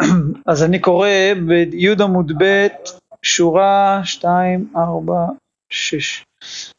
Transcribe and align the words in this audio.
אז 0.50 0.62
אני 0.64 0.78
קורא 0.78 1.08
בי' 1.46 2.02
עמוד 2.02 2.32
ב', 2.38 2.66
שורה 3.22 4.00
2, 4.04 4.68
4, 4.76 5.14
6. 5.70 6.24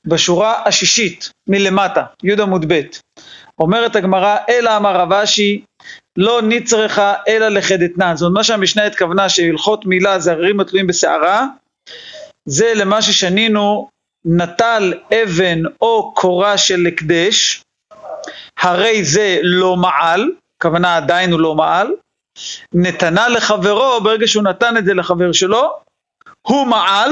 בשורה 0.05 0.63
השישית 0.65 1.29
מלמטה, 1.49 2.04
י' 2.23 2.41
עמוד 2.41 2.73
ב', 2.73 2.81
אומרת 3.59 3.96
הגמרא, 3.96 4.38
אלא 4.49 4.78
אמר 4.78 4.96
רב 4.96 5.13
אשי, 5.13 5.62
לא 6.17 6.41
נצרכה 6.41 7.13
אלא 7.28 7.47
לחדתנן. 7.47 8.15
זאת 8.15 8.25
אומרת, 8.25 8.38
מה 8.38 8.43
שהמשנה 8.43 8.86
התכוונה 8.86 9.29
שהלכות 9.29 9.86
מילה 9.86 10.20
זה 10.20 10.32
הררים 10.32 10.60
התלויים 10.60 10.88
בסערה, 10.88 11.46
זה 12.46 12.74
למה 12.76 13.02
ששנינו 13.02 13.90
נטל 14.26 14.94
אבן 15.24 15.60
או 15.82 16.13
קורה 16.13 16.58
של 16.58 16.88
הקדש, 16.88 17.62
הרי 18.59 19.04
זה 19.04 19.40
לא 19.44 19.76
מעל, 19.76 20.32
הכוונה 20.59 20.98
עדיין 20.98 21.32
הוא 21.32 21.40
לא 21.40 21.55
מעל, 21.55 21.88
נתנה 22.73 23.30
לחברו, 23.30 24.02
ברגע 24.04 24.27
שהוא 24.27 24.44
נתן 24.44 24.77
את 24.77 24.86
זה 24.86 24.94
לחבר 24.94 25.32
שלו, 25.32 25.80
הוא 26.48 26.68
מעל 26.68 27.12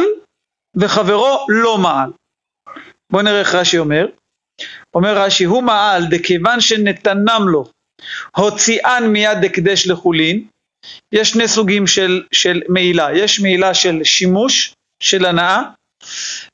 וחברו 0.76 1.46
לא 1.50 1.78
מעל. 1.78 2.12
בואו 3.12 3.24
נראה 3.24 3.40
איך 3.40 3.56
רש"י 3.56 3.78
אומר. 3.78 4.06
אומר 4.96 5.18
רש"י, 5.18 5.44
הוא 5.44 5.64
מעל 5.64 6.06
דכיוון 6.10 6.62
שנתנם 6.62 7.46
לו, 7.48 7.66
הוציאן 8.38 9.04
מיד 9.08 9.38
הקדש 9.46 9.88
לחולין. 9.88 10.48
יש 11.12 11.30
שני 11.30 11.48
סוגים 11.48 11.88
של, 11.88 12.24
של 12.32 12.62
מעילה, 12.70 13.08
יש 13.18 13.40
מעילה 13.40 13.74
של 13.74 14.04
שימוש, 14.04 14.74
של 15.04 15.26
הנאה, 15.26 15.62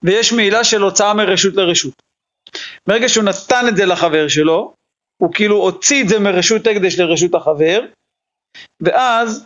ויש 0.03 0.33
מעילה 0.33 0.63
של 0.63 0.81
הוצאה 0.81 1.13
מרשות 1.13 1.55
לרשות. 1.55 1.93
ברגע 2.87 3.09
שהוא 3.09 3.23
נתן 3.23 3.65
את 3.67 3.75
זה 3.75 3.85
לחבר 3.85 4.27
שלו, 4.27 4.73
הוא 5.21 5.33
כאילו 5.33 5.55
הוציא 5.55 6.03
את 6.03 6.09
זה 6.09 6.19
מרשות 6.19 6.67
הקדש 6.67 6.99
לרשות 6.99 7.35
החבר, 7.35 7.85
ואז 8.81 9.45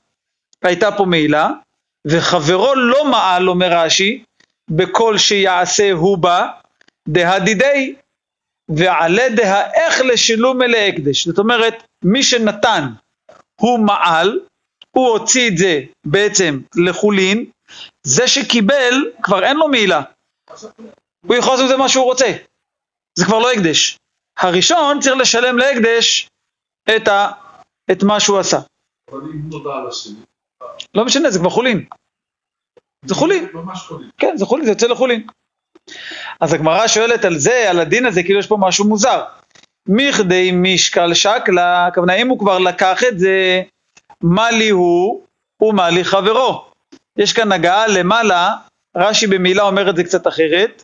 הייתה 0.63 0.91
פה 0.97 1.05
מעילה, 1.05 1.49
וחברו 2.07 2.75
לא 2.75 3.05
מעל, 3.05 3.49
אומר 3.49 3.67
רש"י, 3.71 4.23
בכל 4.69 5.17
שיעשה 5.17 5.91
הוא 5.91 6.17
בה, 6.17 6.47
דהדידי, 7.07 7.95
ועלה 8.69 9.29
דהאיך 9.35 10.01
לשילום 10.01 10.61
אלי 10.61 10.89
הקדש. 10.89 11.27
זאת 11.27 11.37
אומרת, 11.37 11.83
מי 12.03 12.23
שנתן 12.23 12.89
הוא 13.61 13.79
מעל, 13.79 14.39
הוא 14.91 15.07
הוציא 15.07 15.47
את 15.47 15.57
זה 15.57 15.81
בעצם 16.05 16.59
לחולין, 16.75 17.45
זה 18.03 18.27
שקיבל 18.27 19.11
כבר 19.23 19.43
אין 19.43 19.57
לו 19.57 19.67
מעילה. 19.67 20.01
הוא 21.27 21.35
יכול 21.35 21.53
לעשות 21.53 21.63
את 21.65 21.69
זה 21.69 21.77
מה 21.77 21.89
שהוא 21.89 22.05
רוצה. 22.05 22.33
זה 23.15 23.25
כבר 23.25 23.39
לא 23.39 23.51
הקדש. 23.51 23.97
הראשון 24.37 24.99
צריך 24.99 25.15
לשלם 25.15 25.57
להקדש 25.57 26.27
את, 26.95 27.07
ה, 27.07 27.31
את 27.91 28.03
מה 28.03 28.19
שהוא 28.19 28.39
עשה. 28.39 28.59
לא 30.95 31.05
משנה, 31.05 31.31
זה 31.31 31.39
כבר 31.39 31.49
חולין. 31.49 31.85
זה 33.05 33.15
חולין. 33.15 33.47
כן, 34.17 34.37
זה 34.37 34.45
חולין, 34.45 34.65
זה 34.65 34.71
יוצא 34.71 34.87
לחולין. 34.87 35.27
אז 36.39 36.53
הגמרא 36.53 36.87
שואלת 36.87 37.25
על 37.25 37.37
זה, 37.37 37.69
על 37.69 37.79
הדין 37.79 38.05
הזה, 38.05 38.23
כאילו 38.23 38.39
יש 38.39 38.47
פה 38.47 38.57
משהו 38.59 38.85
מוזר. 38.85 39.23
מכדי 39.87 40.51
משקל 40.53 41.13
שקלה, 41.13 41.87
הכוונה 41.87 42.13
אם 42.13 42.27
הוא 42.27 42.39
כבר 42.39 42.59
לקח 42.59 43.03
את 43.03 43.19
זה, 43.19 43.61
מה 44.21 44.51
לי 44.51 44.69
הוא 44.69 45.21
ומה 45.61 45.89
לי 45.89 46.03
חברו. 46.03 46.65
יש 47.17 47.33
כאן 47.33 47.51
הגעה 47.51 47.87
למעלה, 47.87 48.55
רש"י 48.97 49.27
במילה 49.27 49.63
אומר 49.63 49.89
את 49.89 49.95
זה 49.95 50.03
קצת 50.03 50.27
אחרת, 50.27 50.83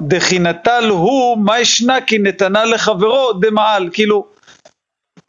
דחינתל 0.00 0.88
הוא 0.88 1.38
מה 1.38 1.60
ישנה 1.60 2.00
כי 2.00 2.18
נתנה 2.18 2.64
לחברו 2.64 3.32
דמעל, 3.32 3.88
כאילו 3.92 4.26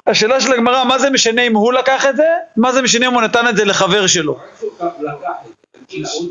השאלה 0.08 0.42
של 0.42 0.54
הגמרא 0.54 0.84
מה 0.84 1.00
זה 1.00 1.10
משנה 1.10 1.42
אם 1.42 1.56
הוא 1.56 1.74
לקח 1.74 2.06
את 2.06 2.16
זה, 2.16 2.28
מה 2.58 2.72
זה 2.72 2.82
משנה 2.82 3.08
אם 3.08 3.14
הוא 3.14 3.22
נתן 3.22 3.48
את 3.48 3.58
זה 3.58 3.66
לחבר 3.66 4.08
שלו. 4.08 4.40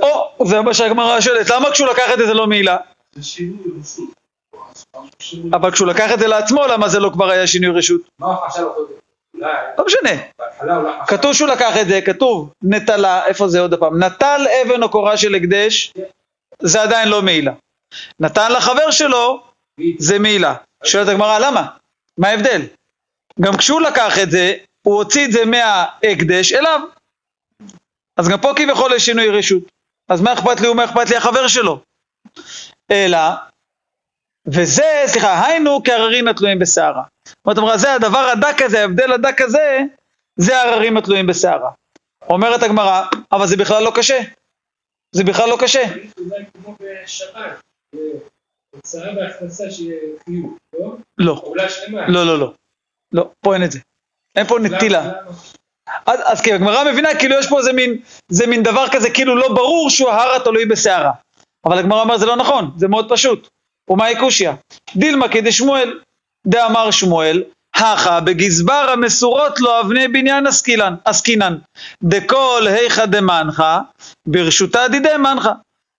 או, 0.00 0.46
זה 0.46 0.60
מה 0.60 0.74
שהגמרא 0.74 1.20
שואלת, 1.20 1.50
למה 1.50 1.70
כשהוא 1.70 1.88
לקח 1.88 2.12
את 2.12 2.18
זה 2.18 2.26
זה 2.26 2.34
לא 2.34 2.46
מעילה? 2.46 2.76
אבל 5.52 5.70
כשהוא 5.70 5.88
לקח 5.88 6.12
את 6.14 6.18
זה 6.18 6.26
לעצמו, 6.26 6.66
למה 6.66 6.88
זה 6.88 7.00
לא 7.00 7.10
כבר 7.12 7.30
היה 7.30 7.46
שינוי 7.46 7.78
רשות? 7.78 8.00
לא 9.78 9.84
משנה. 9.86 10.22
כתוב 11.06 11.32
שהוא 11.32 11.48
לקח 11.48 11.76
את 11.80 11.88
זה, 11.88 12.00
כתוב 12.00 12.52
נטלה, 12.62 13.26
איפה 13.26 13.48
זה 13.48 13.60
עוד 13.60 13.74
פעם? 13.74 14.02
נטל 14.02 14.46
אבן 14.62 14.82
או 14.82 14.88
קורה 14.88 15.16
של 15.16 15.34
הקדש, 15.34 15.92
זה 16.62 16.82
עדיין 16.82 17.08
לא 17.08 17.22
מעילה. 17.22 17.52
נתן 18.20 18.52
לחבר 18.52 18.90
שלו, 18.90 19.42
זה 19.98 20.18
מעילה. 20.18 20.54
שואלת 20.84 21.08
הגמרא, 21.08 21.38
למה? 21.38 21.66
מה 22.18 22.28
ההבדל? 22.28 22.62
גם 23.40 23.56
כשהוא 23.56 23.80
לקח 23.80 24.18
את 24.22 24.30
זה, 24.30 24.54
הוא 24.82 24.94
הוציא 24.94 25.24
את 25.24 25.32
זה 25.32 25.44
מההקדש 25.44 26.52
אליו. 26.52 26.80
אז 28.16 28.28
גם 28.28 28.40
פה 28.40 28.52
כביכול 28.56 28.92
יש 28.92 29.04
שינוי 29.04 29.28
רשות. 29.30 29.62
אז 30.08 30.20
מה 30.20 30.32
אכפת 30.32 30.60
לי 30.60 30.68
ומה 30.68 30.84
אכפת 30.84 31.10
לי 31.10 31.16
החבר 31.16 31.48
שלו? 31.48 31.80
אלא, 32.90 33.18
וזה, 34.46 35.02
סליחה, 35.06 35.46
היינו 35.46 35.82
כהררים 35.84 36.28
התלויים 36.28 36.58
בסערה. 36.58 37.02
זאת 37.46 37.58
אומרת, 37.58 37.80
זה 37.80 37.92
הדבר 37.92 38.18
הדק 38.18 38.62
הזה, 38.62 38.80
ההבדל 38.80 39.12
הדק 39.12 39.40
הזה, 39.40 39.78
זה 40.36 40.62
הררים 40.62 40.96
התלויים 40.96 41.26
בסערה. 41.26 41.70
אומרת 42.30 42.62
הגמרא, 42.62 43.02
אבל 43.32 43.46
זה 43.46 43.56
בכלל 43.56 43.82
לא 43.82 43.92
קשה. 43.94 44.20
זה 45.12 45.24
בכלל 45.24 45.48
לא 45.48 45.56
קשה. 45.60 45.82
הוצאה 48.74 49.16
והכנסה 49.16 49.70
שיהיה 49.70 49.98
חיוב, 50.24 50.58
לא? 50.80 50.96
לא. 51.18 51.54
לא, 52.08 52.26
לא, 52.26 52.38
לא. 52.38 52.52
לא, 53.12 53.30
פה 53.40 53.54
אין 53.54 53.64
את 53.64 53.72
זה. 53.72 53.78
אין 54.36 54.46
פה 54.46 54.58
נטילה. 54.58 55.10
אז, 56.06 56.20
אז 56.24 56.40
כי 56.40 56.52
הגמרא 56.52 56.92
מבינה 56.92 57.14
כאילו 57.14 57.38
יש 57.38 57.48
פה 57.48 57.58
איזה 57.58 57.72
מין, 57.72 57.98
זה 58.28 58.46
מין 58.46 58.62
דבר 58.62 58.88
כזה 58.92 59.10
כאילו 59.10 59.36
לא 59.36 59.48
ברור 59.54 59.90
שהוא 59.90 60.10
ההר 60.10 60.36
התלוי 60.36 60.66
בסערה. 60.66 61.12
אבל 61.64 61.78
הגמרא 61.78 62.00
אומר 62.00 62.18
זה 62.18 62.26
לא 62.26 62.36
נכון, 62.36 62.70
זה 62.76 62.88
מאוד 62.88 63.06
פשוט. 63.08 63.48
ומאי 63.90 64.16
קושיא? 64.20 64.50
דילמה 64.96 65.28
כדשמואל, 65.28 66.00
דאמר 66.46 66.90
שמואל, 66.90 67.42
הכה 67.74 68.20
בגזבר 68.20 68.90
המסורות 68.92 69.60
לו 69.60 69.80
אבני 69.80 70.08
בניין 70.08 70.46
עסקינן, 70.46 70.94
עסקינן, 71.04 71.56
דכל 72.02 72.66
היכא 72.66 73.06
דמנחה, 73.06 73.80
ברשותה 74.26 74.88
דידי 74.88 75.16
מנחה. 75.18 75.52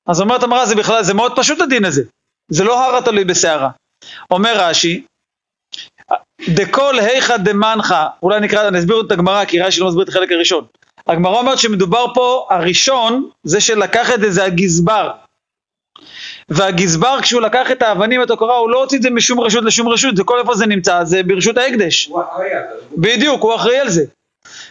אז 0.07 0.21
אומרת 0.21 0.43
המראה 0.43 0.65
זה 0.65 0.75
בכלל, 0.75 1.03
זה 1.03 1.13
מאוד 1.13 1.35
פשוט 1.35 1.61
הדין 1.61 1.85
הזה, 1.85 2.03
זה 2.51 2.63
לא 2.63 2.85
הר 2.85 2.97
התלוי 2.97 3.23
בסערה. 3.23 3.69
אומר 4.31 4.53
רש"י, 4.57 5.03
דכל 6.49 6.99
היכא 6.99 7.37
דמנחה, 7.37 8.07
אולי 8.23 8.39
נקרא, 8.39 8.67
אני 8.67 8.79
אסביר 8.79 9.01
את 9.07 9.11
הגמרא, 9.11 9.45
כי 9.45 9.61
רש"י 9.61 9.81
לא 9.81 9.87
מסביר 9.87 10.03
את 10.03 10.09
החלק 10.09 10.31
הראשון. 10.31 10.65
הגמרא 11.07 11.39
אומרת 11.39 11.59
שמדובר 11.59 12.05
פה, 12.13 12.47
הראשון, 12.49 13.29
זה 13.43 13.61
שלקח 13.61 14.13
את 14.13 14.19
זה, 14.19 14.31
זה 14.31 14.43
הגזבר. 14.43 15.11
והגזבר 16.49 17.21
כשהוא 17.21 17.41
לקח 17.41 17.71
את 17.71 17.81
האבנים, 17.81 18.23
את 18.23 18.31
הקורה, 18.31 18.57
הוא 18.57 18.69
לא 18.69 18.81
הוציא 18.81 18.97
את 18.97 19.03
זה 19.03 19.09
משום 19.09 19.39
רשות 19.39 19.63
לשום 19.63 19.89
רשות, 19.89 20.15
זה 20.15 20.23
כל 20.23 20.39
איפה 20.39 20.55
זה 20.55 20.65
נמצא, 20.65 21.03
זה 21.03 21.23
ברשות 21.23 21.57
ההקדש. 21.57 22.05
הוא 22.05 22.21
אחראי 22.21 22.53
על 22.53 22.63
זה. 22.69 22.85
בדיוק, 22.97 23.41
הוא 23.41 23.55
אחראי 23.55 23.79
על 23.79 23.89
זה. 23.89 24.05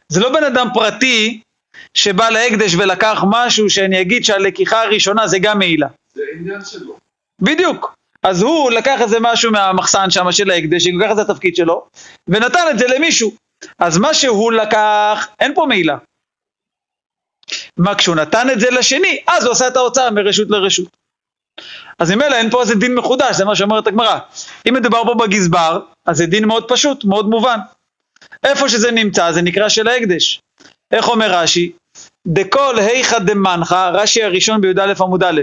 זה 0.08 0.20
לא 0.20 0.32
בן 0.32 0.44
אדם 0.44 0.68
פרטי 0.74 1.40
שבא 1.94 2.28
להקדש 2.28 2.74
ולקח 2.74 3.24
משהו 3.30 3.70
שאני 3.70 4.00
אגיד 4.00 4.24
שהלקיחה 4.24 4.82
הראשונה 4.82 5.26
זה 5.26 5.38
גם 5.38 5.58
מעילה. 5.58 5.86
זה 6.14 6.22
עניין 6.38 6.60
שלו. 6.64 6.96
בדיוק. 7.40 7.94
אז 8.22 8.42
הוא 8.42 8.70
לקח 8.70 9.00
איזה 9.00 9.16
משהו 9.20 9.52
מהמחסן 9.52 10.10
שם 10.10 10.32
של 10.32 10.50
ההקדש, 10.50 10.86
הוא 10.86 11.00
לקח 11.00 11.12
את 11.12 11.18
התפקיד 11.18 11.56
שלו, 11.56 11.86
ונתן 12.28 12.64
את 12.70 12.78
זה 12.78 12.86
למישהו. 12.86 13.32
אז 13.78 13.98
מה 13.98 14.14
שהוא 14.14 14.52
לקח, 14.52 15.28
אין 15.40 15.54
פה 15.54 15.66
מעילה. 15.68 15.96
מה 17.76 17.94
כשהוא 17.94 18.16
נתן 18.16 18.50
את 18.50 18.60
זה 18.60 18.70
לשני, 18.70 19.22
אז 19.26 19.44
הוא 19.44 19.52
עשה 19.52 19.68
את 19.68 19.76
ההוצאה 19.76 20.10
מרשות 20.10 20.50
לרשות. 20.50 20.88
אז 21.98 22.10
ממילא 22.10 22.34
אין 22.34 22.50
פה 22.50 22.60
איזה 22.60 22.74
דין 22.74 22.94
מחודש, 22.94 23.36
זה 23.36 23.44
מה 23.44 23.56
שאומרת 23.56 23.86
הגמרא. 23.86 24.18
אם 24.68 24.74
מדובר 24.74 25.04
פה 25.04 25.14
בגזבר, 25.14 25.80
אז 26.06 26.16
זה 26.16 26.26
דין 26.26 26.44
מאוד 26.44 26.68
פשוט, 26.68 27.04
מאוד 27.04 27.26
מובן. 27.26 27.58
איפה 28.44 28.68
שזה 28.68 28.90
נמצא, 28.90 29.32
זה 29.32 29.42
נקרא 29.42 29.68
של 29.68 29.88
ההקדש. 29.88 30.40
איך 30.90 31.08
אומר 31.08 31.34
רש"י? 31.34 31.72
דכל 32.28 32.78
היכא 32.78 33.18
דמנחה, 33.18 33.90
רש"י 33.90 34.22
הראשון 34.22 34.60
בי"א 34.60 34.92
עמוד 35.00 35.24
א', 35.24 35.40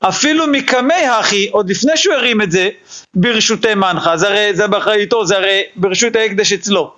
אפילו 0.00 0.46
מקמי 0.46 0.94
הכי, 0.94 1.48
עוד 1.48 1.70
לפני 1.70 1.96
שהוא 1.96 2.14
הרים 2.14 2.42
את 2.42 2.50
זה, 2.50 2.68
ברשותי 3.14 3.74
מנחה, 3.74 4.16
זה 4.16 4.28
הרי, 4.28 4.54
זה 4.54 4.66
באחריותו, 4.66 5.26
זה 5.26 5.36
הרי 5.36 5.62
ברשות 5.76 6.16
ההקדש 6.16 6.52
אצלו. 6.52 6.94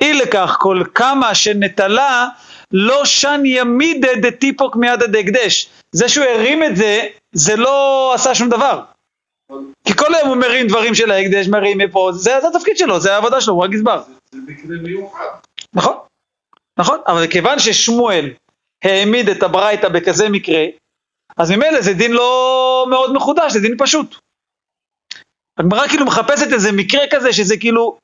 אי 0.00 0.12
לכך 0.12 0.56
כל 0.60 0.82
כמה 0.94 1.34
שנטלה, 1.34 2.28
לא 2.72 3.04
שן 3.04 3.42
ימידה 3.44 4.08
דטיפוק 4.22 4.76
מידא 4.76 5.06
דהקדש. 5.06 5.68
זה 5.92 6.08
שהוא 6.08 6.24
הרים 6.24 6.64
את 6.64 6.76
זה, 6.76 7.06
זה 7.32 7.56
לא 7.56 8.12
עשה 8.14 8.34
שום 8.34 8.48
דבר. 8.48 8.80
כי 9.84 9.94
כל 9.96 10.14
היום 10.14 10.28
הוא 10.28 10.36
מרים 10.36 10.66
דברים 10.66 10.94
של 10.94 11.10
ההקדש, 11.10 11.48
מרים 11.48 11.78
מפה, 11.78 12.10
זה, 12.12 12.32
זה 12.40 12.48
התפקיד 12.48 12.76
שלו, 12.76 13.00
זה 13.00 13.14
העבודה 13.14 13.40
שלו, 13.40 13.54
הוא 13.54 13.64
הגזבר. 13.64 14.02
זה 14.32 14.38
מקרה 14.46 14.76
מיוחד. 14.82 15.24
נכון, 15.74 15.94
נכון, 16.78 16.98
אבל 17.06 17.26
כיוון 17.26 17.58
ששמואל 17.58 18.30
העמיד 18.84 19.28
את 19.28 19.42
הברייתא 19.42 19.88
בכזה 19.88 20.28
מקרה, 20.28 20.64
אז 21.36 21.50
ממילא 21.50 21.80
זה 21.80 21.92
דין 21.92 22.12
לא 22.12 22.86
מאוד 22.90 23.12
מחודש, 23.12 23.52
זה 23.52 23.60
דין 23.60 23.74
פשוט. 23.78 24.16
הגמרא 25.58 25.88
כאילו 25.88 26.06
מחפשת 26.06 26.52
איזה 26.52 26.72
מקרה 26.72 27.00
כזה 27.10 27.32
שזה 27.32 27.56
כאילו 27.56 27.98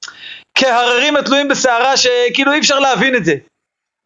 כהררים 0.59 1.17
התלויים 1.17 1.49
בסערה 1.49 1.97
שכאילו 1.97 2.53
אי 2.53 2.59
אפשר 2.59 2.79
להבין 2.79 3.17
את 3.17 3.25
זה. 3.25 3.35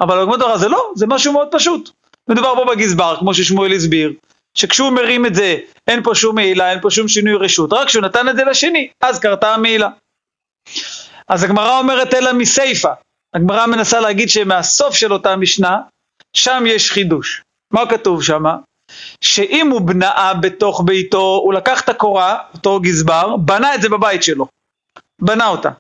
אבל 0.01 0.23
בגמרא 0.23 0.39
תורה 0.39 0.59
זה 0.59 0.69
לא, 0.69 0.93
זה 0.97 1.07
משהו 1.07 1.33
מאוד 1.33 1.49
פשוט. 1.51 1.91
מדובר 2.31 2.55
פה 2.55 2.65
בגזבר, 2.65 3.17
כמו 3.19 3.35
ששמואל 3.35 3.73
הסביר, 3.73 4.13
שכשהוא 4.55 4.91
מרים 4.91 5.27
את 5.27 5.35
זה, 5.35 5.57
אין 5.89 6.03
פה 6.03 6.15
שום 6.15 6.35
מעילה, 6.35 6.71
אין 6.71 6.81
פה 6.81 6.91
שום 6.91 7.09
שינוי 7.09 7.35
רשות, 7.37 7.73
רק 7.73 7.87
כשהוא 7.87 8.05
נתן 8.05 8.29
את 8.29 8.37
זה 8.37 8.45
לשני, 8.45 8.89
אז 9.01 9.21
קרתה 9.21 9.55
המעילה. 9.55 9.89
אז 11.29 11.43
הגמרא 11.43 11.79
אומרת 11.79 12.15
אלא 12.15 12.33
מסיפא, 12.33 12.93
הגמרא 13.35 13.67
מנסה 13.67 14.01
להגיד 14.01 14.29
שמהסוף 14.29 14.95
של 14.95 15.13
אותה 15.13 15.37
משנה, 15.37 15.77
שם 16.37 16.65
יש 16.67 16.93
חידוש. 16.93 17.43
מה 17.73 17.91
כתוב 17.91 18.23
שם? 18.23 18.43
שאם 19.21 19.71
הוא 19.71 19.81
בנאה 19.81 20.35
בתוך 20.35 20.83
ביתו, 20.85 21.41
הוא 21.45 21.55
לקח 21.55 21.81
את 21.81 21.89
הקורה, 21.89 22.39
אותו 22.55 22.81
גזבר, 22.81 23.37
בנה 23.37 23.75
את 23.75 23.83
זה 23.83 23.89
בבית 23.89 24.23
שלו. 24.23 24.47
בנה 25.23 25.49
אותה. 25.49 25.71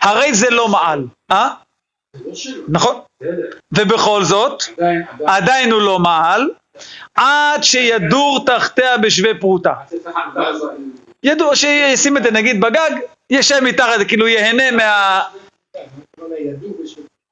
הרי 0.00 0.34
זה 0.34 0.50
לא 0.50 0.68
מעל, 0.68 1.06
אה? 1.30 1.54
נכון. 2.68 3.00
ובכל 3.72 4.24
זאת, 4.24 4.62
עדיין, 5.26 5.72
הוא 5.72 5.82
לא 5.82 5.98
מעל, 5.98 6.50
עד 7.14 7.62
שידור 7.62 8.44
תחתיה 8.46 8.98
בשווה 8.98 9.30
פרוטה. 9.40 9.74
ידוע 11.22 11.56
שישים 11.56 12.16
את 12.16 12.22
זה 12.22 12.30
נגיד 12.30 12.60
בגג, 12.60 12.90
ישב 13.30 13.60
מתחת, 13.62 14.00
כאילו 14.08 14.28
ייהנה 14.28 14.70
מה... 14.70 15.22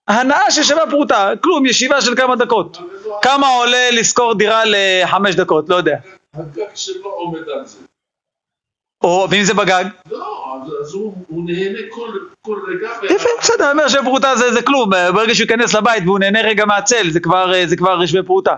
הנאה 0.08 0.50
ששווה 0.50 0.90
פרוטה, 0.90 1.30
כלום, 1.42 1.66
ישיבה 1.66 2.00
של 2.00 2.16
כמה 2.16 2.36
דקות. 2.36 2.78
כמה 3.22 3.48
עולה 3.48 3.90
לשכור 3.90 4.34
דירה 4.34 4.62
לחמש 4.66 5.34
דקות, 5.34 5.68
לא 5.68 5.76
יודע. 5.76 5.96
הגג 6.34 6.62
שלו 6.74 7.10
עומד 7.10 7.48
על 7.48 7.66
זה. 7.66 7.78
או, 9.04 9.26
ואם 9.30 9.42
זה 9.44 9.54
בגג? 9.54 9.84
לא, 10.10 10.46
אז- 10.82 10.94
הוא 10.94 11.14
הוא 11.28 11.44
נהנה 11.46 11.78
כל- 11.90 12.18
כל 12.46 12.58
רגע. 12.68 12.90
יפה, 13.14 13.28
בסדר, 13.40 13.64
אני 13.64 13.72
אומר 13.72 13.88
שפרוטה 13.88 14.36
זה, 14.36 14.52
זה 14.52 14.62
כלום, 14.62 14.90
ברגע 14.90 15.34
שהוא 15.34 15.44
ייכנס 15.44 15.74
לבית 15.74 16.02
והוא 16.06 16.18
נהנה 16.18 16.40
רגע 16.42 16.64
מהצל, 16.64 17.10
זה 17.10 17.20
כבר, 17.20 17.54
אה, 17.54 17.66
זה 17.66 17.76
כבר 17.76 18.06
שווה 18.06 18.22
פרוטה. 18.22 18.54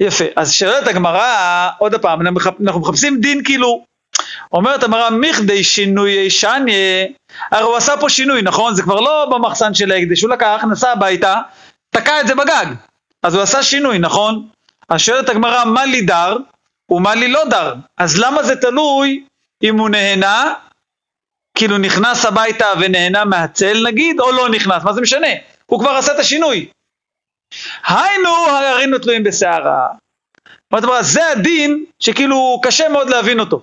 יפה, 0.00 0.24
אז 0.36 0.52
שואלת 0.52 0.86
הגמרא, 0.86 1.68
עוד 1.78 1.94
פעם, 1.94 2.20
אנחנו 2.60 2.80
מחפשים 2.80 3.20
דין 3.20 3.44
כאילו, 3.44 3.84
אומרת 4.52 4.82
הגמרא, 4.82 5.10
מכדי 5.10 5.64
שינוי 5.64 6.30
שניה, 6.30 7.06
הרי 7.50 7.62
הוא 7.62 7.76
עשה 7.76 7.96
פה 8.00 8.08
שינוי, 8.08 8.42
נכון? 8.42 8.74
זה 8.74 8.82
כבר 8.82 9.00
לא 9.00 9.26
במחסן 9.30 9.74
של 9.74 9.92
ההקדש, 9.92 10.22
הוא 10.22 10.30
לקח, 10.30 10.64
נסע 10.70 10.92
הביתה, 10.92 11.40
תקע 11.90 12.20
את 12.20 12.26
זה 12.26 12.34
בגג, 12.34 12.66
אז 13.22 13.34
הוא 13.34 13.42
עשה 13.42 13.62
שינוי, 13.62 13.98
נכון? 13.98 14.48
אז 14.88 15.00
שואלת 15.00 15.28
הגמרא, 15.28 15.64
מה 15.64 15.84
לי 15.84 16.02
דר 16.02 16.36
ומה 16.90 17.14
לי 17.14 17.28
לא 17.28 17.44
דר? 17.50 17.74
אז 17.96 18.18
למה 18.18 18.42
זה 18.42 18.56
תלוי 18.56 19.24
אם 19.62 19.78
הוא 19.78 19.88
נהנה 19.88 20.54
כאילו 21.54 21.78
נכנס 21.78 22.24
הביתה 22.24 22.66
ונהנה 22.80 23.24
מהצל 23.24 23.86
נגיד, 23.86 24.20
או 24.20 24.32
לא 24.32 24.48
נכנס, 24.48 24.82
מה 24.84 24.92
זה 24.92 25.00
משנה? 25.00 25.28
הוא 25.66 25.80
כבר 25.80 25.90
עשה 25.90 26.14
את 26.14 26.18
השינוי. 26.18 26.68
היינו 27.86 28.30
הררינו 28.30 28.98
תלויים 28.98 29.22
אומרת, 30.84 31.04
זה 31.04 31.30
הדין 31.30 31.84
שכאילו 32.00 32.60
קשה 32.62 32.88
מאוד 32.88 33.10
להבין 33.10 33.40
אותו. 33.40 33.62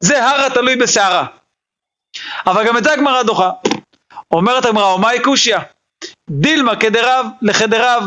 זה 0.00 0.26
הר 0.26 0.46
התלוי 0.46 0.76
בסערה. 0.76 1.26
אבל 2.46 2.66
גם 2.66 2.76
את 2.76 2.84
זה 2.84 2.92
הגמרא 2.92 3.22
דוחה. 3.22 3.50
אומרת 4.30 4.64
הגמרא, 4.64 4.94
ומאי 4.94 5.22
קושיא? 5.22 5.56
דילמה 6.30 6.76
כדרב 6.76 7.26
לחדרב 7.42 8.04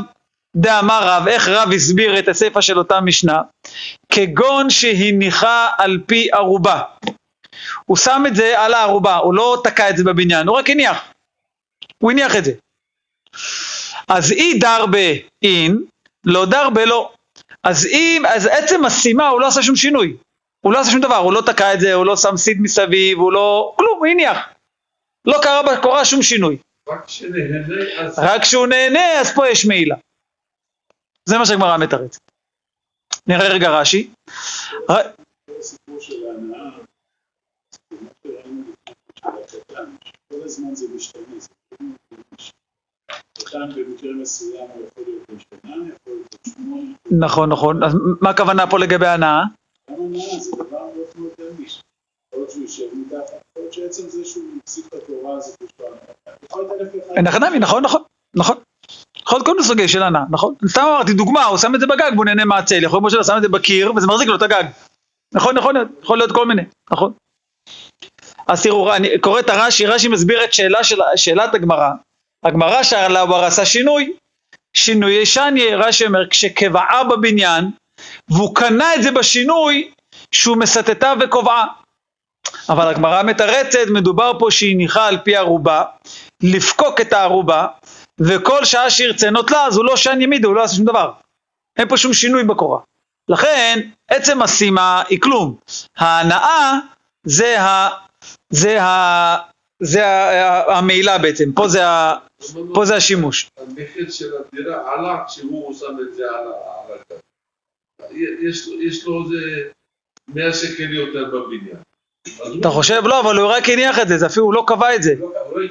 דאמר 0.56 1.08
רב, 1.08 1.28
איך 1.28 1.48
רב 1.48 1.72
הסביר 1.72 2.20
את 2.20 2.28
הסיפא 2.28 2.62
של 2.62 2.78
אותה 2.78 3.02
משנה? 3.02 3.42
כגון 4.10 4.70
שהניחה 4.70 5.70
על 5.78 6.00
פי 6.06 6.30
ערובה. 6.32 6.82
הוא 7.86 7.98
שם 7.98 8.24
את 8.28 8.36
זה 8.36 8.60
על 8.60 8.74
הערובה, 8.74 9.16
הוא 9.16 9.34
לא 9.34 9.62
תקע 9.64 9.90
את 9.90 9.98
זה 9.98 10.04
בבניין, 10.04 10.48
הוא 10.48 10.58
רק 10.58 10.70
הניח. 10.70 11.04
הוא 11.98 12.12
הניח 12.12 12.36
את 12.36 12.46
זה. 12.46 12.52
אז 14.08 14.32
אי 14.32 14.60
דר 14.60 14.86
באין, 14.86 15.84
לא 16.26 16.46
דר 16.46 16.70
בלא. 16.70 17.12
אז 17.64 17.86
אם, 17.86 18.24
אז 18.28 18.48
עצם 18.48 18.86
השימה 18.86 19.28
הוא 19.28 19.42
לא 19.42 19.48
עשה 19.48 19.64
שום 19.64 19.76
שינוי. 19.76 20.18
הוא 20.64 20.74
לא 20.74 20.80
עשה 20.80 20.92
שום 20.92 21.02
דבר, 21.02 21.16
הוא 21.16 21.34
לא 21.34 21.42
תקע 21.46 21.74
את 21.74 21.80
זה, 21.80 21.94
הוא 21.94 22.06
לא 22.06 22.18
שם 22.18 22.38
סיד 22.38 22.58
מסביב, 22.62 23.18
הוא 23.18 23.32
לא... 23.32 23.74
כלום, 23.78 24.00
הוא 24.00 24.08
הניח. 24.08 24.38
לא 25.26 25.38
קרה 25.44 25.62
בקורה 25.64 26.06
שום 26.06 26.22
שינוי. 26.22 26.58
רק 28.18 28.42
כשהוא 28.42 28.68
נהנה, 28.68 29.20
אז 29.20 29.36
פה 29.36 29.50
יש 29.50 29.66
מעילה. 29.66 29.96
זה 31.26 31.38
מה 31.38 31.46
שהגמרא 31.46 31.78
מתרץ. 31.78 32.20
נראה 33.28 33.48
רגע 33.48 33.70
רש"י. 33.70 34.10
נכון, 47.12 47.50
נכון. 47.52 47.84
אז 47.84 47.94
מה 48.22 48.30
הכוונה 48.30 48.70
פה 48.70 48.80
לגבי 48.80 49.08
הנאה? 49.08 49.44
גם 49.90 49.96
הנאה 50.00 50.40
זה 50.40 50.52
דבר 50.56 50.80
מאוד 50.96 51.08
מאוד 51.16 51.32
דמיש. 51.40 51.82
יכול 52.34 52.40
להיות 52.40 52.52
שהוא 52.52 52.64
יושב 52.64 52.84
מתחת, 52.96 53.24
יכול 53.24 53.64
להיות 53.64 53.74
שעצם 53.74 54.10
זה 54.10 54.26
שהוא 54.26 54.44
הפסיק 54.64 54.88
את 54.88 54.94
התורה 54.94 55.38
הזאת 55.38 55.62
יש 55.62 55.70
לו 55.80 57.28
הכנמי, 57.28 57.60
נכון, 57.60 57.84
נכון, 57.84 58.02
נכון. 58.36 58.58
יכול 59.22 59.38
להיות 59.38 59.46
כל 59.46 59.54
מיני 59.54 59.68
סוגי 59.68 59.88
של 59.88 60.04
הנאה, 60.04 60.22
נכון? 60.30 60.56
סתם 60.68 60.82
אמרתי 60.82 61.14
דוגמה, 61.14 61.46
הוא 61.46 61.58
שם 61.58 61.76
את 61.76 61.80
זה 61.80 61.88
בגג 61.88 62.12
והוא 62.14 62.26
נהנה 62.26 62.46
מהצל, 62.46 62.84
יכול 62.84 63.00
להיות 63.02 63.12
שהוא 63.12 63.24
שם 63.24 63.38
את 63.38 63.42
זה 63.42 63.50
בקיר 63.50 63.96
וזה 63.96 64.08
מחזיק 64.08 64.28
לו 64.28 64.36
את 64.36 64.42
הגג. 64.42 64.64
נכון, 65.34 65.58
נכון, 65.58 65.76
יכול 66.02 66.18
להיות 66.18 66.32
כל 66.32 66.46
מיני, 66.46 66.62
נכון. 66.92 67.14
אז 68.48 68.64
תראו, 68.64 68.94
אני 68.94 69.20
קורא 69.20 69.40
את 69.40 69.50
הרש"י, 69.50 69.86
רש"י 69.86 70.08
מסביר 70.08 70.44
את 70.44 70.54
שאלה 70.54 70.84
של, 70.84 71.00
שאלת 71.16 71.56
הגמרא. 71.56 71.90
הגמרא 72.44 72.84
שאלה 72.84 73.22
הוא 73.22 73.36
עשה 73.36 73.66
שינוי, 73.66 74.14
שינוי 74.74 75.14
ישניה, 75.14 75.78
רש"י 75.78 76.06
אומר, 76.06 76.30
כשקבעה 76.30 77.04
בבניין, 77.04 77.72
והוא 78.30 78.56
קנה 78.56 78.96
את 78.96 79.04
זה 79.04 79.12
בשינוי, 79.12 79.92
שהוא 80.32 80.58
מסטטה 80.58 81.14
וקובעה. 81.22 81.66
אבל 82.70 82.88
הגמרא 82.88 83.24
מתרצת, 83.24 83.80
מדובר 83.94 84.32
פה 84.40 84.48
שהיא 84.52 84.78
ניחה 84.78 85.08
על 85.08 85.18
פי 85.24 85.36
ערובה, 85.36 85.84
לפקוק 86.44 87.02
את 87.02 87.14
הערובה, 87.14 87.68
וכל 88.20 88.66
שעה 88.66 88.90
שירצה 88.90 89.30
נוטלה, 89.30 89.66
אז 89.66 89.78
הוא 89.78 89.86
לא 89.86 89.98
שן 89.98 90.22
ימידה, 90.22 90.48
הוא 90.48 90.56
לא 90.56 90.64
עשה 90.64 90.76
שום 90.76 90.86
דבר. 90.86 91.12
אין 91.80 91.88
פה 91.90 91.98
שום 91.98 92.14
שינוי 92.14 92.44
בקורה. 92.44 92.80
לכן, 93.30 93.80
עצם 94.08 94.42
השימה 94.42 95.04
היא 95.10 95.22
כלום. 95.22 95.56
ההנאה 95.98 96.74
זה 97.26 97.62
ה... 97.62 97.90
זה 98.50 98.82
ה... 98.84 99.38
זה 99.84 100.08
ה- 100.08 100.78
המעילה 100.78 101.18
בעצם, 101.18 101.52
פה 101.56 101.68
זה, 101.68 101.88
ה, 101.88 102.16
פה 102.74 102.86
זה 102.86 102.96
השימוש. 102.96 103.50
המחיר 103.60 104.12
של 104.12 104.26
הדירה 104.38 104.94
עלה 104.94 105.24
כשהוא 105.28 105.74
שם 105.80 105.98
את 106.10 106.16
זה 106.16 106.24
על 106.24 106.36
ה- 106.36 106.38
על 106.38 106.98
הגג. 107.12 107.20
יש 108.50 108.68
יש 108.82 109.06
לו 109.06 109.24
איזה 109.24 109.62
100 110.34 110.54
שקל 110.54 110.94
יותר 110.94 111.26
בבניין. 111.26 111.78
אתה 112.60 112.70
חושב? 112.70 113.02
לא, 113.06 113.20
אבל 113.20 113.38
הוא 113.38 113.48
רק 113.52 113.70
הניח 113.70 114.00
את 114.00 114.08
זה, 114.08 114.18
זה 114.18 114.26
אפילו 114.26 114.46
הוא 114.46 114.54
לא 114.54 114.64
קבע 114.68 114.96
את 114.96 115.04
זה. 115.04 115.14
הוא 115.20 115.34
לא- 115.34 115.68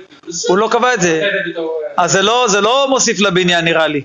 הוא 0.49 0.59
לא 0.59 0.69
קבע 0.73 0.95
את 0.95 1.01
זה. 1.01 1.31
אז 1.97 2.13
זה 2.13 2.23
לא, 2.23 2.47
זה 2.49 2.61
לא 2.61 2.87
מוסיף 2.89 3.21
לבניין 3.21 3.65
נראה 3.65 3.87
לי. 3.87 4.03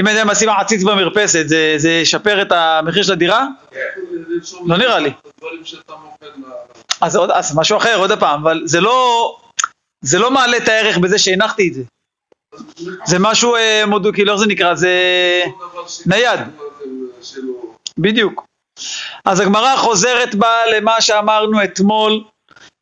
אם 0.00 0.06
להם 0.06 0.30
לשים 0.30 0.48
עציץ 0.48 0.82
במרפסת, 0.82 1.44
זה, 1.76 1.90
ישפר 1.90 2.42
את 2.42 2.52
המחיר 2.52 3.02
של 3.02 3.12
הדירה? 3.12 3.46
לא 4.66 4.76
נראה 4.76 4.98
לי. 4.98 5.10
אז, 7.00 7.18
משהו 7.56 7.76
אחר, 7.76 7.96
עוד 7.98 8.18
פעם, 8.20 8.40
אבל 8.42 8.62
זה 8.64 8.80
לא, 8.80 9.36
זה 10.00 10.18
לא 10.18 10.30
מעלה 10.30 10.56
את 10.56 10.68
הערך 10.68 10.98
בזה 10.98 11.18
שהנחתי 11.18 11.68
את 11.68 11.74
זה. 11.74 11.82
זה 13.06 13.16
משהו, 13.20 13.54
אה, 13.56 13.86
מודו, 13.86 14.12
כאילו, 14.12 14.32
איך 14.32 14.40
זה 14.40 14.46
נקרא? 14.46 14.74
זה 14.74 14.90
נייד. 16.06 16.40
שלו. 17.24 17.74
בדיוק. 17.98 18.46
אז 19.24 19.40
הגמרא 19.40 19.76
חוזרת 19.76 20.34
בה 20.34 20.52
למה 20.76 21.00
שאמרנו 21.00 21.64
אתמול, 21.64 22.24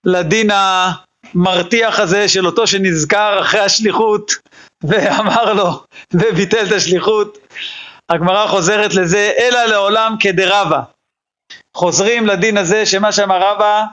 לדין 0.05 0.51
המרתיח 1.35 2.01
הזה 2.01 2.29
של 2.29 2.47
אותו 2.47 2.67
שנזכר 2.67 3.41
אחרי 3.41 3.61
השליחות 3.61 4.33
ואמר 4.89 5.53
לו 5.53 5.85
וביטל 6.15 6.67
את 6.67 6.73
השליחות. 6.73 7.39
הגמרא 8.09 8.47
חוזרת 8.47 8.95
לזה, 8.95 9.33
אלא 9.39 9.65
לעולם 9.65 10.17
כדרבה. 10.21 10.81
חוזרים 11.77 12.27
לדין 12.27 12.59
הזה 12.59 12.87
שמה 12.87 13.13
שאמר 13.13 13.43
רבא, 13.43 13.85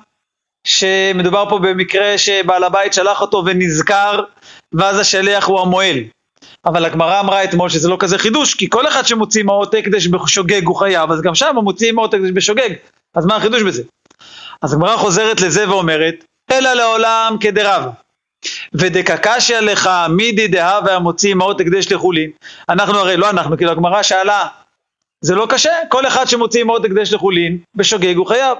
שמדובר 0.63 1.49
פה 1.49 1.59
במקרה 1.59 2.17
שבעל 2.17 2.63
הבית 2.63 2.93
שלח 2.93 3.21
אותו 3.21 3.43
ונזכר, 3.45 4.23
ואז 4.73 4.99
השליח 4.99 5.45
הוא 5.45 5.59
המועל. 5.59 5.97
אבל 6.65 6.85
הגמרא 6.85 7.19
אמרה 7.19 7.43
אתמול 7.43 7.69
שזה 7.69 7.89
לא 7.89 7.97
כזה 7.99 8.17
חידוש, 8.17 8.53
כי 8.53 8.69
כל 8.69 8.87
אחד 8.87 9.05
שמוציא 9.05 9.43
מעות 9.43 9.73
הקדש 9.73 10.07
בשוגג 10.07 10.65
הוא 10.65 10.75
חייב, 10.75 11.11
אז 11.11 11.21
גם 11.21 11.35
שם 11.35 11.55
הוא 11.55 11.63
מוציא 11.63 11.91
מעות 11.91 12.13
הקדש 12.13 12.29
בשוגג, 12.33 12.69
אז 13.15 13.25
מה 13.25 13.35
החידוש 13.35 13.61
בזה? 13.61 13.83
אז 14.61 14.73
הגמרא 14.73 14.97
חוזרת 14.97 15.41
לזה 15.41 15.69
ואומרת, 15.69 16.25
אלא 16.51 16.73
לעולם 16.73 17.37
כדרבה. 17.39 17.89
ודקקשיא 18.73 19.59
לך 19.59 19.89
מידי 20.09 20.47
דהווה 20.47 20.95
המוציא 20.95 21.33
מעות 21.33 21.61
הקדש 21.61 21.91
לחולין. 21.91 22.31
אנחנו 22.69 22.97
הרי, 22.97 23.17
לא 23.17 23.29
אנחנו, 23.29 23.57
כאילו 23.57 23.71
הגמרא 23.71 24.03
שאלה, 24.03 24.47
זה 25.21 25.35
לא 25.35 25.47
קשה, 25.49 25.73
כל 25.89 26.07
אחד 26.07 26.27
שמוציא 26.27 26.63
מעות 26.63 26.85
הקדש 26.85 27.13
לחולין, 27.13 27.57
בשוגג 27.75 28.15
הוא 28.15 28.27
חייב. 28.27 28.57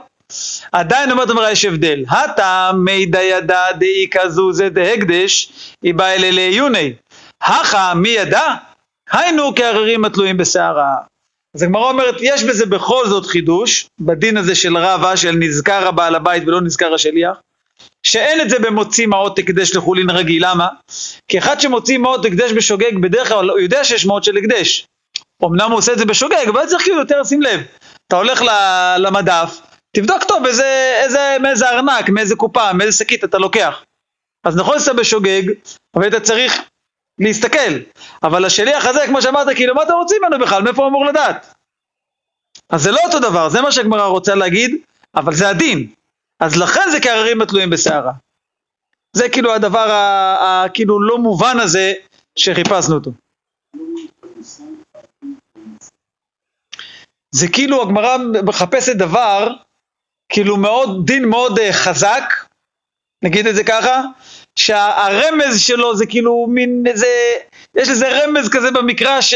עדיין 0.72 1.12
אומרת 1.12 1.30
הגמרא 1.30 1.50
יש 1.50 1.66
הבדל, 1.66 2.04
הטעם 2.10 2.86
מידא 2.86 3.20
ידע 3.22 3.72
דאי 3.72 4.08
כזו 4.12 4.54
זה 4.54 4.70
דהקדש, 4.70 5.52
היא 5.84 5.94
באה 5.94 6.16
אלה 6.16 6.32
לעיוני. 6.32 6.94
הכה, 7.42 7.94
מי 7.96 8.10
ידע? 8.10 8.54
היינו 9.12 9.56
כהררים 9.56 10.06
התלויים 10.06 10.38
בסערה. 10.38 10.96
אז 11.56 11.64
הגמרא 11.64 11.90
אומרת, 11.90 12.16
יש 12.22 12.44
בזה 12.44 12.66
בכל 12.66 13.08
זאת 13.08 13.26
חידוש, 13.26 13.88
בדין 14.00 14.38
הזה 14.38 14.56
של 14.56 14.78
רבא, 14.78 15.16
של 15.16 15.32
נזכר 15.32 15.88
הבעל 15.88 16.16
הבית 16.16 16.44
ולא 16.48 16.62
נזכר 16.62 16.94
השליח, 16.94 17.38
שאין 18.04 18.42
את 18.42 18.50
זה 18.50 18.60
במוציא 18.60 19.08
מעות 19.08 19.40
הקדש 19.40 19.76
לחולין 19.76 20.10
רגיל, 20.10 20.50
למה? 20.50 20.68
כי 21.28 21.38
אחד 21.38 21.60
שמוציא 21.60 21.98
מעות 21.98 22.26
הקדש 22.26 22.52
בשוגג, 22.52 22.98
בדרך 23.02 23.28
כלל 23.28 23.50
הוא 23.50 23.60
יודע 23.60 23.84
שיש 23.84 24.06
מעות 24.06 24.24
של 24.24 24.38
הקדש. 24.38 24.86
אמנם 25.46 25.72
הוא 25.72 25.78
עושה 25.78 25.94
את 25.94 25.98
זה 25.98 26.06
בשוגג, 26.06 26.46
אבל 26.50 26.66
צריך 26.66 26.84
כאילו 26.84 27.00
יותר 27.00 27.22
לשים 27.22 27.42
לב. 27.42 27.62
אתה 28.08 28.16
הולך 28.16 28.42
למדף, 28.98 29.60
תבדוק 29.96 30.24
טוב 30.24 30.46
איזה, 30.46 30.94
איזה, 31.04 31.38
מאיזה 31.42 31.70
ארנק, 31.70 32.10
מאיזה 32.10 32.36
קופה, 32.36 32.74
מאיזה 32.74 32.98
שקית 32.98 33.24
אתה 33.24 33.38
לוקח. 33.38 33.84
אז 34.44 34.58
נכון 34.58 34.80
שאתה 34.80 34.94
בשוגג, 34.94 35.42
אבל 35.96 36.08
אתה 36.08 36.20
צריך 36.20 36.62
להסתכל. 37.20 37.74
אבל 38.24 38.46
השליח 38.46 38.86
הזה, 38.86 39.00
כמו 39.08 39.22
שאמרת, 39.22 39.48
כאילו, 39.56 39.76
מה 39.76 39.84
אתה 39.84 39.94
רוצה 39.94 40.16
ממנו 40.22 40.46
בכלל? 40.46 40.64
מאיפה 40.64 40.82
הוא 40.82 40.90
אמור 40.90 41.06
לדעת? 41.06 41.56
אז 42.70 42.84
זה 42.84 42.92
לא 42.92 43.00
אותו 43.06 43.20
דבר, 43.20 43.50
זה 43.50 43.62
מה 43.62 43.72
שהגמרא 43.72 44.06
רוצה 44.06 44.36
להגיד, 44.36 44.76
אבל 45.16 45.34
זה 45.36 45.50
הדין. 45.50 45.90
אז 46.40 46.58
לכן 46.58 46.90
זה 46.92 47.00
כהררים 47.00 47.42
התלויים 47.42 47.70
בסערה. 47.70 48.12
זה 49.14 49.30
כאילו 49.30 49.54
הדבר 49.54 49.88
הכאילו 50.40 51.02
לא 51.02 51.18
מובן 51.18 51.60
הזה 51.60 51.94
שחיפשנו 52.36 52.96
אותו. 52.96 53.12
זה 57.32 57.48
כאילו 57.48 57.82
הגמרא 57.82 58.18
מחפשת 58.46 58.96
דבר, 58.96 59.54
כאילו 60.30 60.58
מאוד, 60.58 61.06
דין 61.06 61.26
מאוד 61.26 61.60
uh, 61.60 61.62
חזק, 61.72 62.24
נגיד 63.24 63.48
את 63.48 63.56
זה 63.56 63.64
ככה, 63.64 64.02
שהרמז 64.60 65.60
שלו 65.60 65.96
זה 65.96 66.06
כאילו 66.06 66.48
מין 66.50 66.84
איזה, 66.88 67.08
יש 67.76 67.90
איזה 67.90 68.10
רמז 68.10 68.50
כזה 68.50 68.72
במקרא 68.72 69.22
ש... 69.22 69.34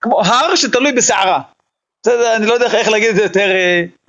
כמו 0.00 0.20
הר 0.20 0.54
שתלוי 0.54 0.92
בסערה. 0.92 1.40
בסדר, 2.02 2.36
אני 2.36 2.46
לא 2.46 2.54
יודע 2.54 2.66
איך 2.66 2.88
להגיד 2.88 3.08
את 3.08 3.16
זה 3.16 3.22
יותר... 3.22 3.50
Uh, 3.50 4.04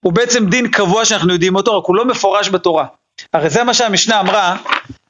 הוא 0.00 0.12
בעצם 0.12 0.48
דין 0.48 0.70
קבוע 0.70 1.04
שאנחנו 1.04 1.32
יודעים 1.32 1.56
אותו, 1.56 1.78
רק 1.78 1.84
הוא 1.86 1.96
לא 1.96 2.04
מפורש 2.04 2.48
בתורה. 2.48 2.86
הרי 3.32 3.50
זה 3.50 3.64
מה 3.64 3.74
שהמשנה 3.74 4.20
אמרה, 4.20 4.56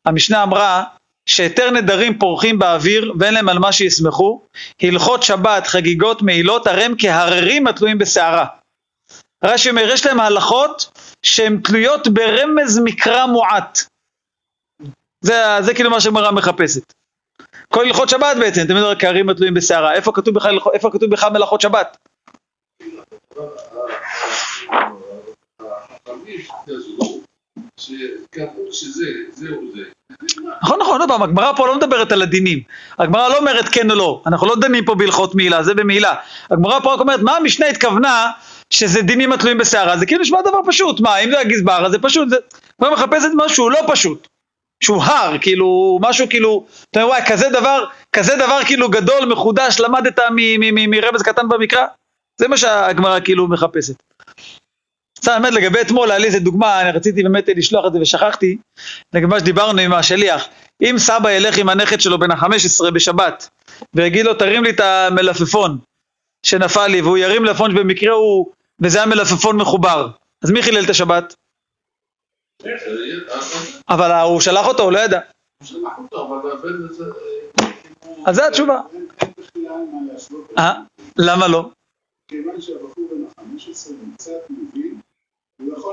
המשנה 0.05 0.43
אמרה 0.43 0.85
שהיתר 1.27 1.71
נדרים 1.71 2.19
פורחים 2.19 2.59
באוויר 2.59 3.13
ואין 3.19 3.35
להם 3.35 3.49
על 3.49 3.59
מה 3.59 3.73
שישמחו, 3.73 4.41
הלכות 4.83 5.23
שבת, 5.23 5.67
חגיגות, 5.67 6.23
מעילות, 6.23 6.67
הרי 6.67 6.85
הם 6.85 6.95
כהררים 6.99 7.67
התלויים 7.67 7.99
בסערה. 7.99 8.47
רש"י 9.45 9.71
אומר, 9.71 9.89
יש 9.93 10.07
להם 10.07 10.21
הלכות 10.21 10.91
שהן 11.23 11.61
תלויות 11.65 12.09
ברמז 12.09 12.81
מקרא 12.85 13.27
מועט. 13.27 13.79
זה, 15.21 15.35
זה 15.61 15.75
כאילו 15.75 15.91
מה 15.91 16.01
שהגמרא 16.01 16.31
מחפשת. 16.31 16.93
כל 17.69 17.85
הלכות 17.85 18.09
שבת 18.09 18.37
בעצם, 18.41 18.63
אתם 18.67 18.77
יודעים, 18.77 18.99
כהרים 18.99 19.29
התלויים 19.29 19.55
בסערה. 19.55 19.95
איפה 19.95 20.13
כתוב 20.13 20.35
בכלל, 20.35 20.59
איפה 20.75 20.91
כתוב 20.93 21.11
בכלל 21.11 21.33
מלאכות 21.33 21.61
שבת? 21.61 21.97
נכון, 30.63 30.81
נכון, 30.81 31.01
פעם, 31.09 31.23
הגמרא 31.23 31.53
פה 31.57 31.67
לא 31.67 31.77
מדברת 31.77 32.13
על 32.13 32.23
הדינים. 32.23 32.63
הגמרא 32.99 33.29
לא 33.29 33.39
אומרת 33.39 33.69
כן 33.69 33.91
או 33.91 33.97
לא, 33.97 34.23
אנחנו 34.27 34.47
לא 34.47 34.57
דנים 34.61 34.85
פה 34.85 34.95
בהלכות 34.95 35.35
מעילה, 35.35 35.63
זה 35.63 35.75
במעילה. 35.75 36.15
הגמרא 36.51 36.81
פה 36.81 36.95
רק 36.95 37.01
אומרת, 37.01 37.21
מה 37.21 37.37
המשנה 37.37 37.67
התכוונה 37.67 38.31
שזה 38.71 39.03
דינים 39.03 39.33
התלויים 39.33 39.59
בסערה? 39.59 39.99
זה 39.99 40.07
כאילו 40.07 40.23
נשמע 40.23 40.41
דבר 40.41 40.61
פשוט, 40.67 41.01
מה, 41.01 41.19
אם 41.19 41.31
זה 41.31 41.41
הגזבר, 41.41 41.87
אז 41.87 41.93
זה 41.93 41.99
פשוט, 41.99 42.29
זה... 42.29 42.37
מחפשת 42.81 43.29
משהו 43.35 43.71
לא 43.71 43.81
פשוט. 43.87 44.29
שהוא 44.83 45.03
הר, 45.03 45.39
כאילו, 45.41 45.99
משהו 46.03 46.29
כאילו, 46.29 46.67
אתה 46.91 47.03
אומר, 47.03 47.13
וואי, 47.13 47.23
כזה 47.27 47.49
דבר, 47.49 47.85
כזה 48.13 48.37
דבר 48.37 48.65
כאילו 48.65 48.89
גדול, 48.89 49.25
מחודש, 49.25 49.81
למדת 49.81 50.19
מרמז 50.89 51.23
קטן 51.23 51.49
במקרא? 51.49 51.87
זה 52.41 52.49
מה 52.49 52.57
שהגמרא 52.57 53.21
כאילו 53.21 53.49
מחפשת. 53.49 53.95
סתם 55.25 55.43
באמת 55.43 55.55
לגבי 55.55 55.81
אתמול, 55.81 56.11
היה 56.11 56.19
לי 56.19 56.27
איזה 56.27 56.41
דוגמה, 56.41 56.81
אני 56.81 56.91
רציתי 56.91 57.23
באמת 57.23 57.49
לשלוח 57.57 57.87
את 57.87 57.93
זה 57.93 57.99
ושכחתי, 58.01 58.57
לגבי 59.15 59.27
מה 59.27 59.41
שדיברנו 59.41 59.81
עם 59.81 59.93
השליח. 59.93 60.49
אם 60.83 60.95
סבא 60.99 61.31
ילך 61.31 61.59
עם 61.59 61.69
הנכד 61.69 62.01
שלו 62.01 62.19
בן 62.19 62.31
ה-15 62.31 62.91
בשבת, 62.95 63.49
ויגיד 63.95 64.27
לו 64.27 64.35
תרים 64.35 64.65
לי 64.65 64.71
את 64.71 64.81
המלפפון 64.81 65.79
שנפל 66.47 66.87
לי, 66.87 67.01
והוא 67.01 67.19
ירים 67.19 67.43
מלפפון 67.43 67.71
שבמקרה 67.71 68.13
הוא, 68.13 68.53
וזה 68.81 68.99
היה 68.99 69.07
מלפפון 69.07 69.57
מחובר, 69.57 70.09
אז 70.45 70.51
מי 70.51 70.63
חילל 70.63 70.85
את 70.85 70.91
השבת? 70.91 71.35
אבל 73.89 74.11
הוא 74.11 74.41
שלח 74.41 74.67
אותו, 74.67 74.83
הוא 74.83 74.93
לא 74.93 74.99
ידע. 74.99 75.21
אז 78.27 78.37
זה 78.37 78.47
התשובה. 78.47 78.81
אה? 80.59 80.73
למה 81.19 81.49
לא? 81.49 81.71
כיוון 82.29 82.61
שהבחור 82.61 83.05
בן 83.11 83.25
ה-15 83.25 83.93
קצת 84.17 84.51
מבין, 84.51 85.01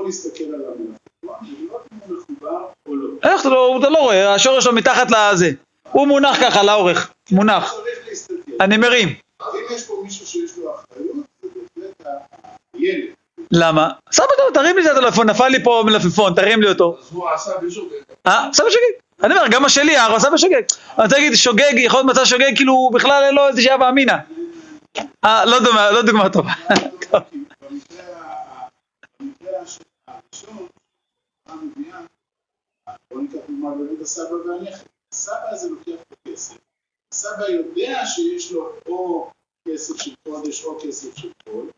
יכול 0.02 0.06
להסתכל 0.06 0.44
על 0.44 0.54
המלאכות, 0.54 1.48
ולראות 1.60 1.82
אם 1.92 1.98
הוא 2.08 2.18
מחובר 2.18 2.64
או 2.86 2.96
לא. 2.96 3.08
איך 3.22 3.46
לא, 3.46 3.78
אתה 3.80 3.88
לא 3.88 3.98
רואה, 3.98 4.34
השורש 4.34 4.64
שלו 4.64 4.72
מתחת 4.72 5.06
לזה. 5.10 5.50
הוא 5.92 6.06
מונח 6.06 6.40
ככה 6.40 6.62
לאורך, 6.62 7.12
מונח. 7.30 7.74
אני 8.60 8.76
מרים. 8.76 9.08
אם 9.08 9.14
יש 9.70 9.82
פה 9.86 9.94
מישהו 10.04 10.26
שיש 10.26 10.58
לו 10.58 10.74
אחריות, 10.74 11.16
זה 11.42 11.48
בהחלט 11.76 12.22
הילד. 12.74 13.04
למה? 13.52 13.90
סבא 14.12 14.26
טוב, 14.36 14.54
תרים 14.54 14.76
לי 14.78 14.90
את 14.90 14.96
הטלפון, 14.96 15.30
נפל 15.30 15.48
לי 15.48 15.64
פה 15.64 15.82
מלפפון, 15.86 16.34
תרים 16.34 16.62
לי 16.62 16.68
אותו. 16.68 16.96
אז 17.00 17.08
הוא 17.12 17.28
עשה 17.30 17.50
בשוגג. 17.66 17.92
אה? 18.26 18.48
סבא 18.52 18.66
שוגג. 18.70 18.82
אני 19.24 19.34
אומר, 19.34 19.48
גם 19.50 19.64
השליח, 19.64 20.06
הוא 20.08 20.16
עשה 20.16 20.30
בשוגג. 20.30 20.54
אני 20.98 21.04
רוצה 21.04 21.16
להגיד, 21.16 21.34
שוגג, 21.34 21.72
יכול 21.76 21.98
להיות 22.00 22.10
מצב 22.10 22.24
שוגג, 22.24 22.56
כאילו, 22.56 22.90
בכלל 22.94 23.22
אין 23.24 23.34
לו 23.34 23.48
איזה 23.48 23.62
שעה 23.62 23.76
ואמינא. 23.80 24.14
אה, 25.24 25.44
לא 25.44 25.58
לא 25.92 26.02
דוגמה 26.02 26.28
טובה. 26.28 26.50
טוב. 27.10 27.20
במקרה 27.70 28.04
ה- 28.16 28.66
במקרה 29.20 29.50
הש- 29.64 29.78
הראשון, 30.48 30.66
המביאה, 31.46 32.00
בוא 33.10 33.20
ניקח 33.20 33.38
דוגמה 33.48 33.70
באמת 33.74 34.00
הסבא 34.00 34.34
והנכד. 34.34 34.86
הסבא 35.12 35.48
הזה 35.50 35.68
לוקח 35.68 36.02
את 36.02 36.12
הכסף. 36.12 36.56
הסבא 37.12 37.48
יודע 37.48 38.06
שיש 38.06 38.52
לו 38.52 38.72
או 38.86 39.30
כסף 39.68 39.96
של 39.96 40.14
חודש 40.28 40.64
או 40.64 40.78
כסף 40.82 41.16
של 41.16 41.30
חול. 41.48 41.70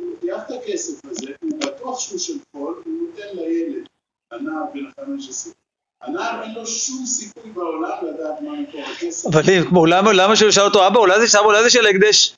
הוא 0.00 0.06
לוקח 0.10 0.42
את 0.46 0.50
הכסף 0.50 1.04
הזה, 1.04 1.26
הוא 1.42 1.60
בטוח 1.60 1.98
שהוא 1.98 2.18
של 2.18 2.38
חול, 2.52 2.82
הוא 2.84 2.94
נותן 3.08 3.36
לילד, 3.36 3.88
הנער 4.30 4.64
בן 4.74 4.86
ה-15. 4.86 5.50
הנער 6.00 6.42
אין 6.42 6.54
לו 6.54 6.66
שום 6.66 7.06
סיכוי 7.06 7.50
בעולם 7.50 8.06
לדעת 8.06 8.40
מה 8.40 8.60
מקור 8.60 8.80
הכסף. 8.80 9.28
אבל 9.28 9.42
למה, 10.20 10.36
שהוא 10.36 10.50
שאל 10.50 10.64
אותו, 10.64 10.86
אבא, 10.86 10.98
אולי 10.98 11.20
זה 11.20 11.26
סבא, 11.26 11.44
אולי 11.44 11.62
זה 11.62 11.70
של 11.70 11.86
הקדש? 11.86 12.36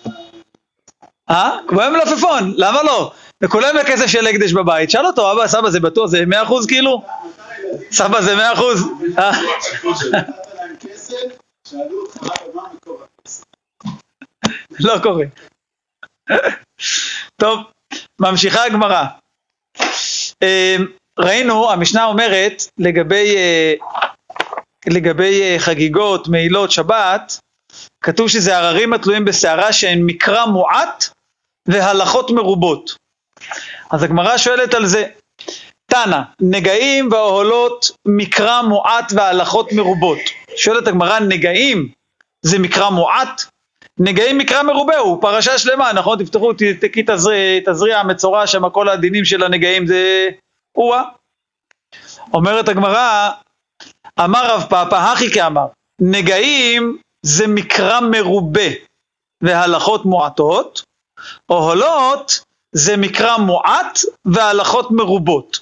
אה? 1.30 1.58
כמו 1.68 1.82
עם 1.82 1.92
מלפפון, 1.92 2.54
למה 2.56 2.82
לא? 2.82 3.12
לכולם 3.40 3.76
היה 3.76 3.84
כסף 3.84 4.06
של 4.06 4.26
הקדש 4.26 4.52
בבית, 4.52 4.90
שאל 4.90 5.06
אותו, 5.06 5.32
אבא, 5.32 5.46
סבא, 5.46 5.70
זה 5.70 5.80
בטוח, 5.80 6.06
זה 6.06 6.24
100% 6.30 6.68
כאילו? 6.68 7.02
סבא 7.90 8.20
זה 8.20 8.34
100%? 8.52 8.60
אה? 9.18 9.30
לא 14.80 14.98
קורה. 15.02 15.24
טוב, 17.36 17.58
ממשיכה 18.20 18.64
הגמרא. 18.64 19.04
אה, 20.42 20.76
ראינו, 21.18 21.70
המשנה 21.70 22.04
אומרת 22.04 22.62
לגבי, 22.78 23.36
אה, 23.36 23.74
לגבי 24.86 25.54
חגיגות, 25.58 26.28
מעילות, 26.28 26.70
שבת, 26.70 27.38
כתוב 28.04 28.28
שזה 28.28 28.56
הררים 28.56 28.92
התלויים 28.92 29.24
בסערה 29.24 29.72
שהן 29.72 30.02
מקרא 30.02 30.46
מועט 30.46 31.15
והלכות 31.68 32.30
מרובות. 32.30 32.96
אז 33.90 34.02
הגמרא 34.02 34.38
שואלת 34.38 34.74
על 34.74 34.86
זה, 34.86 35.06
תנא, 35.86 36.20
נגעים 36.40 37.08
ואוהלות 37.12 37.90
מקרא 38.06 38.62
מועט 38.62 39.12
והלכות 39.16 39.72
מרובות. 39.72 40.18
שואלת 40.56 40.86
הגמרא, 40.86 41.18
נגעים 41.18 41.88
זה 42.42 42.58
מקרא 42.58 42.90
מועט? 42.90 43.42
נגעים 43.98 44.38
מקרא 44.38 44.62
מרובה 44.62 44.98
הוא 44.98 45.22
פרשה 45.22 45.58
שלמה, 45.58 45.92
נכון? 45.92 46.24
תפתחו, 46.24 46.52
תקי 46.80 47.02
תזריע, 47.06 47.60
תזריע 47.66 47.98
המצורע 47.98 48.46
שם, 48.46 48.68
כל 48.70 48.88
הדינים 48.88 49.24
של 49.24 49.42
הנגעים 49.42 49.86
זה 49.86 50.28
או-אה. 50.74 51.02
אומרת 52.34 52.68
הגמרא, 52.68 53.30
אמר 54.24 54.54
רב 54.54 54.66
פאפא, 54.70 54.94
הכי 54.94 55.30
כאמר, 55.30 55.66
נגעים 56.00 56.98
זה 57.22 57.46
מקרא 57.46 58.00
מרובה 58.00 58.68
והלכות 59.42 60.04
מועטות, 60.04 60.82
אוהלות 61.50 62.40
זה 62.72 62.96
מקרא 62.96 63.36
מועט 63.36 63.98
והלכות 64.24 64.90
מרובות. 64.90 65.60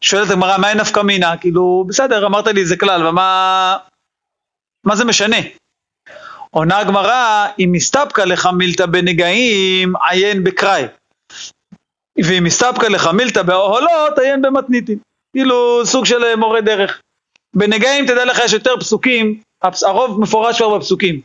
שואלת 0.00 0.30
הגמרא, 0.30 0.58
מה 0.58 0.70
אין 0.70 0.80
נפקא 0.80 1.00
מינה? 1.00 1.36
כאילו, 1.36 1.84
בסדר, 1.88 2.26
אמרת 2.26 2.46
לי 2.46 2.60
איזה 2.60 2.76
כלל, 2.76 3.06
ומה 3.06 3.76
מה 4.86 4.96
זה 4.96 5.04
משנה? 5.04 5.36
עונה 6.50 6.78
הגמרא, 6.78 7.46
אם 7.58 7.68
מסתפקא 7.72 8.22
לך 8.22 8.48
מילתא 8.58 8.86
בנגעים, 8.86 9.92
עיין 10.10 10.44
בקראי. 10.44 10.84
ואם 12.24 12.44
מסתפקא 12.44 12.86
לך 12.86 13.06
מילתא 13.06 13.42
באוהלות, 13.42 14.18
עיין 14.18 14.42
במתניתין. 14.42 14.98
כאילו 15.32 15.86
סוג 15.86 16.04
של 16.06 16.24
אה, 16.24 16.36
מורה 16.36 16.60
דרך. 16.60 17.00
בנגעים 17.54 18.06
תדע 18.06 18.24
לך 18.24 18.38
יש 18.44 18.52
יותר 18.52 18.74
פסוקים, 18.80 19.40
הרוב 19.82 20.20
מפורש 20.20 20.56
כבר 20.56 20.78
בפסוקים. 20.78 21.20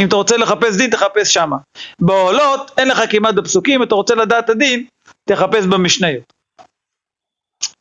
אם 0.00 0.08
אתה 0.08 0.16
רוצה 0.16 0.36
לחפש 0.36 0.76
דין, 0.76 0.90
תחפש 0.90 1.34
שמה. 1.34 1.56
בעולות, 2.00 2.70
אין 2.78 2.88
לך 2.88 3.00
כמעט 3.10 3.34
בפסוקים, 3.34 3.82
אתה 3.82 3.94
רוצה 3.94 4.14
לדעת 4.14 4.50
הדין, 4.50 4.86
תחפש 5.28 5.66
במשניות. 5.66 6.32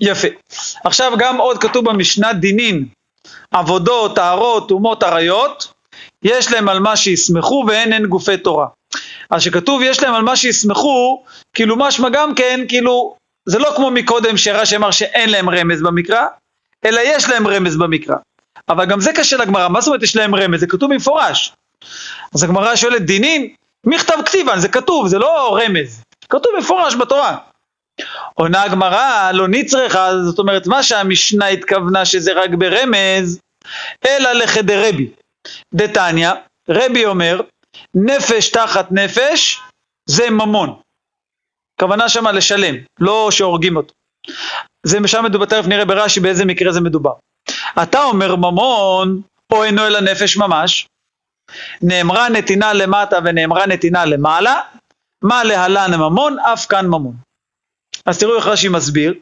יפה. 0.02 0.28
עכשיו 0.84 1.12
גם 1.18 1.38
עוד 1.38 1.58
כתוב 1.58 1.86
במשנה 1.86 2.34
דינין, 2.34 2.86
עבודות, 3.52 4.16
טהרות, 4.16 4.70
טומאות, 4.70 5.04
עריות, 5.04 5.74
יש 6.24 6.52
להם 6.52 6.70
על 6.70 6.80
מה 6.80 6.98
שיסמכו 6.98 7.66
ואין 7.68 7.94
הן 7.94 8.06
גופי 8.06 8.38
תורה. 8.38 8.68
אז 9.30 9.42
שכתוב 9.42 9.82
יש 9.82 10.04
להם 10.04 10.14
על 10.14 10.22
מה 10.22 10.36
שיסמכו, 10.36 11.24
כאילו 11.54 11.76
משמע 11.76 12.10
גם 12.10 12.36
כן, 12.36 12.60
כאילו, 12.68 13.16
זה 13.46 13.60
לא 13.60 13.74
כמו 13.76 13.92
מקודם 13.92 14.38
שרש"י 14.38 14.76
אמר 14.76 14.92
שאין 14.92 15.30
להם 15.30 15.50
רמז 15.50 15.82
במקרא, 15.82 16.26
אלא 16.86 17.00
יש 17.04 17.30
להם 17.30 17.48
רמז 17.48 17.78
במקרא. 17.78 18.16
אבל 18.70 18.86
גם 18.86 19.00
זה 19.00 19.14
קשה 19.14 19.38
לגמרא, 19.38 19.68
מה 19.68 19.82
זאת 19.82 19.88
אומרת 19.88 20.04
יש 20.04 20.16
להם 20.16 20.36
רמז? 20.36 20.60
זה 20.60 20.68
כתוב 20.68 20.94
במפורש. 20.94 21.54
אז 22.36 22.44
הגמרא 22.44 22.76
שואלת 22.76 23.06
דינין, 23.06 23.54
מכתב 23.86 24.18
כתיבן, 24.26 24.60
זה 24.60 24.68
כתוב, 24.68 25.08
זה 25.08 25.20
לא 25.20 25.60
רמז, 25.62 26.04
כתוב 26.30 26.52
במפורש 26.56 26.96
בתורה. 26.96 27.38
עונה 28.34 28.64
הגמרא, 28.64 29.32
לא 29.32 29.48
נצרכה, 29.48 30.10
זאת 30.26 30.40
אומרת, 30.40 30.68
מה 30.68 30.84
שהמשנה 30.84 31.48
התכוונה 31.48 32.06
שזה 32.06 32.34
רק 32.34 32.50
ברמז, 32.50 33.40
אלא 34.08 34.32
לחדרבי. 34.32 35.10
דתניא, 35.74 36.32
רבי 36.70 37.06
אומר, 37.06 37.42
נפש 37.96 38.50
תחת 38.50 38.92
נפש 38.92 39.60
זה 40.10 40.30
ממון. 40.30 40.80
כוונה 41.80 42.10
שמה 42.10 42.32
לשלם, 42.32 42.76
לא 43.00 43.30
שהורגים 43.32 43.78
אותו. 43.78 43.94
זה 44.84 44.98
שם 45.06 45.26
מדובר, 45.26 45.46
תכף 45.46 45.68
נראה 45.68 45.86
ברש"י 45.86 46.20
באיזה 46.20 46.46
מקרה 46.46 46.72
זה 46.72 46.82
מדובר. 46.82 47.14
אתה 47.84 48.04
אומר 48.04 48.36
ממון, 48.36 49.22
או 49.52 49.64
אינו 49.64 49.88
אלא 49.88 50.00
נפש 50.00 50.38
ממש, 50.38 50.88
נאמרה 51.82 52.30
נתינה 52.30 52.74
למטה 52.74 53.20
ונאמרה 53.26 53.66
נתינה 53.68 54.06
למעלה, 54.06 54.60
מה 55.22 55.44
להלן 55.44 55.96
ממון, 55.96 56.40
אף 56.40 56.66
כאן 56.66 56.86
ממון. 56.88 57.16
אז 58.06 58.20
תראו 58.20 58.36
איך 58.36 58.48
רש"י 58.48 58.70
מסביר. 58.70 59.14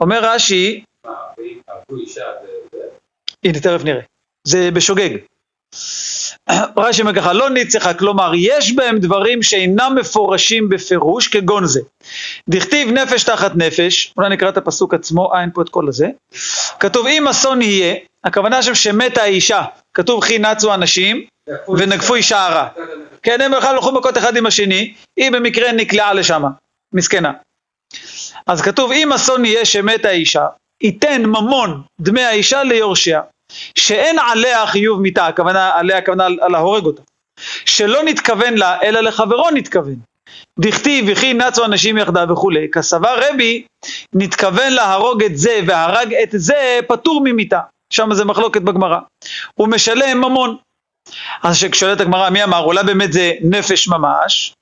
אומר 0.00 0.20
רש"י. 0.22 0.84
הנה 3.44 3.60
תכף 3.60 3.84
נראה, 3.84 4.00
זה 4.44 4.70
בשוגג. 4.70 5.16
רש"י 6.76 7.02
אומר 7.02 7.14
ככה, 7.14 7.32
לא 7.32 7.50
ניצחה, 7.50 7.94
כלומר 7.94 8.32
יש 8.36 8.72
בהם 8.72 8.98
דברים 8.98 9.42
שאינם 9.42 9.96
מפורשים 10.00 10.68
בפירוש 10.68 11.28
כגון 11.28 11.66
זה. 11.66 11.80
דכתיב 12.48 12.88
נפש 12.88 13.24
תחת 13.24 13.52
נפש, 13.56 14.12
אולי 14.16 14.28
נקרא 14.28 14.48
את 14.48 14.56
הפסוק 14.56 14.94
עצמו, 14.94 15.34
אה 15.34 15.40
אין 15.40 15.50
פה 15.54 15.62
את 15.62 15.68
כל 15.68 15.88
הזה. 15.88 16.08
כתוב 16.80 17.06
אם 17.06 17.28
אסון 17.28 17.62
יהיה, 17.62 17.94
הכוונה 18.24 18.62
שם 18.62 18.74
שמתה 18.74 19.22
האישה, 19.22 19.62
כתוב 19.94 20.24
חי 20.24 20.38
נצו 20.38 20.74
אנשים 20.74 21.26
ונגפו 21.78 22.14
אישה 22.14 22.46
הרע. 22.46 22.68
כן, 23.22 23.40
הם 23.40 23.52
בכלל 23.56 23.74
הלכו 23.74 23.92
מכות 23.92 24.18
אחד 24.18 24.36
עם 24.36 24.46
השני, 24.46 24.94
היא 25.16 25.32
במקרה 25.32 25.72
נקלעה 25.72 26.12
לשם, 26.12 26.42
מסכנה. 26.94 27.32
אז 28.46 28.62
כתוב 28.62 28.92
אם 28.92 29.12
אסון 29.12 29.44
יהיה 29.44 29.64
שמתה 29.64 30.08
האישה, 30.08 30.46
ייתן 30.82 31.22
ממון 31.22 31.82
דמי 32.00 32.22
האישה 32.22 32.62
ליורשיה, 32.62 33.20
שאין 33.78 34.18
עליה 34.18 34.66
חיוב 34.66 35.00
מיתה, 35.00 35.26
הכוונה 35.26 35.70
עליה, 35.74 35.98
הכוונה 35.98 36.26
על, 36.26 36.38
על 36.40 36.54
אותה, 36.56 37.02
שלא 37.64 38.02
נתכוון 38.04 38.54
לה, 38.54 38.82
אלא 38.82 39.00
לחברו 39.00 39.50
נתכוון. 39.50 39.96
דכתיב 40.60 41.04
וכי 41.08 41.34
נצו 41.34 41.64
אנשים 41.64 41.98
יחדיו 41.98 42.26
וכולי, 42.32 42.68
כסבר 42.72 43.18
רבי, 43.28 43.64
נתכוון 44.14 44.72
להרוג 44.72 45.24
את 45.24 45.38
זה 45.38 45.60
והרג 45.66 46.14
את 46.14 46.28
זה, 46.32 46.78
פטור 46.88 47.20
ממיתה. 47.24 47.60
שם 47.92 48.14
זה 48.14 48.24
מחלוקת 48.24 48.62
בגמרא. 48.62 48.98
הוא 49.54 49.68
משלם 49.68 50.18
ממון. 50.18 50.56
אז 51.42 51.64
כששואלת 51.70 52.00
הגמרא 52.00 52.30
מי 52.30 52.44
אמר, 52.44 52.58
אולי 52.58 52.84
באמת 52.84 53.12
זה 53.12 53.32
נפש 53.40 53.88
ממש, 53.88 54.54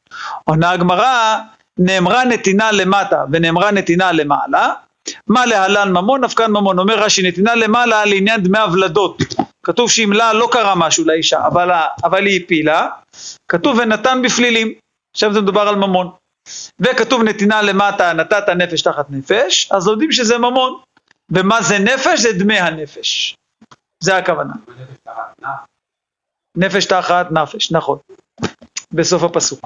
עונה 0.45 0.71
הגמרא, 0.71 1.39
נאמרה 1.79 2.25
נתינה 2.25 2.73
למטה 2.73 3.25
ונאמרה 3.33 3.71
נתינה 3.71 4.13
למעלה, 4.13 4.69
מה 5.27 5.47
להלן 5.47 5.93
ממון, 5.93 6.29
כאן 6.29 6.51
ממון. 6.51 6.79
אומר 6.79 6.99
רש"י, 6.99 7.29
נתינה 7.29 7.55
למעלה 7.55 8.05
לעניין 8.05 8.43
דמי 8.43 8.59
הוולדות. 8.59 9.23
כתוב 9.63 9.91
שאם 9.91 10.13
לה 10.13 10.33
לא 10.33 10.49
קרה 10.53 10.75
משהו 10.75 11.05
לאישה, 11.05 11.47
אבל, 11.47 11.71
אבל 12.05 12.27
היא 12.27 12.45
הפילה, 12.45 12.89
כתוב 13.49 13.79
ונתן 13.79 14.23
בפלילים. 14.23 14.73
עכשיו 15.15 15.33
זה 15.33 15.41
מדובר 15.41 15.69
על 15.69 15.77
ממון. 15.77 16.11
וכתוב 16.81 17.23
נתינה 17.23 17.63
למטה, 17.63 18.13
נתת 18.13 18.49
נפש 18.49 18.83
תחת 18.83 19.07
נפש, 19.11 19.73
אז 19.73 19.87
לומדים 19.87 20.13
שזה 20.13 20.39
ממון. 20.39 20.81
ומה 21.31 21.63
זה 21.63 21.79
נפש? 21.79 22.21
זה 22.21 22.33
דמי 22.33 22.59
הנפש. 22.59 23.37
זה 24.03 24.17
הכוונה. 24.17 24.53
נפש 26.57 26.85
תחת 26.85 27.27
נפש, 27.31 27.73
נכון. 27.73 27.99
בסוף 28.93 29.23
הפסוק. 29.23 29.61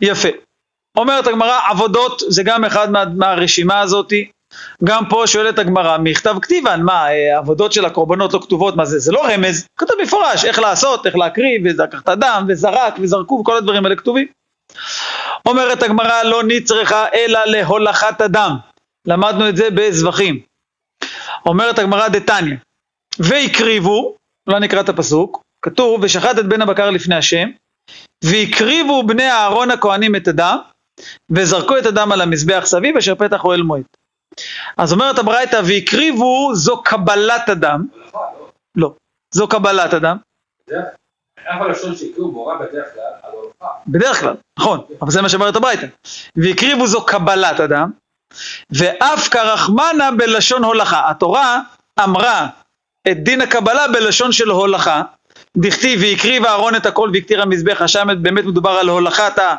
יפה. 0.00 0.28
אומרת 0.96 1.26
הגמרא, 1.26 1.58
עבודות 1.70 2.22
זה 2.28 2.42
גם 2.42 2.64
אחד 2.64 2.90
מה, 2.90 3.04
מהרשימה 3.04 3.80
הזאתי. 3.80 4.30
גם 4.84 5.04
פה 5.08 5.26
שואלת 5.26 5.58
הגמרא, 5.58 5.98
מכתב 5.98 6.36
כתיבן, 6.42 6.82
מה, 6.82 7.10
אה, 7.10 7.38
עבודות 7.38 7.72
של 7.72 7.84
הקורבנות 7.84 8.32
לא 8.34 8.38
כתובות, 8.42 8.76
מה 8.76 8.84
זה? 8.84 8.98
זה 8.98 9.12
לא 9.12 9.26
רמז, 9.26 9.66
כתוב 9.76 9.96
מפורש, 10.02 10.44
איך 10.44 10.58
לעשות, 10.58 11.06
איך 11.06 11.16
להקריב, 11.16 11.62
ולקח 11.64 12.00
את 12.00 12.08
הדם, 12.08 12.44
וזרק, 12.48 12.94
וזרקו, 13.00 13.34
וכל 13.34 13.56
הדברים 13.56 13.84
האלה 13.84 13.96
כתובים. 13.96 14.26
אומרת 15.46 15.82
הגמרא, 15.82 16.22
לא 16.22 16.42
נצרכה 16.46 17.06
אלא 17.14 17.44
להולכת 17.44 18.20
הדם. 18.20 18.56
למדנו 19.06 19.48
את 19.48 19.56
זה 19.56 19.68
בזבחים. 19.70 20.40
אומרת 21.46 21.78
הגמרא 21.78 22.08
דתניא, 22.08 22.56
והקריבו, 23.18 24.16
אולי 24.46 24.60
נקרא 24.60 24.80
את 24.80 24.88
הפסוק, 24.88 25.42
כתוב, 25.62 26.00
ושחט 26.02 26.38
את 26.38 26.46
בן 26.46 26.62
הבקר 26.62 26.90
לפני 26.90 27.14
השם, 27.14 27.48
והקריבו 28.24 29.06
בני 29.06 29.30
אהרון 29.30 29.70
הכהנים 29.70 30.16
את 30.16 30.28
הדם, 30.28 30.58
וזרקו 31.30 31.78
את 31.78 31.86
הדם 31.86 32.12
על 32.12 32.20
המזבח 32.20 32.62
סביב, 32.66 32.96
אשר 32.96 33.14
פתח 33.14 33.44
אוהל 33.44 33.62
מועד. 33.62 33.82
אז 34.76 34.92
אומרת 34.92 35.18
הברייתא, 35.18 35.60
והקריבו 35.66 36.54
זו 36.54 36.82
קבלת 36.82 37.48
הדם, 37.48 37.86
לא, 38.76 38.94
זו 39.34 39.48
קבלת 39.48 39.94
הדם? 39.94 40.16
בדרך 43.86 44.20
כלל, 44.20 44.34
נכון, 44.58 44.80
אבל 45.02 45.10
זה 45.10 45.22
מה 45.22 45.28
שאומרת 45.28 45.56
הברייתא. 45.56 45.86
והקריבו 46.36 46.86
זו 46.86 47.06
קבלת 47.06 47.60
אדם, 47.60 47.90
ואף 48.70 49.28
כרחמנה 49.28 50.10
בלשון 50.16 50.64
הולכה. 50.64 51.10
התורה 51.10 51.60
אמרה 52.04 52.48
את 53.10 53.22
דין 53.22 53.40
הקבלה 53.40 53.88
בלשון 53.88 54.32
של 54.32 54.50
הולכה, 54.50 55.02
דכתיב 55.56 56.00
והקריב 56.02 56.44
אהרון 56.44 56.76
את 56.76 56.86
הכל 56.86 57.10
והקטיר 57.12 57.42
המזבח, 57.42 57.86
שם 57.86 58.08
באמת 58.22 58.44
מדובר 58.44 58.70
על 58.70 58.88
הולכת 58.88 59.38
ה... 59.38 59.56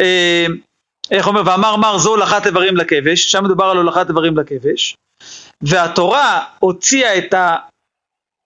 אה, 0.00 0.46
איך 1.10 1.26
אומר, 1.26 1.42
ואמר 1.46 1.76
מר 1.76 1.98
זו 1.98 2.10
הולכת 2.10 2.46
איברים 2.46 2.76
לכבש, 2.76 3.32
שם 3.32 3.44
מדובר 3.44 3.64
על 3.64 3.76
הולכת 3.76 4.08
איברים 4.08 4.38
לכבש, 4.38 4.96
והתורה 5.62 6.44
הוציאה 6.58 7.18
את 7.18 7.34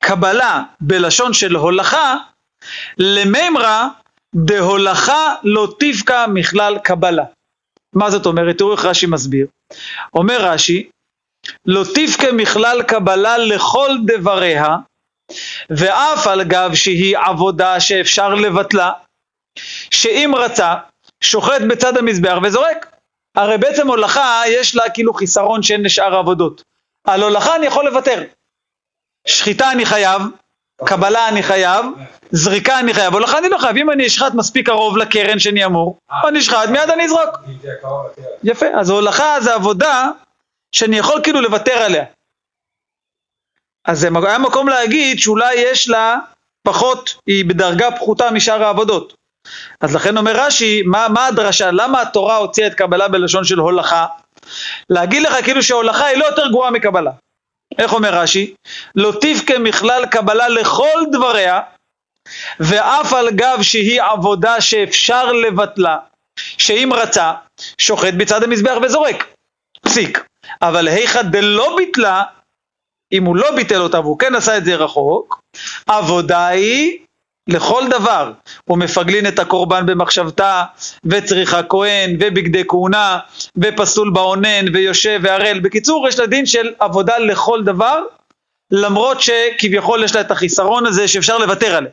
הקבלה 0.03 0.63
בלשון 0.81 1.33
של 1.33 1.57
הולכה, 1.57 2.17
למימרא 2.99 3.87
דהולכה 4.35 5.35
לא 5.43 5.75
תפקע 5.79 6.27
מכלל 6.27 6.79
קבלה. 6.79 7.25
מה 7.95 8.11
זאת 8.11 8.27
אומרת? 8.27 8.59
תראו 8.59 8.73
איך 8.73 8.85
רש"י 8.85 9.07
מסביר. 9.07 9.47
אומר 10.15 10.45
רש"י, 10.45 10.91
לא 11.67 11.85
תפקע 11.95 12.33
מכלל 12.33 12.83
קבלה 12.83 13.39
לכל 13.39 13.91
דבריה, 14.07 14.77
ואף 15.71 16.27
על 16.27 16.45
גב 16.45 16.75
שהיא 16.75 17.19
עבודה 17.19 17.81
שאפשר 17.81 18.35
לבטלה, 18.35 18.93
שאם 19.91 20.33
רצה, 20.37 20.75
שוחט 21.21 21.61
בצד 21.71 21.97
המזבח 21.97 22.39
וזורק. 22.43 22.87
הרי 23.37 23.59
בעצם 23.59 23.89
הולכה 23.89 24.43
יש 24.47 24.77
לה 24.77 24.91
כאילו 24.91 25.15
חיסרון 25.15 25.63
שאין 25.63 25.83
לשאר 25.83 26.15
העבודות. 26.15 26.63
על 27.05 27.23
הולכה 27.23 27.57
אני 27.57 27.67
יכול 27.67 27.87
לוותר. 27.87 28.25
שחיטה 29.27 29.73
אני 29.73 29.87
חייב, 29.87 30.23
קבלה 30.85 31.29
אני 31.29 31.43
חייב, 31.43 31.85
זריקה 32.31 32.81
אני 32.81 32.95
חייב, 32.95 33.15
הולכה 33.15 33.39
אני 33.39 33.49
לא 33.49 33.59
חייב. 33.59 33.77
אם 33.77 33.91
אני 33.91 34.07
אשחט 34.07 34.35
מספיק 34.35 34.67
קרוב 34.67 34.97
לקרן 34.97 35.39
שאני 35.39 35.65
אמור, 35.65 35.99
אני 36.29 36.39
אשחט, 36.39 36.69
מיד 36.69 36.91
אני 36.91 37.05
אזרוק. 37.05 37.37
יפה, 38.45 38.67
אז 38.75 38.91
הולכה 38.91 39.41
זה 39.41 39.55
עבודה 39.55 40.11
שאני 40.73 40.99
יכול 40.99 41.21
כאילו 41.23 41.41
לוותר 41.41 41.79
עליה. 41.79 42.05
אז 43.85 44.01
זה 44.01 44.09
היה 44.25 44.39
מקום 44.39 44.69
להגיד 44.69 45.19
שאולי 45.19 45.55
יש 45.55 45.89
לה 45.89 46.17
פחות, 46.63 47.15
היא 47.27 47.45
בדרגה 47.45 47.91
פחותה 47.97 48.31
משאר 48.31 48.65
העבודות. 48.65 49.15
אז 49.81 49.95
לכן 49.95 50.17
אומר 50.17 50.33
רש"י, 50.47 50.83
מה, 50.83 51.07
מה 51.09 51.27
הדרשה, 51.27 51.71
למה 51.71 52.03
התורה 52.03 52.37
הוציאה 52.37 52.67
את 52.67 52.75
קבלה 52.75 53.09
בלשון 53.09 53.45
של 53.45 53.59
הולכה? 53.59 54.07
להגיד 54.91 55.23
לך 55.23 55.45
כאילו 55.45 55.63
שהולכה 55.63 56.07
היא 56.07 56.19
לא 56.19 56.25
יותר 56.25 56.49
גרועה 56.51 56.71
מקבלה. 56.71 57.11
איך 57.79 57.93
אומר 57.93 58.15
רש"י? 58.15 58.55
לא 58.95 59.13
תבכה 59.21 59.59
מכלל 59.59 60.07
קבלה 60.07 60.49
לכל 60.49 61.03
דבריה, 61.13 61.61
ואף 62.61 63.13
על 63.13 63.31
גב 63.31 63.59
שהיא 63.63 64.03
עבודה 64.03 64.61
שאפשר 64.61 65.33
לבטלה, 65.33 65.99
שאם 66.37 66.91
רצה, 66.93 67.33
שוחט 67.79 68.15
בצד 68.15 68.43
המזבח 68.43 68.75
וזורק. 68.83 69.27
פסיק. 69.81 70.30
אבל 70.63 70.89
היכא 70.89 71.23
דלא 71.23 71.77
ביטלה, 71.77 72.23
אם 73.13 73.25
הוא 73.25 73.37
לא 73.37 73.57
ביטל 73.57 73.81
אותה 73.81 74.01
והוא 74.01 74.19
כן 74.19 74.35
עשה 74.35 74.57
את 74.57 74.65
זה 74.65 74.77
רחוק, 74.77 75.41
עבודה 75.87 76.47
היא 76.47 76.99
לכל 77.49 77.83
דבר. 77.91 78.33
הוא 78.65 78.79
מפגלין 78.79 79.27
את 79.27 79.39
הקורבן 79.39 79.87
במחשבתה, 79.87 80.65
וצריכה 81.05 81.63
כהן, 81.63 82.17
ובגדי 82.21 82.63
כהונה, 82.69 83.19
ופסול 83.57 84.11
באונן, 84.11 84.75
ויושב 84.75 85.21
וערל. 85.23 85.61
בקיצור, 85.61 86.09
יש 86.09 86.19
לה 86.19 86.27
דין 86.27 86.47
של 86.47 86.75
עבודה 86.79 87.19
לכל 87.19 87.63
דבר, 87.65 88.03
למרות 88.71 89.21
שכביכול 89.21 90.05
יש 90.05 90.15
לה 90.15 90.21
את 90.21 90.31
החיסרון 90.31 90.87
הזה 90.87 91.09
שאפשר 91.09 91.39
לוותר 91.39 91.77
עליה. 91.77 91.91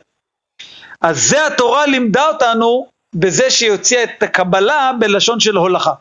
אז 1.00 1.22
זה 1.22 1.46
התורה 1.46 1.86
לימדה 1.86 2.28
אותנו 2.28 2.86
בזה 3.14 3.50
שהיא 3.50 3.70
הוציאה 3.70 4.04
את 4.04 4.22
הקבלה 4.22 4.92
בלשון 4.98 5.40
של 5.40 5.56
הולכה. 5.56 5.92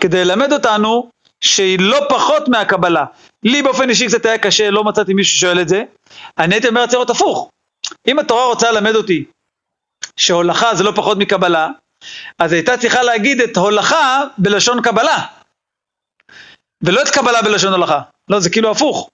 כדי 0.00 0.24
ללמד 0.24 0.52
אותנו 0.52 1.10
שהיא 1.40 1.78
לא 1.80 2.00
פחות 2.08 2.48
מהקבלה. 2.48 3.04
לי 3.42 3.62
באופן 3.62 3.90
אישי 3.90 4.06
קצת 4.06 4.26
היה 4.26 4.38
קשה, 4.38 4.70
לא 4.70 4.84
מצאתי 4.84 5.14
מישהו 5.14 5.36
ששואל 5.36 5.60
את 5.60 5.68
זה. 5.68 5.82
אני 6.38 6.54
הייתי 6.54 6.68
אומר 6.68 6.86
צריך 6.86 7.10
הפוך. 7.10 7.50
אם 8.08 8.18
התורה 8.18 8.46
רוצה 8.46 8.70
ללמד 8.70 8.94
אותי 8.94 9.24
שהולכה 10.16 10.74
זה 10.74 10.84
לא 10.84 10.92
פחות 10.96 11.18
מקבלה, 11.18 11.68
אז 12.38 12.52
הייתה 12.52 12.78
צריכה 12.78 13.02
להגיד 13.02 13.40
את 13.40 13.56
הולכה 13.56 14.22
בלשון 14.38 14.82
קבלה, 14.82 15.26
ולא 16.82 17.02
את 17.02 17.08
קבלה 17.08 17.42
בלשון 17.42 17.72
הולכה. 17.72 18.00
לא, 18.28 18.40
זה 18.40 18.50
כאילו 18.50 18.70
הפוך. 18.70 19.10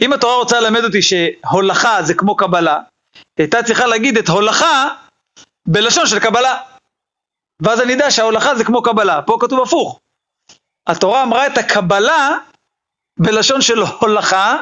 אם 0.00 0.12
התורה 0.12 0.36
רוצה 0.36 0.60
ללמד 0.60 0.84
אותי 0.84 1.02
שהולכה 1.02 2.02
זה 2.02 2.14
כמו 2.14 2.36
קבלה, 2.36 2.78
הייתה 3.38 3.62
צריכה 3.62 3.86
להגיד 3.86 4.18
את 4.18 4.28
הולכה 4.28 4.88
בלשון 5.68 6.06
של 6.06 6.18
קבלה. 6.18 6.62
ואז 7.60 7.80
אני 7.80 7.92
יודע 7.92 8.10
שההולכה 8.10 8.54
זה 8.54 8.64
כמו 8.64 8.82
קבלה, 8.82 9.22
פה 9.22 9.36
כתוב 9.40 9.60
הפוך. 9.62 10.00
התורה 10.86 11.22
אמרה 11.22 11.46
את 11.46 11.58
הקבלה 11.58 12.38
בלשון 13.18 13.60
של 13.60 13.82
הולכה, 14.00 14.56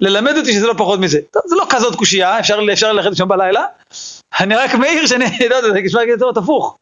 ללמד 0.00 0.36
אותי 0.36 0.52
שזה 0.52 0.66
לא 0.66 0.74
פחות 0.78 1.00
מזה. 1.00 1.18
טוב, 1.30 1.42
זה 1.46 1.56
לא 1.56 1.66
כזאת 1.70 1.94
קושייה, 1.94 2.40
אפשר, 2.40 2.60
אפשר 2.72 2.92
ללכת 2.92 3.10
לשם 3.10 3.28
בלילה, 3.28 3.64
אני 4.40 4.54
רק 4.54 4.74
מעיר 4.74 5.06
שאני 5.06 5.24
יודע, 5.44 5.62
זה 5.62 5.68
אפשר 5.86 5.98
להגיד 5.98 6.12
את 6.12 6.18
זה 6.18 6.24
הפוך 6.36 6.76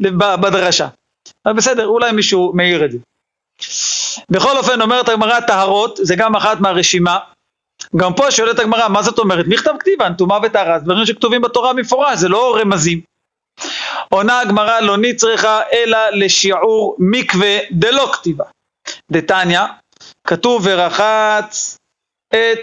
בדרשה. 0.00 0.88
אבל 1.46 1.54
בסדר, 1.54 1.86
אולי 1.86 2.12
מישהו 2.12 2.52
מעיר 2.54 2.84
את 2.84 2.92
זה. 2.92 2.98
בכל 4.30 4.56
אופן 4.56 4.80
אומרת 4.80 5.08
הגמרא 5.08 5.40
טהרות, 5.40 5.98
זה 6.02 6.16
גם 6.16 6.36
אחת 6.36 6.60
מהרשימה. 6.60 7.18
גם 7.96 8.14
פה 8.14 8.30
שואלת 8.30 8.58
הגמרא, 8.58 8.88
מה 8.88 9.02
זאת 9.02 9.18
אומרת? 9.18 9.44
מכתב 9.48 9.72
כתיבה, 9.80 10.08
נטומאה 10.08 10.38
וטהרה, 10.42 10.78
דברים 10.78 11.06
שכתובים 11.06 11.42
בתורה 11.42 11.72
מפורש, 11.72 12.18
זה 12.18 12.28
לא 12.28 12.56
רמזים. 12.60 13.15
עונה 14.08 14.40
הגמרא 14.40 14.80
לא 14.80 14.96
נצרכה 14.96 15.60
אלא 15.72 15.98
לשיעור 16.12 16.96
מקווה 16.98 17.58
דלא 17.72 18.12
כתיבה. 18.12 18.44
דתניא, 19.12 19.60
כתוב 20.26 20.62
ורחץ 20.64 21.76
את, 22.28 22.58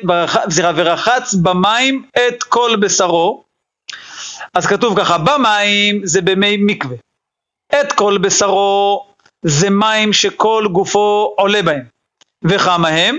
סליחה, 0.50 0.72
ורחץ 0.76 1.34
במים 1.34 2.06
את 2.28 2.44
כל 2.44 2.76
בשרו, 2.76 3.44
אז 4.54 4.66
כתוב 4.66 5.00
ככה, 5.00 5.18
במים 5.18 6.02
זה 6.04 6.22
במי 6.22 6.58
מקווה, 6.60 6.98
את 7.82 7.94
כל 7.94 8.18
בשרו 8.18 9.06
זה 9.42 9.70
מים 9.70 10.14
שכל 10.14 10.68
גופו 10.72 11.34
עולה 11.38 11.62
בהם, 11.62 11.84
וכמה 12.44 12.88
הם? 12.88 13.18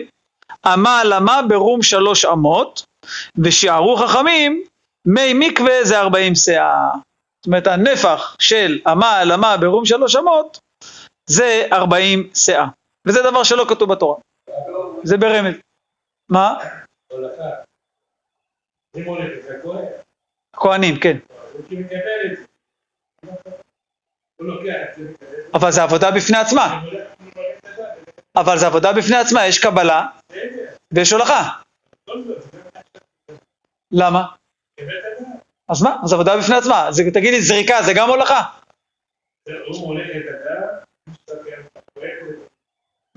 אמה 0.66 1.00
על 1.00 1.12
אמה 1.12 1.40
ברום 1.48 1.82
שלוש 1.82 2.24
אמות, 2.24 2.84
ושיערו 3.38 3.96
חכמים, 3.96 4.62
מי 5.06 5.34
מקווה 5.34 5.84
זה 5.84 6.00
ארבעים 6.00 6.34
שאה. 6.34 6.90
זאת 7.44 7.46
אומרת 7.46 7.66
הנפח 7.66 8.36
של 8.38 8.80
אמה 8.92 9.18
על 9.20 9.32
אמה 9.32 9.56
ברום 9.56 9.84
שלוש 9.84 10.16
אמות 10.16 10.60
זה 11.26 11.68
ארבעים 11.72 12.30
שאה. 12.34 12.66
וזה 13.06 13.22
דבר 13.22 13.42
שלא 13.42 13.66
כתוב 13.68 13.92
בתורה. 13.92 14.16
זה 15.02 15.16
ברמז. 15.16 15.54
מה? 16.28 16.58
כהנים, 20.52 20.94
כן. 21.00 21.16
אבל 25.54 25.72
זה 25.72 25.82
עבודה 25.82 26.10
בפני 26.10 26.38
עצמה. 26.38 26.80
אבל 28.36 28.58
זה 28.58 28.66
עבודה 28.66 28.92
בפני 28.92 29.16
עצמה, 29.16 29.46
יש 29.46 29.58
קבלה 29.58 30.06
ויש 30.92 31.12
הולכה. 31.12 31.48
למה? 33.92 34.26
אז 35.68 35.82
מה? 35.82 35.96
אז 36.04 36.12
עבודה 36.12 36.36
בפני 36.36 36.56
עצמה. 36.56 36.92
זה, 36.92 37.02
תגיד 37.14 37.34
לי, 37.34 37.42
זריקה 37.42 37.82
זה 37.82 37.92
גם 37.92 38.08
הולכה? 38.10 38.42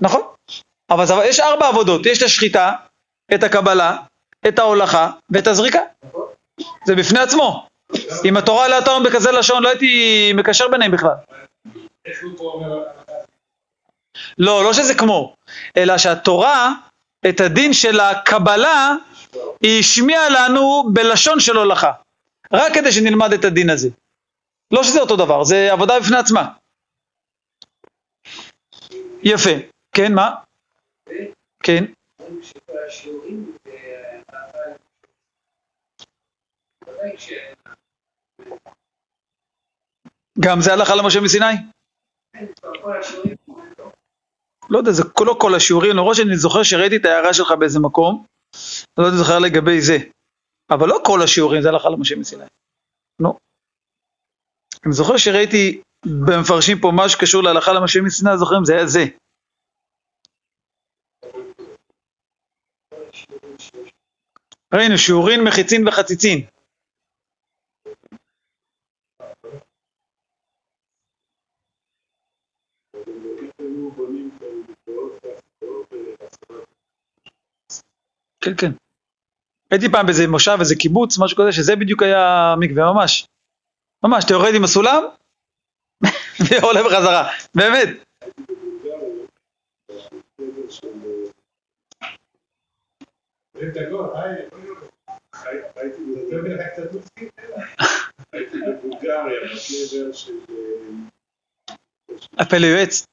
נכון. 0.00 0.22
אבל 0.90 1.04
יש 1.24 1.40
ארבע 1.40 1.68
עבודות, 1.68 2.06
יש 2.06 2.18
את 2.18 2.22
השחיטה, 2.22 2.72
את 3.34 3.42
הקבלה, 3.42 3.96
את 4.48 4.58
ההולכה 4.58 5.10
ואת 5.30 5.46
הזריקה. 5.46 5.80
זה 6.84 6.96
בפני 6.96 7.18
עצמו. 7.18 7.66
אם 8.24 8.36
התורה 8.36 8.64
עליה 8.64 8.78
אותנו 8.78 9.02
בכזה 9.02 9.32
לשון, 9.32 9.62
לא 9.62 9.68
הייתי 9.68 10.32
מקשר 10.34 10.68
ביניהם 10.68 10.92
בכלל. 10.92 11.14
לא, 14.38 14.64
לא 14.64 14.72
שזה 14.72 14.94
כמו, 14.94 15.34
אלא 15.76 15.98
שהתורה, 15.98 16.72
את 17.28 17.40
הדין 17.40 17.72
של 17.72 18.00
הקבלה, 18.00 18.94
היא 19.60 19.80
השמיעה 19.80 20.28
לנו 20.28 20.84
בלשון 20.92 21.40
של 21.40 21.56
הולכה. 21.56 21.92
רק 22.52 22.74
כדי 22.74 22.92
שנלמד 22.92 23.32
את 23.32 23.44
הדין 23.44 23.70
הזה. 23.70 23.88
לא 24.70 24.82
שזה 24.82 25.00
אותו 25.00 25.16
דבר, 25.16 25.44
זה 25.44 25.72
עבודה 25.72 26.00
בפני 26.00 26.16
עצמה. 26.16 26.48
יפה. 29.22 29.50
כן, 29.92 30.14
מה? 30.14 30.34
כן. 31.62 31.84
גם 40.40 40.60
זה 40.60 40.72
הלכה 40.72 40.94
למשה 40.94 41.20
מסיני? 41.20 41.44
לא 44.70 44.78
יודע, 44.78 44.92
זה 44.92 45.02
לא 45.26 45.36
כל 45.40 45.54
השיעורים, 45.54 45.96
למרות 45.96 46.16
שאני 46.16 46.36
זוכר 46.36 46.62
שראיתי 46.62 46.96
את 46.96 47.04
ההערה 47.04 47.34
שלך 47.34 47.52
באיזה 47.52 47.80
מקום, 47.80 48.24
לא 48.98 49.10
זוכר 49.10 49.38
לגבי 49.38 49.80
זה, 49.80 49.98
אבל 50.70 50.88
לא 50.88 51.00
כל 51.04 51.22
השיעורים 51.24 51.62
זה 51.62 51.68
הלכה 51.68 51.88
למשה 51.88 52.16
מסיני. 52.16 52.44
לא. 53.20 53.36
אני 54.86 54.92
זוכר 54.92 55.16
שראיתי 55.16 55.82
במפרשים 56.06 56.78
פה 56.80 56.90
משהו 56.94 57.18
שקשור 57.18 57.42
להלכה 57.42 57.72
למשה 57.72 58.00
מסיני, 58.00 58.30
זוכרים? 58.38 58.64
זה 58.64 58.74
היה 58.74 58.86
זה. 58.86 59.04
ראינו 64.74 64.98
שיעורין, 64.98 65.44
מחיצין 65.44 65.88
וחציצין. 65.88 66.46
כן, 78.40 78.54
כן. 78.60 78.87
הייתי 79.70 79.88
פעם 79.92 80.06
באיזה 80.06 80.26
מושב, 80.26 80.56
איזה 80.60 80.74
קיבוץ, 80.76 81.18
משהו 81.18 81.36
כזה, 81.36 81.52
שזה 81.52 81.76
בדיוק 81.76 82.02
היה 82.02 82.54
מקווה, 82.58 82.92
ממש. 82.92 83.26
ממש, 84.04 84.24
אתה 84.24 84.34
יורד 84.34 84.54
עם 84.54 84.64
הסולם, 84.64 85.02
ועולה 86.50 86.82
בחזרה, 86.82 87.28
באמת. 87.54 87.88
הפלא 102.38 102.66
יועץ. 102.66 103.06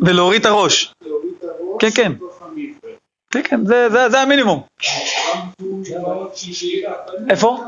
ולהוריד 0.00 0.40
את 0.40 0.46
הראש. 0.46 0.94
כן, 1.78 1.90
כן. 1.94 2.12
כן, 3.30 3.42
כן, 3.42 3.66
זה 4.10 4.20
המינימום. 4.20 4.62
איפה? 7.30 7.64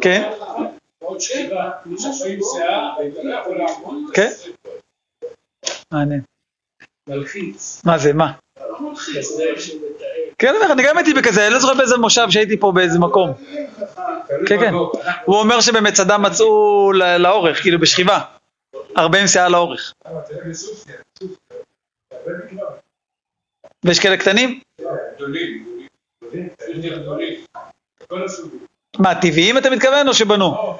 כן. 0.00 0.30
כן. 4.14 4.30
מעניין. 5.92 6.20
מה 7.84 7.98
זה, 7.98 8.12
מה? 8.12 8.32
כן, 10.38 10.54
אני 10.70 10.82
גם 10.82 10.96
הייתי 10.96 11.14
בכזה, 11.14 11.46
אני 11.46 11.54
לא 11.54 11.60
זוכר 11.60 11.74
באיזה 11.74 11.96
מושב 11.96 12.26
שהייתי 12.30 12.56
פה 12.56 12.72
באיזה 12.72 12.98
מקום. 12.98 13.32
כן, 14.46 14.60
כן. 14.60 14.74
הוא 15.24 15.36
אומר 15.36 15.60
שבמצדה 15.60 16.18
מצאו 16.18 16.92
לאורך, 17.18 17.62
כאילו 17.62 17.78
בשכיבה. 17.78 18.20
40 18.98 19.26
שאה 19.26 19.48
לאורך. 19.48 19.94
ויש 23.84 23.98
כאלה 23.98 24.16
קטנים? 24.16 24.60
הסוגים. 28.24 28.66
מה, 28.98 29.14
טבעיים 29.14 29.58
אתה 29.58 29.70
מתכוון 29.70 30.08
או 30.08 30.14
שבנו? 30.14 30.76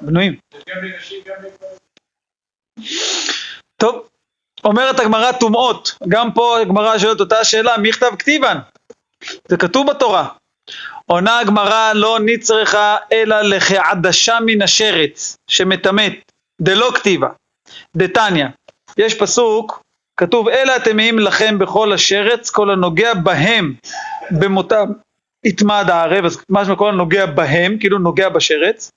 בנויים. 0.00 0.36
טוב, 3.76 4.08
אומרת 4.64 5.00
הגמרא 5.00 5.32
טומאות, 5.32 5.98
גם 6.08 6.32
פה 6.32 6.60
הגמרא 6.60 6.98
שואלת 6.98 7.20
אותה 7.20 7.44
שאלה, 7.44 7.78
מי 7.78 7.92
כתב 7.92 8.10
כתיבן? 8.18 8.58
זה 9.48 9.56
כתוב 9.56 9.90
בתורה. 9.90 10.28
עונה 11.06 11.38
הגמרא 11.38 11.92
לא 11.92 12.18
נצרכה 12.24 12.96
אלא 13.12 13.40
לכעדשה 13.40 14.38
מן 14.46 14.62
השרץ 14.62 15.36
שמטמאת, 15.48 16.23
דלא 16.60 16.92
כתיבה, 16.94 17.28
דתניא. 17.96 18.46
יש 18.98 19.14
פסוק, 19.14 19.82
כתוב 20.16 20.48
אלא 20.48 20.72
הטמאים 20.72 21.18
לכם 21.18 21.58
בכל 21.58 21.92
השרץ, 21.92 22.50
כל 22.50 22.70
הנוגע 22.70 23.14
בהם 23.14 23.74
במותם 24.30 24.86
יטמע 25.44 25.80
עד 25.80 25.90
הערב, 25.90 26.24
אז 26.24 26.38
משמע 26.50 26.76
כל 26.76 26.88
הנוגע 26.88 27.26
בהם, 27.26 27.78
כאילו 27.78 27.98
נוגע 27.98 28.28
בשרץ, 28.28 28.90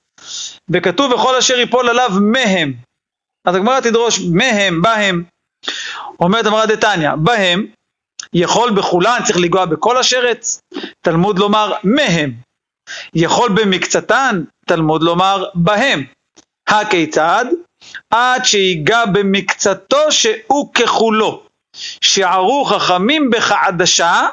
וכתוב 0.70 1.12
וכל 1.12 1.36
אשר 1.36 1.58
ייפול 1.58 1.88
עליו 1.88 2.10
מהם. 2.20 2.72
אז 3.44 3.54
הגמרא 3.54 3.80
תדרוש 3.80 4.20
מהם, 4.32 4.82
בהם. 4.82 5.24
אומרת 6.20 6.46
הגמרא 6.46 6.66
דתניא, 6.66 7.10
בהם 7.14 7.66
יכול 8.32 8.70
בכולן, 8.70 9.20
צריך 9.24 9.38
לנגוע 9.38 9.64
בכל 9.64 9.96
השרץ, 9.96 10.60
תלמוד 11.00 11.38
לומר 11.38 11.72
מהם. 11.84 12.32
יכול 13.14 13.50
במקצתן, 13.54 14.42
תלמוד 14.66 15.02
לומר 15.02 15.44
בהם. 15.54 16.04
הכיצד? 16.68 17.44
עד 18.10 18.44
שיגע 18.44 19.06
במקצתו 19.06 20.12
שהוא 20.12 20.74
ככולו. 20.74 21.42
שערו 22.00 22.64
חכמים 22.64 23.30
בכעדשה, 23.30 24.28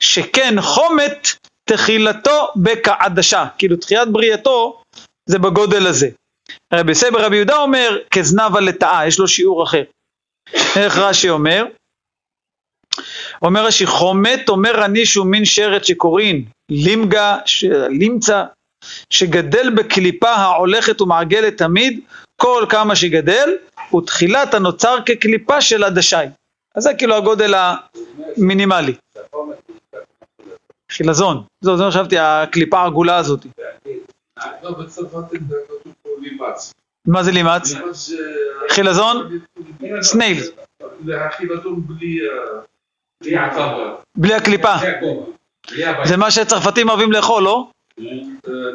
שכן 0.00 0.54
חומת 0.60 1.28
תחילתו 1.64 2.48
בכעדשה. 2.56 3.46
כאילו 3.58 3.76
תחילת 3.76 4.08
בריאתו 4.08 4.82
זה 5.26 5.38
בגודל 5.38 5.86
הזה. 5.86 6.08
רבי 6.72 6.94
סבר 6.94 7.24
רבי 7.24 7.36
יהודה 7.36 7.56
אומר 7.56 7.98
כזנבה 8.10 8.60
לטאה, 8.60 9.06
יש 9.06 9.18
לו 9.18 9.28
שיעור 9.28 9.64
אחר. 9.64 9.82
איך 10.54 10.98
רש"י 10.98 11.30
אומר? 11.30 11.64
אומר 13.42 13.66
רש"י 13.66 13.86
חומת 13.86 14.48
אומר 14.48 14.84
אני 14.84 15.06
שהוא 15.06 15.26
מין 15.26 15.44
שרץ 15.44 15.86
שקוראים 15.86 16.44
לימגה, 16.70 17.38
ש... 17.46 17.64
לימצא, 17.88 18.44
שגדל 19.10 19.70
בקליפה 19.70 20.30
ההולכת 20.30 21.00
ומעגלת 21.00 21.58
תמיד, 21.58 22.00
כל 22.36 22.66
כמה 22.68 22.96
שגדל, 22.96 23.50
ותחילת 23.96 24.54
הנוצר 24.54 24.96
כקליפה 25.06 25.60
של 25.60 25.84
הדשאי. 25.84 26.26
אז 26.74 26.82
זה 26.82 26.94
כאילו 26.94 27.14
הגודל 27.14 27.54
המינימלי. 27.54 28.94
חילזון, 30.90 31.42
זהו, 31.60 31.76
זה 31.76 31.84
מה 31.84 31.90
שחשבתי, 31.90 32.18
הקליפה 32.18 32.78
העגולה 32.78 33.16
הזאת. 33.16 33.46
מה 37.06 37.22
זה 37.22 37.30
לימץ? 37.30 37.74
חילזון? 38.68 39.40
סנייל, 40.02 40.38
בלי... 44.16 44.34
הקליפה. 44.34 44.74
זה 46.04 46.16
מה 46.16 46.30
שצרפתים 46.30 46.88
אוהבים 46.88 47.12
לאכול, 47.12 47.42
לא? 47.42 47.68
אה, 48.00 48.04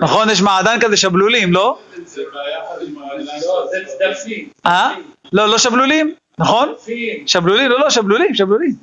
נכון, 0.02 0.30
יש 0.30 0.42
מעדן 0.42 0.78
כזה 0.82 0.98
שבלולים, 0.98 1.54
לא? 1.54 1.80
זה 2.06 2.22
ביחד 2.22 2.82
עם 2.82 2.96
צדפים. 3.86 4.50
אה? 4.66 4.96
לא, 5.34 5.50
לא 5.50 5.58
שבלולים, 5.58 6.16
נכון? 6.40 6.74
שבלולים, 7.26 7.70
לא, 7.70 7.80
לא, 7.80 7.90
שבלולים, 7.90 8.36
שבלולים. 8.36 8.76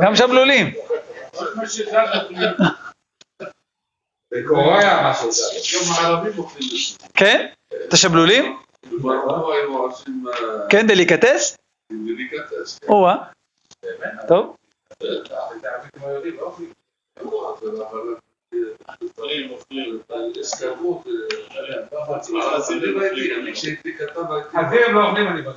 גם 0.00 0.16
שבלולים. 0.16 0.74
כן? 7.14 7.46
את 7.88 7.92
השבלולים? 7.92 8.56
ברמב"ם 9.02 9.52
היינו 9.52 9.78
עושים 9.78 10.24
אה, 10.28 10.68
כן, 10.68 10.86
דליקטס? 10.86 11.56
דליקטס. 11.92 12.80
או-אה, 12.88 13.16
טוב. 14.28 14.56
לא. 25.42 25.52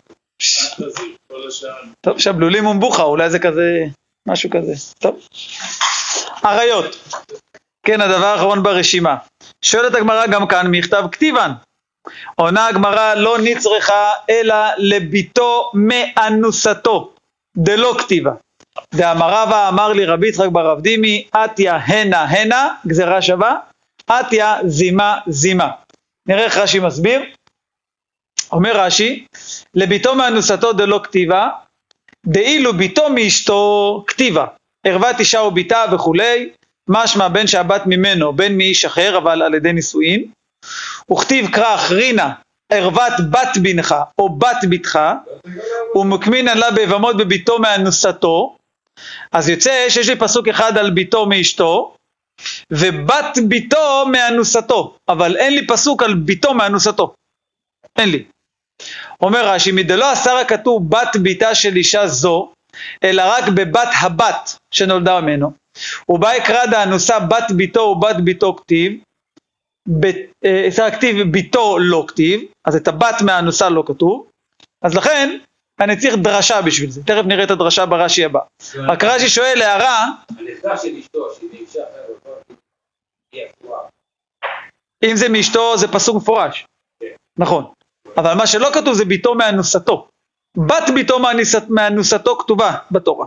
טוב, 2.01 2.19
שבלולים 2.19 2.65
ומבוכה, 2.65 3.03
אולי 3.03 3.29
זה 3.29 3.39
כזה, 3.39 3.83
משהו 4.27 4.49
כזה. 4.49 4.73
טוב. 4.99 5.19
אריות. 6.45 6.95
כן, 7.83 8.01
הדבר 8.01 8.25
האחרון 8.25 8.63
ברשימה. 8.63 9.15
שואלת 9.62 9.95
הגמרא 9.95 10.27
גם 10.27 10.47
כאן, 10.47 10.67
מכתב 10.71 11.03
כתיבן. 11.12 11.51
עונה 12.36 12.67
הגמרא 12.67 13.13
לא 13.13 13.38
נצרכה 13.43 14.12
אלא 14.29 14.55
לביתו 14.77 15.71
מאנוסתו, 15.73 17.13
דלא 17.57 17.95
כתיבה. 17.99 18.31
ואמר 18.93 19.29
רבא 19.29 19.69
אמר 19.69 19.93
לי 19.93 20.05
רבי 20.05 20.27
יצחק 20.27 20.47
בר 20.51 20.71
רב 20.71 20.81
דימי, 20.81 21.27
אתיה 21.35 21.75
הנה 21.75 22.23
הנה, 22.23 22.73
גזירה 22.87 23.21
שווה, 23.21 23.57
אתיה 24.11 24.57
זימה 24.65 25.17
זימה. 25.27 25.69
נראה 26.27 26.43
איך 26.43 26.57
רש"י 26.57 26.79
מסביר. 26.79 27.21
אומר 28.51 28.77
רש"י, 28.77 29.25
לביתו 29.75 30.15
מאנוסתו 30.15 30.73
דלא 30.73 30.99
כתיבה, 31.03 31.49
דאילו 32.25 32.73
ביתו 32.73 33.09
מאשתו 33.09 34.03
כתיבה. 34.07 34.45
ערוות 34.85 35.19
אישה 35.19 35.41
וביתה 35.41 35.85
וכולי, 35.91 36.49
משמע 36.89 37.27
בין 37.27 37.47
שהבת 37.47 37.81
ממנו, 37.85 38.33
בין 38.33 38.57
מאיש 38.57 38.85
אחר, 38.85 39.17
אבל 39.17 39.41
על 39.41 39.53
ידי 39.53 39.73
נישואין. 39.73 40.25
וכתיב 41.11 41.51
כרך 41.51 41.91
רינה, 41.91 42.33
ערוות 42.71 43.13
בת 43.31 43.57
בנך 43.61 43.95
או 44.19 44.29
בת 44.29 44.57
בתך, 44.69 44.99
ומקמינן 45.95 46.57
לה 46.57 46.71
ביבמות 46.71 47.17
בביתו 47.17 47.59
מאנוסתו. 47.59 48.56
אז 49.31 49.49
יוצא 49.49 49.89
שיש 49.89 50.10
לי 50.10 50.15
פסוק 50.15 50.47
אחד 50.47 50.77
על 50.77 50.91
ביתו 50.91 51.25
מאשתו, 51.25 51.95
ובת 52.71 53.38
ביתו 53.47 54.05
מאנוסתו, 54.12 54.97
אבל 55.10 55.38
אין 55.38 55.53
לי 55.53 55.67
פסוק 55.67 56.03
על 56.03 56.13
ביתו 56.13 56.53
מאנוסתו. 56.53 57.13
אין 57.97 58.10
לי. 58.10 58.23
אומר 59.21 59.47
רש"י, 59.47 59.71
מדלא 59.71 60.13
אסר 60.13 60.38
הכתוב 60.38 60.89
בת 60.89 61.15
ביתה 61.21 61.55
של 61.55 61.75
אישה 61.75 62.07
זו, 62.07 62.51
אלא 63.03 63.23
רק 63.25 63.43
בבת 63.55 63.89
הבת 64.01 64.57
שנולדה 64.73 65.21
ממנו. 65.21 65.51
ובה 66.10 66.36
יקרא 66.36 66.65
דאנוסה 66.65 67.19
בת 67.19 67.51
ביתו 67.55 67.79
ובת 67.79 68.15
ביתו 68.15 68.55
כתיב, 68.55 68.93
ב- 70.01 70.45
אה, 70.45 70.91
כתיב 70.91 71.31
ביתו 71.31 71.77
לא 71.79 72.05
כתיב, 72.07 72.41
אז 72.67 72.75
את 72.75 72.88
הבת 72.88 73.21
מהאנוסה 73.21 73.69
לא 73.69 73.83
כתוב, 73.88 74.27
אז 74.81 74.95
לכן 74.95 75.38
אני 75.79 75.97
צריך 75.97 76.15
דרשה 76.15 76.61
בשביל 76.61 76.89
זה, 76.91 77.03
תכף 77.03 77.23
נראה 77.25 77.43
את 77.43 77.51
הדרשה 77.51 77.85
ברש"י 77.85 78.25
הבא. 78.25 78.39
רק 78.87 79.03
רש"י 79.03 79.29
שואל 79.29 79.61
הערה. 79.61 80.05
אם 85.03 85.15
זה 85.15 85.29
מאשתו 85.29 85.77
זה 85.77 85.87
פסוק 85.87 86.15
מפורש, 86.17 86.65
נכון, 87.39 87.65
אבל 88.17 88.33
מה 88.33 88.47
שלא 88.47 88.69
כתוב 88.73 88.93
זה 88.93 89.05
ביתו 89.05 89.35
מאנוסתו, 89.35 90.07
בת 90.57 90.89
ביתו 90.95 91.19
מאנוסת- 91.19 91.69
מאנוסתו 91.69 92.37
כתובה 92.37 92.77
בתורה, 92.91 93.25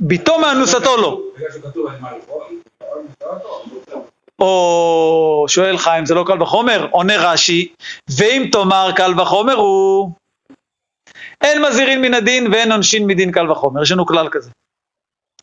ביתו 0.00 0.38
מאנוסתו 0.38 0.96
לא, 0.96 1.20
או 4.38 5.44
שואל 5.48 5.78
חיים 5.78 6.06
זה 6.06 6.14
לא 6.14 6.24
קל 6.26 6.42
וחומר, 6.42 6.86
עונה 6.90 7.14
רש"י, 7.32 7.72
ואם 8.18 8.48
תאמר 8.52 8.90
קל 8.96 9.20
וחומר 9.20 9.54
הוא 9.54 10.12
אין 11.40 11.62
מזהירין 11.62 12.02
מן 12.02 12.14
הדין 12.14 12.52
ואין 12.52 12.72
עונשין 12.72 13.06
מדין 13.06 13.32
קל 13.32 13.50
וחומר, 13.50 13.82
יש 13.82 13.92
לנו 13.92 14.06
כלל 14.06 14.28
כזה. 14.28 14.50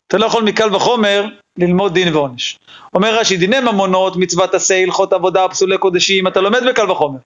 אתה 0.06 0.18
לא 0.18 0.26
יכול 0.26 0.42
מקל 0.44 0.74
וחומר 0.74 1.24
ללמוד 1.58 1.94
דין 1.94 2.14
ועונש. 2.14 2.58
אומר 2.94 3.18
רש"י, 3.18 3.36
דיני 3.36 3.60
ממונות, 3.60 4.16
מצוות 4.16 4.54
עשה, 4.54 4.74
הלכות 4.74 5.12
עבודה, 5.12 5.48
פסולי 5.48 5.78
קודשים, 5.78 6.26
אתה 6.26 6.40
לומד 6.40 6.60
בקל 6.68 6.90
וחומר, 6.90 7.18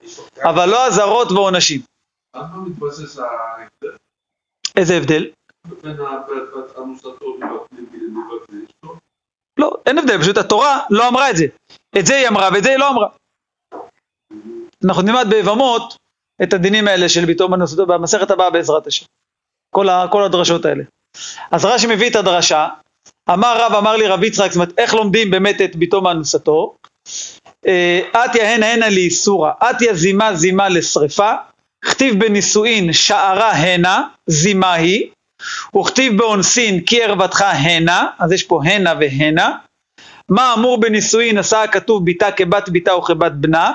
אבל 0.44 0.68
לא 0.68 0.86
אזהרות 0.86 1.32
ועונשים. 1.32 1.80
איזה 4.76 4.96
הבדל? 4.96 5.26
לא, 9.56 9.76
אין 9.86 9.98
הבדל, 9.98 10.18
פשוט 10.18 10.36
התורה 10.36 10.80
לא 10.90 11.08
אמרה 11.08 11.30
את 11.30 11.36
זה. 11.36 11.44
את 11.98 12.06
זה 12.06 12.16
היא 12.16 12.28
אמרה 12.28 12.48
ואת 12.54 12.64
זה 12.64 12.70
היא 12.70 12.78
לא 12.78 12.90
אמרה. 12.90 13.08
אנחנו 14.84 15.02
נלמד 15.02 15.26
ביבמות 15.30 15.96
את 16.42 16.52
הדינים 16.52 16.88
האלה 16.88 17.08
של 17.08 17.24
ביתו 17.24 17.48
מנוסתו 17.48 17.86
במסכת 17.86 18.30
הבאה 18.30 18.50
בעזרת 18.50 18.86
השם. 18.86 19.06
כל, 19.74 19.88
ה, 19.88 20.06
כל 20.10 20.24
הדרשות 20.24 20.64
האלה. 20.64 20.82
אז 21.50 21.64
רש"י 21.64 21.86
מביא 21.86 22.10
את 22.10 22.16
הדרשה, 22.16 22.68
אמר 23.30 23.54
רב 23.58 23.74
אמר 23.74 23.96
לי 23.96 24.06
רב 24.06 24.22
יצחק, 24.22 24.46
זאת 24.46 24.56
אומרת 24.56 24.78
איך 24.78 24.94
לומדים 24.94 25.30
באמת 25.30 25.60
את 25.60 25.76
ביתו 25.76 26.00
מאנוסתו? 26.00 26.74
אה, 27.66 28.00
אתיה 28.24 28.54
הנה 28.54 28.72
הנה 28.72 28.88
לאיסורה, 28.88 29.52
אתיה 29.70 29.94
זימה 29.94 30.34
זימה 30.34 30.68
לשרפה, 30.68 31.32
כתיב 31.84 32.24
בנישואין 32.24 32.92
שערה 32.92 33.50
הנה, 33.50 34.02
זימה 34.26 34.72
היא, 34.72 35.10
וכתיב 35.76 36.18
באונסין 36.18 36.84
כי 36.84 37.02
ערוותך 37.02 37.42
הנה, 37.42 38.06
אז 38.18 38.32
יש 38.32 38.42
פה 38.42 38.60
הנה 38.64 38.94
והנה. 39.00 39.56
מה 40.28 40.54
אמור 40.54 40.80
בנישואין 40.80 41.38
עשה 41.38 41.62
הכתוב 41.62 42.04
ביתה 42.04 42.32
כבת 42.32 42.68
ביתה 42.68 42.96
וכבת 42.96 43.32
בנה, 43.32 43.72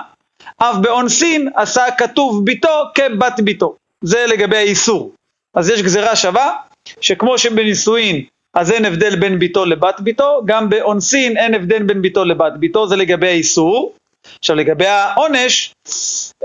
אף 0.58 0.76
באונסין 0.82 1.50
עשה 1.56 1.86
הכתוב 1.86 2.46
ביתו 2.46 2.84
כבת 2.96 3.40
ביתו. 3.40 3.76
זה 4.02 4.26
לגבי 4.28 4.58
האיסור. 4.58 5.12
אז 5.54 5.70
יש 5.70 5.82
גזירה 5.82 6.16
שווה, 6.16 6.56
שכמו 7.02 7.38
שבנישואין 7.38 8.26
אז 8.54 8.72
אין 8.72 8.86
הבדל 8.86 9.16
בין 9.16 9.40
ביתו 9.40 9.66
לבת 9.66 10.00
ביתו, 10.00 10.42
גם 10.46 10.70
באונסין 10.70 11.38
אין 11.38 11.54
הבדל 11.54 11.84
בין 11.84 12.02
ביתו 12.02 12.26
לבת 12.26 12.54
ביתו, 12.60 12.88
זה 12.88 12.96
לגבי 12.96 13.28
האיסור. 13.28 13.94
עכשיו 14.40 14.56
לגבי 14.56 14.88
העונש, 14.88 15.74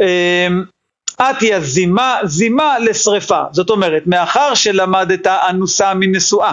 אמ, 0.00 0.64
אתיה 1.20 1.60
זימה, 1.60 2.18
זימה 2.24 2.78
לשרפה, 2.78 3.42
זאת 3.52 3.70
אומרת, 3.70 4.02
מאחר 4.06 4.54
שלמדת 4.54 5.26
אנוסה 5.26 5.94
מנשואה, 5.94 6.52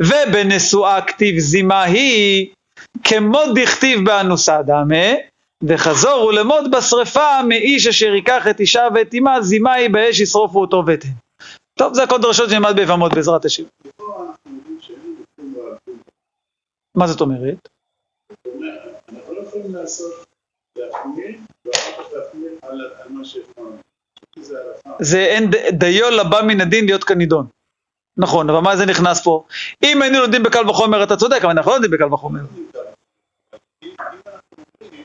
ובנשואה 0.00 1.00
כתיב 1.00 1.38
זימה 1.38 1.82
היא, 1.82 2.46
כמו 3.04 3.42
דכתיב 3.54 4.04
באנוסה 4.04 4.62
דמה, 4.62 5.06
וחזור 5.62 6.24
ולמוד 6.24 6.70
בשרפה 6.70 7.42
מאיש 7.48 7.86
אשר 7.86 8.14
ייקח 8.14 8.46
את 8.50 8.60
אישה 8.60 8.88
ואת 8.94 9.14
אמה, 9.14 9.42
זימה 9.42 9.72
היא 9.72 9.90
באש 9.90 10.20
ישרופו 10.20 10.60
אותו 10.60 10.82
ותן. 10.86 11.08
טוב, 11.74 11.94
זה 11.94 12.02
הכל 12.02 12.18
דרשות 12.20 12.50
שנלמד 12.50 12.76
ביבמות 12.76 13.14
בעזרת 13.14 13.44
השם. 13.44 13.62
מה 16.94 17.06
זאת 17.06 17.20
אומרת? 17.20 17.68
זה 25.00 25.18
אין 25.18 25.50
דיו 25.72 26.10
לבא 26.10 26.40
מן 26.46 26.60
הדין 26.60 26.84
להיות 26.84 27.04
כנידון. 27.04 27.46
נכון, 28.16 28.50
אבל 28.50 28.60
מה 28.60 28.76
זה 28.76 28.86
נכנס 28.86 29.22
פה? 29.22 29.44
אם 29.82 30.02
היינו 30.02 30.18
לומדים 30.20 30.42
בקל 30.42 30.70
וחומר 30.70 31.02
אתה 31.02 31.16
צודק, 31.16 31.38
אבל 31.42 31.50
אנחנו 31.50 31.70
לא 31.70 31.76
לומדים 31.76 31.90
בקל 31.90 32.14
וחומר. 32.14 32.40
אם 33.82 33.94
אם 34.02 34.22
אנחנו 34.22 34.40
אומרים 34.58 35.04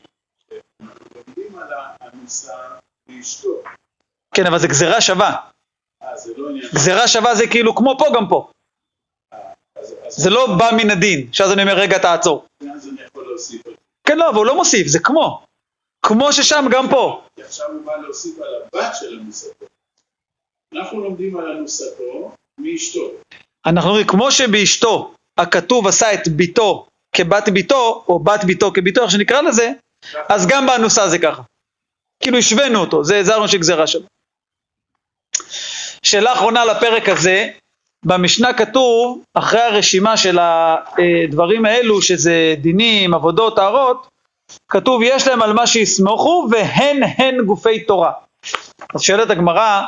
שאנחנו 0.50 1.06
לומדים 1.14 2.03
כן, 4.34 4.46
אבל 4.46 4.58
זה 4.58 4.68
גזירה 4.68 5.00
שווה. 5.00 5.36
גזירה 6.74 7.08
שווה 7.08 7.34
זה 7.34 7.46
כאילו 7.46 7.74
כמו 7.74 7.98
פה 7.98 8.04
גם 8.14 8.28
פה. 8.28 8.50
זה 10.08 10.30
לא 10.30 10.56
בא 10.58 10.70
מן 10.76 10.90
הדין, 10.90 11.32
שאז 11.32 11.52
אני 11.52 11.62
אומר 11.62 11.74
רגע 11.74 11.98
תעצור. 11.98 12.46
כן, 14.06 14.18
לא, 14.18 14.28
אבל 14.28 14.36
הוא 14.36 14.46
לא 14.46 14.56
מוסיף, 14.56 14.86
זה 14.86 14.98
כמו. 14.98 15.46
כמו 16.02 16.32
ששם 16.32 16.64
גם 16.70 16.88
פה. 16.90 17.22
כי 17.36 17.42
עכשיו 17.42 17.66
הוא 17.72 17.86
בא 17.86 17.96
להוסיף 17.96 18.38
על 18.38 18.54
הבת 18.54 18.94
של 18.94 19.18
אנוסתו. 19.20 19.66
אנחנו 20.74 21.00
לומדים 21.00 21.36
על 21.36 21.50
אנוסתו 21.50 22.32
מאשתו. 22.58 23.10
אנחנו 23.66 23.90
אומרים, 23.90 24.06
כמו 24.06 24.30
שבאשתו 24.30 25.14
הכתוב 25.38 25.86
עשה 25.86 26.14
את 26.14 26.28
ביתו 26.28 26.86
כבת 27.16 27.48
ביתו, 27.48 28.04
או 28.08 28.18
בת 28.18 28.44
ביתו 28.44 28.70
כביתו, 28.74 29.02
איך 29.02 29.10
שנקרא 29.10 29.40
לזה, 29.40 29.70
אז 30.28 30.46
גם 30.46 30.66
באנוסה 30.66 31.08
זה 31.08 31.18
ככה. 31.18 31.42
כאילו 32.20 32.38
השווינו 32.38 32.80
אותו, 32.80 33.04
זה 33.04 33.22
זה 33.22 33.32
הרעיון 33.32 33.48
של 33.48 33.58
גזירה 33.58 33.86
שלו. 33.86 34.06
שאלה 36.02 36.32
אחרונה 36.32 36.64
לפרק 36.64 37.08
הזה, 37.08 37.48
במשנה 38.04 38.52
כתוב, 38.52 39.22
אחרי 39.34 39.60
הרשימה 39.60 40.16
של 40.16 40.38
הדברים 40.40 41.64
האלו, 41.64 42.02
שזה 42.02 42.54
דינים, 42.60 43.14
עבודות, 43.14 43.56
טהרות, 43.56 44.08
כתוב 44.68 45.02
יש 45.04 45.28
להם 45.28 45.42
על 45.42 45.52
מה 45.52 45.66
שיסמוכו 45.66 46.48
והן 46.50 47.02
הן 47.16 47.44
גופי 47.44 47.84
תורה. 47.84 48.12
אז 48.94 49.02
שואלת 49.02 49.30
הגמרא, 49.30 49.82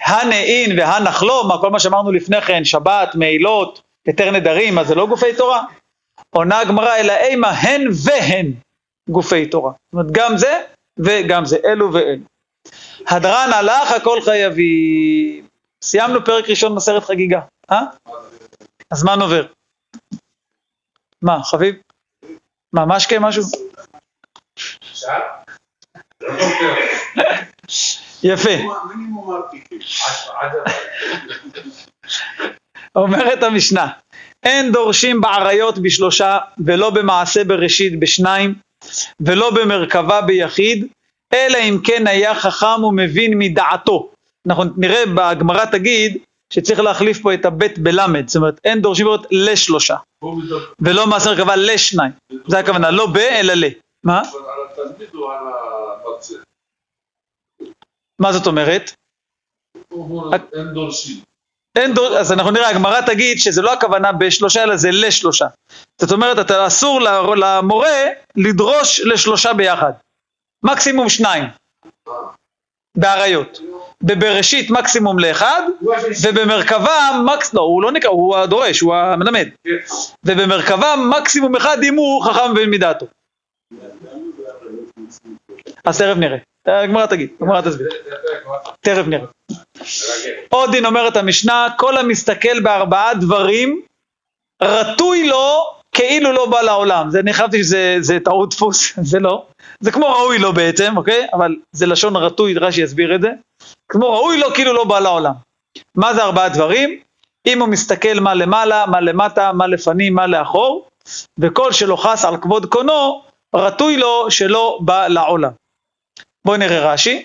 הנעין 0.00 0.78
והנחלום, 0.78 1.48
מה 1.48 1.60
כל 1.60 1.70
מה 1.70 1.78
שאמרנו 1.78 2.12
לפני 2.12 2.40
כן, 2.40 2.64
שבת, 2.64 3.14
מעילות, 3.14 3.82
היתר 4.06 4.30
נדרים, 4.30 4.78
אז 4.78 4.86
זה 4.86 4.94
לא 4.94 5.06
גופי 5.06 5.34
תורה? 5.36 5.62
עונה 6.30 6.58
הגמרא, 6.58 6.96
אלא 6.96 7.12
אימה 7.12 7.50
הן 7.50 7.88
והן 8.04 8.52
גופי 9.08 9.46
תורה. 9.46 9.72
זאת 9.72 9.92
אומרת, 9.92 10.10
גם 10.12 10.36
זה 10.36 10.60
וגם 11.04 11.44
זה, 11.44 11.56
אלו 11.64 11.92
ואלו. 11.92 12.22
הדרן 13.08 13.50
הלך, 13.54 13.92
הכל 13.92 14.20
חייבים. 14.24 15.46
סיימנו 15.82 16.24
פרק 16.24 16.50
ראשון 16.50 16.74
בסרט 16.74 17.02
חגיגה, 17.02 17.40
אה? 17.70 17.82
הזמן 18.92 19.20
עובר. 19.20 19.46
מה, 21.22 21.42
חביב? 21.44 21.74
מה, 22.72 22.86
משקה 22.86 23.18
משהו? 23.18 23.42
יפה. 28.22 28.50
אומרת 32.94 33.42
המשנה, 33.42 33.88
אין 34.42 34.72
דורשים 34.72 35.20
בעריות 35.20 35.78
בשלושה, 35.78 36.38
ולא 36.64 36.90
במעשה 36.90 37.44
בראשית 37.44 38.00
בשניים, 38.00 38.54
ולא 39.20 39.50
במרכבה 39.50 40.20
ביחיד, 40.22 40.86
אלא 41.34 41.58
אם 41.58 41.78
כן 41.84 42.06
היה 42.06 42.34
חכם 42.34 42.84
ומבין 42.84 43.38
מדעתו. 43.38 44.10
אנחנו 44.46 44.64
נראה 44.76 45.02
בגמרא 45.06 45.64
תגיד 45.64 46.18
שצריך 46.50 46.80
להחליף 46.80 47.22
פה 47.22 47.34
את 47.34 47.44
הבית 47.44 47.78
בלמד, 47.78 48.28
זאת 48.28 48.36
אומרת 48.36 48.60
אין 48.64 48.80
דורשים 48.80 49.06
בעריות 49.06 49.26
לשלושה, 49.30 49.96
ולא 50.80 51.06
מעשה 51.06 51.30
מרכבה 51.30 51.56
לשניים. 51.56 52.12
זה 52.46 52.58
הכוונה, 52.58 52.90
לא 52.90 53.06
ב 53.06 53.16
אלא 53.16 53.54
ל. 53.54 53.64
מה? 54.04 54.22
מה 58.18 58.32
זאת 58.32 58.46
אומרת? 58.46 58.90
אין 60.52 60.66
דורשים. 60.72 61.29
אין 61.76 61.94
דור... 61.94 62.18
אז 62.18 62.32
אנחנו 62.32 62.50
נראה, 62.50 62.68
הגמרא 62.68 63.00
תגיד 63.00 63.38
שזה 63.38 63.62
לא 63.62 63.72
הכוונה 63.72 64.12
בשלושה 64.12 64.62
אלא 64.62 64.76
זה 64.76 64.88
לשלושה. 64.92 65.46
זאת 66.00 66.12
אומרת, 66.12 66.38
אתה 66.38 66.66
אסור 66.66 67.00
למורה 67.36 68.04
לדרוש 68.36 69.00
לשלושה 69.00 69.52
ביחד. 69.52 69.92
מקסימום 70.62 71.08
שניים. 71.08 71.44
באריות. 72.96 73.60
בבראשית 74.02 74.70
מקסימום 74.70 75.18
לאחד. 75.18 75.62
ובמרכבה 76.22 77.10
מקס... 77.26 77.54
לא, 77.54 77.60
הוא 77.60 77.82
לא 77.82 77.92
נקרא, 77.92 78.10
הוא 78.10 78.36
הדורש, 78.36 78.80
הוא 78.80 78.94
המלמד. 78.94 79.48
ובמרכבה 80.24 80.94
מקסימום 80.96 81.56
אחד 81.56 81.82
אם 81.82 81.94
הוא 81.94 82.24
חכם 82.24 82.50
ומבין 82.50 82.70
מדעתו. 82.70 83.06
אז 85.84 85.98
תכף 85.98 86.16
נראה. 86.16 86.38
הגמרא 86.66 87.06
תגיד, 87.06 87.30
הגמרא 87.40 87.60
תסביר. 87.60 87.88
תכף 88.80 89.04
נראה. 89.06 89.26
עוד 90.48 90.70
דין 90.70 90.86
אומרת 90.86 91.16
המשנה, 91.16 91.68
כל 91.78 91.96
המסתכל 91.96 92.60
בארבעה 92.60 93.14
דברים, 93.14 93.82
רטוי 94.62 95.28
לו 95.28 95.62
כאילו 95.92 96.32
לא 96.32 96.46
בא 96.46 96.60
לעולם. 96.60 97.10
זה, 97.10 97.20
אני 97.20 97.32
חשבתי 97.32 97.64
שזה 97.64 97.96
זה 98.00 98.18
טעות 98.24 98.50
דפוס, 98.50 98.92
זה 99.10 99.18
לא. 99.18 99.46
זה 99.80 99.92
כמו 99.92 100.06
ראוי 100.06 100.38
לו 100.38 100.52
בעצם, 100.52 100.96
אוקיי? 100.96 101.26
אבל 101.32 101.56
זה 101.72 101.86
לשון 101.86 102.16
רטוי, 102.16 102.54
רש"י 102.54 102.82
יסביר 102.82 103.14
את 103.14 103.22
זה. 103.22 103.28
כמו 103.88 104.12
ראוי 104.12 104.38
לו 104.38 104.54
כאילו 104.54 104.72
לא 104.72 104.84
בא 104.84 104.98
לעולם. 104.98 105.32
מה 105.94 106.14
זה 106.14 106.22
ארבעה 106.22 106.48
דברים? 106.48 107.00
אם 107.46 107.60
הוא 107.60 107.68
מסתכל 107.68 108.20
מה 108.20 108.34
למעלה, 108.34 108.86
מה 108.86 109.00
למטה, 109.00 109.52
מה 109.52 109.66
לפנים, 109.66 110.14
מה 110.14 110.26
לאחור, 110.26 110.88
וכל 111.38 111.72
שלא 111.72 111.96
חס 111.96 112.24
על 112.24 112.36
כבוד 112.36 112.66
קונו, 112.66 113.22
רטוי 113.54 113.96
לו 113.96 114.30
שלא 114.30 114.78
בא 114.80 115.06
לעולם. 115.06 115.50
בואו 116.44 116.56
נראה 116.56 116.92
רש"י. 116.92 117.24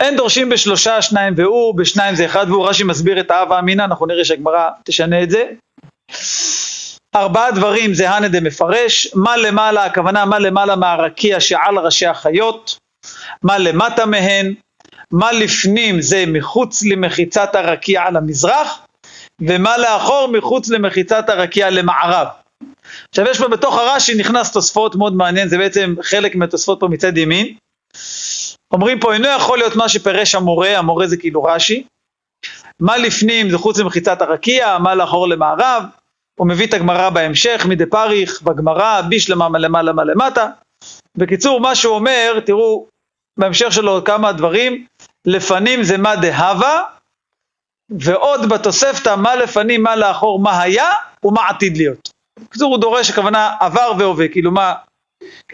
אין 0.00 0.16
דורשים 0.16 0.48
בשלושה, 0.48 1.02
שניים 1.02 1.34
והוא, 1.36 1.74
בשניים 1.74 2.14
זה 2.14 2.26
אחד 2.26 2.46
והוא, 2.48 2.68
רש"י 2.68 2.84
מסביר 2.84 3.20
את 3.20 3.30
האב 3.30 3.52
האמינא, 3.52 3.82
אנחנו 3.82 4.06
נראה 4.06 4.24
שהגמרא 4.24 4.68
תשנה 4.84 5.22
את 5.22 5.30
זה. 5.30 5.44
ארבעה 7.16 7.50
דברים 7.50 7.94
זה 7.94 8.10
הנא 8.10 8.28
דמפרש, 8.28 9.08
מה 9.14 9.36
למעלה, 9.36 9.84
הכוונה 9.84 10.24
מה 10.24 10.38
למעלה 10.38 10.76
מהרקיע 10.76 11.40
שעל 11.40 11.78
ראשי 11.78 12.06
החיות, 12.06 12.78
מה 13.42 13.58
למטה 13.58 14.06
מהן, 14.06 14.54
מה 15.12 15.32
לפנים 15.32 16.00
זה 16.00 16.24
מחוץ 16.26 16.82
למחיצת 16.82 17.54
הרקיע 17.54 18.02
על 18.02 18.16
המזרח, 18.16 18.86
ומה 19.40 19.78
לאחור 19.78 20.28
מחוץ 20.32 20.68
למחיצת 20.68 21.28
הרקיע 21.28 21.70
למערב. 21.70 22.26
עכשיו 23.08 23.26
יש 23.30 23.38
פה 23.38 23.48
בתוך 23.48 23.78
הרש"י 23.78 24.14
נכנס 24.14 24.52
תוספות 24.52 24.96
מאוד 24.96 25.14
מעניין, 25.14 25.48
זה 25.48 25.58
בעצם 25.58 25.94
חלק 26.02 26.34
מהתוספות 26.34 26.80
פה 26.80 26.88
מצד 26.88 27.18
ימין. 27.18 27.54
אומרים 28.72 29.00
פה 29.00 29.14
אינו 29.14 29.28
יכול 29.28 29.58
להיות 29.58 29.76
מה 29.76 29.88
שפירש 29.88 30.34
המורה, 30.34 30.78
המורה 30.78 31.06
זה 31.06 31.16
כאילו 31.16 31.42
רש"י. 31.42 31.84
מה 32.80 32.96
לפנים 32.96 33.50
זה 33.50 33.58
חוץ 33.58 33.78
למחיצת 33.78 34.22
הרקיע, 34.22 34.78
מה 34.78 34.94
לאחור 34.94 35.28
למערב. 35.28 35.82
הוא 36.38 36.48
מביא 36.48 36.66
את 36.66 36.74
הגמרא 36.74 37.10
בהמשך, 37.10 37.66
מדי 37.68 37.86
פריך, 37.86 38.42
בגמרא, 38.42 39.00
בישלמה 39.00 39.48
מה 39.48 39.58
למעלה 39.58 39.92
למטה. 39.92 40.48
בקיצור, 41.16 41.60
מה 41.60 41.74
שהוא 41.74 41.94
אומר, 41.94 42.40
תראו, 42.46 42.86
בהמשך 43.38 43.72
שלו 43.72 44.04
כמה 44.04 44.32
דברים, 44.32 44.86
לפנים 45.26 45.82
זה 45.82 45.98
מה 45.98 46.16
דהבה, 46.16 46.80
ועוד 47.90 48.48
בתוספתא 48.48 49.16
מה 49.16 49.36
לפנים, 49.36 49.82
מה 49.82 49.96
לאחור, 49.96 50.40
מה 50.40 50.62
היה 50.62 50.90
ומה 51.24 51.48
עתיד 51.48 51.76
להיות. 51.76 52.08
בקיצור, 52.44 52.72
הוא 52.72 52.80
דורש, 52.80 53.10
הכוונה 53.10 53.56
עבר 53.60 53.92
והווה, 53.98 54.28
כאילו 54.28 54.50
מה, 54.50 54.74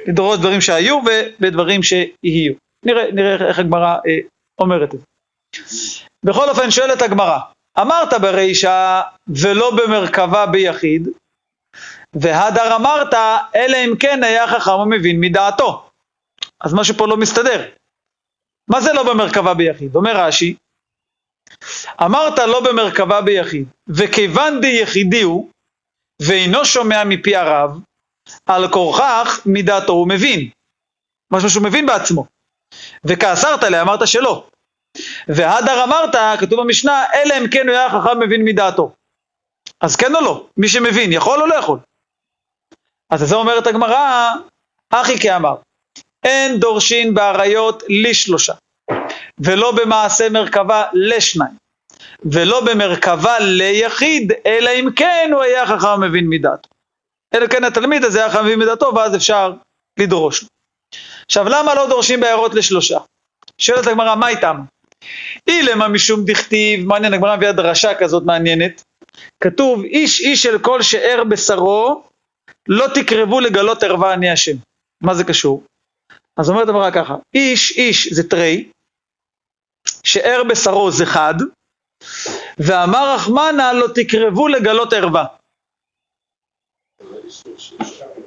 לדרוש 0.07 0.39
דברים 0.39 0.61
שהיו 0.61 1.01
ודברים 1.41 1.83
שיהיו. 1.83 2.53
נראה, 2.85 3.13
נראה 3.13 3.49
איך 3.49 3.59
הגמרא 3.59 3.97
אה, 4.07 4.19
אומרת 4.61 4.95
את 4.95 5.01
זה. 5.01 5.07
בכל 6.25 6.49
אופן, 6.49 6.71
שואלת 6.71 7.03
הגמרא, 7.03 7.39
אמרת 7.81 8.15
ברישא 8.21 9.01
ולא 9.29 9.71
במרכבה 9.71 10.47
ביחיד, 10.47 11.09
והדר 12.15 12.77
אמרת, 12.77 13.15
אלא 13.57 13.77
אם 13.77 13.97
כן 14.01 14.25
היה 14.25 14.47
חכם 14.47 14.71
ומבין 14.71 15.21
מדעתו. 15.21 15.89
אז 16.61 16.75
משהו 16.75 16.95
פה 16.95 17.07
לא 17.07 17.17
מסתדר. 17.17 17.71
מה 18.69 18.81
זה 18.81 18.93
לא 18.93 19.03
במרכבה 19.03 19.55
ביחיד? 19.55 19.97
אומר 19.97 20.17
רש"י, 20.17 20.55
אמרת 22.05 22.39
לא 22.39 22.61
במרכבה 22.61 23.21
ביחיד, 23.21 23.69
וכיוון 23.89 24.61
דיחידי 24.61 25.23
הוא, 25.23 25.49
ואינו 26.23 26.65
שומע 26.65 27.05
מפי 27.05 27.37
הרב, 27.37 27.71
על 28.47 28.69
כורכך 28.73 29.41
מדעתו 29.47 29.93
הוא 29.93 30.09
מבין. 30.09 30.51
משהו 31.33 31.51
שהוא 31.51 31.65
מבין 31.65 31.87
בעצמו. 31.87 32.27
וכעסרת 33.05 33.63
לה, 33.63 33.83
אמרת 33.83 34.09
שלא. 34.09 34.47
והדר 35.29 35.85
אמרת, 35.85 36.41
כתוב 36.41 36.61
במשנה, 36.61 37.05
אלא 37.15 37.35
אם 37.39 37.51
כן 37.51 37.69
הוא 37.69 37.77
היה 37.77 37.91
חכם 37.91 38.21
מבין 38.21 38.45
מדעתו. 38.45 38.93
אז 39.81 39.97
כן 39.97 40.15
או 40.15 40.21
לא? 40.21 40.47
מי 40.57 40.69
שמבין, 40.69 41.13
יכול 41.13 41.41
או 41.41 41.47
לא 41.47 41.55
יכול? 41.55 41.79
אז 43.11 43.21
זה 43.21 43.35
אומרת 43.35 43.67
הגמרא, 43.67 44.31
אחי 44.91 45.19
כאמר, 45.19 45.55
אין 46.25 46.61
דורשין 46.61 47.15
באריות 47.15 47.83
לשלושה, 47.89 48.53
ולא 49.39 49.73
במעשה 49.73 50.29
מרכבה 50.31 50.85
לשניים, 50.93 51.55
ולא 52.25 52.61
במרכבה 52.65 53.39
ליחיד, 53.41 54.33
אלא 54.47 54.71
אם 54.71 54.89
כן 54.97 55.31
הוא 55.33 55.43
היה 55.43 55.67
חכם 55.67 56.01
מבין 56.01 56.29
מדעתו. 56.29 56.69
אלא 57.35 57.47
כן 57.47 57.65
התלמיד 57.65 58.05
הזה 58.05 58.19
היה 58.19 58.31
חכם 58.31 58.45
מבין 58.45 58.59
מדעתו, 58.59 58.93
ואז 58.95 59.17
אפשר 59.17 59.53
לדרוש. 59.99 60.45
עכשיו, 61.27 61.49
למה 61.49 61.75
לא 61.75 61.89
דורשים 61.89 62.21
בעיירות 62.21 62.55
לשלושה? 62.55 62.99
שואלת 63.59 63.87
הגמרא, 63.87 64.15
מה 64.15 64.29
איתם? 64.29 64.61
אילמה 65.47 65.89
משום 65.89 66.25
דכתיב, 66.25 66.87
מעניין, 66.87 67.15
הגמרא 67.15 67.37
מביאה 67.37 67.53
דרשה 67.53 67.95
כזאת 67.95 68.23
מעניינת. 68.27 68.83
כתוב, 69.41 69.85
איש 69.85 70.21
איש 70.21 70.43
של 70.43 70.59
כל 70.59 70.83
שאר 70.83 71.25
בשרו, 71.29 72.03
לא 72.69 72.87
תקרבו 72.95 73.41
לגלות 73.41 73.83
ערווה 73.83 74.15
אני 74.15 74.31
השם. 74.31 74.57
מה 75.01 75.15
זה 75.15 75.25
קשור? 75.25 75.63
אז 76.37 76.51
אומרת 76.51 76.69
הגמרא 76.69 76.91
ככה, 76.91 77.17
איש 77.35 77.71
איש 77.77 78.13
זה 78.13 78.29
תרי, 78.29 78.69
שאר 80.05 80.43
בשרו 80.49 80.91
זה 80.91 81.07
חד, 81.07 81.35
ואמר 82.59 83.15
רחמנה 83.15 83.73
לא 83.73 83.87
תקרבו 83.95 84.49
לגלות 84.49 84.93
ערווה. 84.93 85.25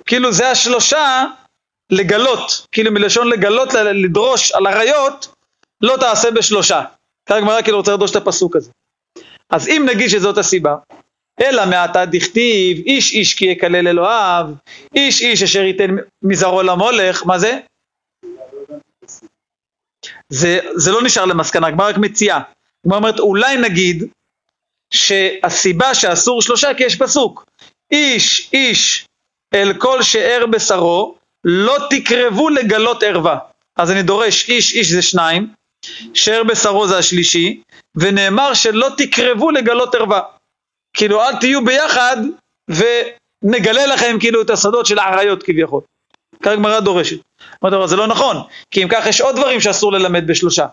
כאילו 0.05 0.31
זה 0.31 0.51
השלושה 0.51 1.25
לגלות, 1.91 2.67
כאילו 2.71 2.91
מלשון 2.91 3.27
לגלות, 3.27 3.73
לדרוש 3.73 4.51
על 4.51 4.67
עריות, 4.67 5.33
לא 5.81 5.95
תעשה 5.99 6.31
בשלושה. 6.31 6.83
כאן 7.25 7.37
הגמרא 7.37 7.61
כאילו 7.61 7.77
רוצה 7.77 7.93
לדרוש 7.93 8.11
את 8.11 8.15
הפסוק 8.15 8.55
הזה. 8.55 8.71
אז 9.49 9.67
אם 9.67 9.85
נגיד 9.89 10.09
שזאת 10.09 10.37
הסיבה, 10.37 10.75
אלא 11.41 11.65
מעתה 11.65 12.05
דכתיב, 12.05 12.77
איש 12.85 13.13
איש 13.13 13.35
כי 13.35 13.45
יקלל 13.45 13.87
אלוהיו, 13.87 14.45
איש 14.95 15.21
איש 15.21 15.43
אשר 15.43 15.61
ייתן 15.61 15.95
מזרעו 16.21 16.61
למולך, 16.61 17.25
מה 17.25 17.39
זה? 17.39 17.59
זה, 20.29 20.59
זה 20.75 20.91
לא 20.91 21.01
נשאר 21.03 21.25
למסקנה, 21.25 21.67
הגמרא 21.67 21.89
רק 21.89 21.97
מציעה. 21.97 22.41
הגמרא 22.85 22.97
אומרת, 22.97 23.19
אולי 23.19 23.57
נגיד 23.57 24.03
שהסיבה 24.93 25.95
שאסור 25.95 26.41
שלושה 26.41 26.73
כי 26.73 26.83
יש 26.83 26.95
פסוק, 26.95 27.45
איש 27.91 28.49
איש 28.53 29.05
אל 29.53 29.73
כל 29.77 30.03
שאר 30.03 30.45
בשרו, 30.51 31.15
לא 31.43 31.77
תקרבו 31.89 32.49
לגלות 32.49 33.03
ערווה. 33.03 33.37
אז 33.77 33.91
אני 33.91 34.03
דורש 34.03 34.49
איש 34.49 34.73
איש 34.73 34.91
זה 34.91 35.01
שניים, 35.01 35.47
שאר 36.13 36.43
בשרו 36.43 36.87
זה 36.87 36.97
השלישי, 36.97 37.61
ונאמר 37.95 38.53
שלא 38.53 38.87
תקרבו 38.97 39.51
לגלות 39.51 39.95
ערווה. 39.95 40.21
כאילו 40.93 41.21
אל 41.21 41.35
תהיו 41.39 41.65
ביחד 41.65 42.17
ונגלה 42.69 43.85
לכם 43.85 44.17
כאילו 44.19 44.41
את 44.41 44.49
הסודות 44.49 44.85
של 44.85 44.99
האריות 44.99 45.43
כביכול. 45.43 45.81
כך 46.43 46.51
הגמרא 46.51 46.79
דורשת. 46.79 47.17
אומרת 47.61 47.89
זה 47.89 47.95
לא 47.95 48.07
נכון, 48.07 48.37
כי 48.71 48.83
אם 48.83 48.87
כך 48.91 49.05
יש 49.07 49.21
עוד 49.21 49.35
דברים 49.35 49.61
שאסור 49.61 49.93
ללמד 49.93 50.27
בשלושה. 50.27 50.65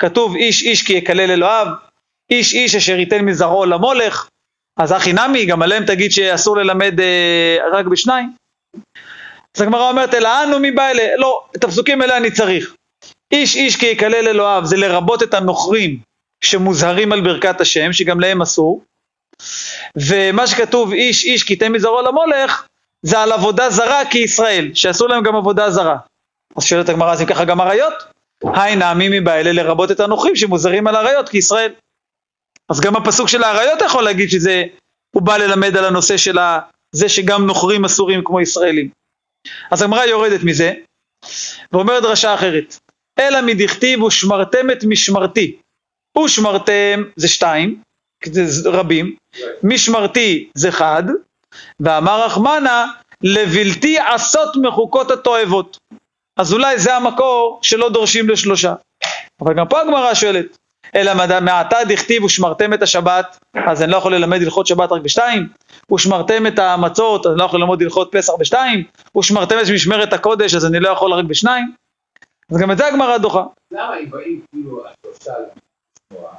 כתוב 0.00 0.36
איש 0.36 0.62
איש 0.62 0.82
כי 0.82 0.92
יקלל 0.92 1.30
אלוהיו, 1.30 1.66
איש 2.30 2.54
איש 2.54 2.74
אשר 2.74 2.98
ייתן 2.98 3.24
מזרעו 3.24 3.64
למולך, 3.64 4.28
אז 4.76 4.92
אחי 4.92 5.12
נמי, 5.12 5.46
גם 5.46 5.62
עליהם 5.62 5.86
תגיד 5.86 6.12
שאסור 6.12 6.56
ללמד 6.56 7.00
אה, 7.00 7.56
רק 7.72 7.86
בשניים. 7.86 8.32
אז 9.56 9.62
הגמרא 9.62 9.88
אומרת, 9.90 10.14
אלא 10.14 10.44
אנו 10.44 10.58
מי 10.58 10.70
בא 10.70 10.88
אלה? 10.88 11.16
לא, 11.16 11.44
את 11.56 11.64
הפסוקים 11.64 12.00
האלה 12.00 12.16
אני 12.16 12.30
צריך. 12.30 12.74
איש 13.32 13.56
איש 13.56 13.76
כי 13.76 13.86
יקלל 13.86 14.28
אלוהיו, 14.28 14.66
זה 14.66 14.76
לרבות 14.76 15.22
את 15.22 15.34
הנוכרים 15.34 15.98
שמוזהרים 16.44 17.12
על 17.12 17.20
ברכת 17.20 17.60
השם, 17.60 17.92
שגם 17.92 18.20
להם 18.20 18.42
אסור. 18.42 18.84
ומה 19.96 20.46
שכתוב 20.46 20.92
איש 20.92 21.24
איש 21.24 21.42
כי 21.42 21.56
תן 21.56 21.72
מזרעו 21.72 22.02
למולך, 22.02 22.66
זה 23.02 23.18
על 23.18 23.32
עבודה 23.32 23.70
זרה 23.70 24.02
כישראל, 24.10 24.70
שאסור 24.74 25.08
להם 25.08 25.22
גם 25.22 25.36
עבודה 25.36 25.70
זרה. 25.70 25.96
אז 26.56 26.64
שואלת 26.64 26.88
הגמרא, 26.88 27.12
אז 27.12 27.20
אם 27.22 27.26
ככה 27.26 27.44
גם 27.44 27.60
עריות? 27.60 27.94
היי 28.54 28.76
נעמי 28.76 29.20
מבעלה 29.20 29.52
לרבות 29.52 29.90
את 29.90 30.00
הנוכרים 30.00 30.36
שמוזהרים 30.36 30.86
על 30.86 30.96
עריות 30.96 31.28
כישראל. 31.28 31.72
אז 32.68 32.80
גם 32.80 32.96
הפסוק 32.96 33.28
של 33.28 33.44
האריות 33.44 33.80
יכול 33.86 34.04
להגיד 34.04 34.30
שזה, 34.30 34.64
הוא 35.14 35.22
בא 35.22 35.36
ללמד 35.36 35.76
על 35.76 35.84
הנושא 35.84 36.16
של 36.16 36.38
זה 36.92 37.08
שגם 37.08 37.46
נוכרים 37.46 37.84
אסורים 37.84 38.20
כמו 38.24 38.40
ישראלים. 38.40 38.88
אז 39.70 39.82
הגמרא 39.82 40.04
יורדת 40.04 40.40
מזה, 40.44 40.72
ואומרת 41.72 42.02
דרשה 42.02 42.34
אחרת, 42.34 42.78
אלא 43.18 43.42
מדכתיב 43.42 44.02
ושמרתם 44.02 44.70
את 44.70 44.84
משמרתי. 44.84 45.56
ושמרתם 46.24 47.02
זה 47.16 47.28
שתיים, 47.28 47.82
זה 48.24 48.70
רבים, 48.70 49.16
משמרתי 49.62 50.50
זה 50.54 50.72
חד, 50.72 51.02
ואמר 51.80 52.24
רחמנה, 52.24 52.86
לבלתי 53.22 53.98
עשות 53.98 54.56
מחוקות 54.56 55.10
התועבות. 55.10 55.78
אז 56.36 56.52
אולי 56.52 56.78
זה 56.78 56.96
המקור 56.96 57.58
שלא 57.62 57.88
דורשים 57.88 58.28
לשלושה. 58.28 58.74
אבל 59.40 59.54
גם 59.54 59.68
פה 59.68 59.80
הגמרא 59.80 60.14
שואלת, 60.14 60.58
אלא 60.94 61.12
מעתה 61.40 61.76
דכתיב 61.88 62.24
ושמרתם 62.24 62.74
את 62.74 62.82
השבת, 62.82 63.38
אז 63.66 63.82
אני 63.82 63.92
לא 63.92 63.96
יכול 63.96 64.14
ללמד 64.14 64.42
הלכות 64.42 64.66
שבת 64.66 64.92
רק 64.92 65.02
בשתיים, 65.02 65.48
ושמרתם 65.94 66.46
את 66.46 66.58
המצות, 66.58 67.26
אז 67.26 67.32
אני 67.32 67.38
לא 67.38 67.44
יכול 67.44 67.60
ללמוד 67.60 67.82
הלכות 67.82 68.08
פסח 68.12 68.32
בשתיים, 68.38 68.84
ושמרתם 69.18 69.56
את 69.58 69.70
משמרת 69.74 70.12
הקודש, 70.12 70.54
אז 70.54 70.66
אני 70.66 70.80
לא 70.80 70.88
יכול 70.88 71.12
רק 71.12 71.24
בשניים. 71.24 71.74
אז 72.50 72.56
גם 72.56 72.70
את 72.70 72.78
זה 72.78 72.86
הגמרא 72.86 73.18
דוחה. 73.18 73.44
למה 73.70 73.98
אם 73.98 74.10
באים 74.10 74.40
כאילו 74.50 74.84
השלושה 74.86 75.32
לשמוע, 75.32 76.30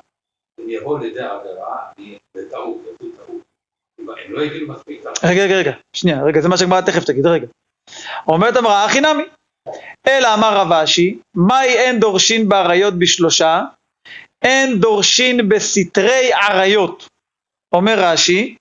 הם 0.59 0.70
יבואו 0.70 0.97
לידי 0.97 1.20
עבירה, 1.20 1.78
זה 2.34 2.49
טעות, 2.51 2.78
זה 3.01 3.07
טעות. 3.18 3.51
לא. 4.30 4.41
רגע, 5.24 5.43
רגע, 5.43 5.56
רגע, 5.56 5.72
שנייה, 5.95 6.24
רגע, 6.24 6.41
זה 6.41 6.49
מה 6.49 6.58
שהגמרא 6.58 6.82
תכף 6.82 7.04
תגיד, 7.04 7.26
רגע. 7.26 7.47
אומרת 8.28 8.56
המראה, 8.56 8.86
הכי 8.86 9.02
נמי. 9.02 9.24
אלא 10.08 10.34
אמר 10.34 10.58
רב 10.58 10.72
אשי, 10.72 11.18
מהי 11.36 11.74
אין 11.74 11.99
דורשין 11.99 12.49
באריות 12.49 12.99
בשלושה? 12.99 13.62
אין 14.41 14.80
דורשין 14.80 15.49
בסתרי 15.49 16.34
עריות. 16.34 17.08
אומר 17.74 17.95
רש"י, 17.97 18.56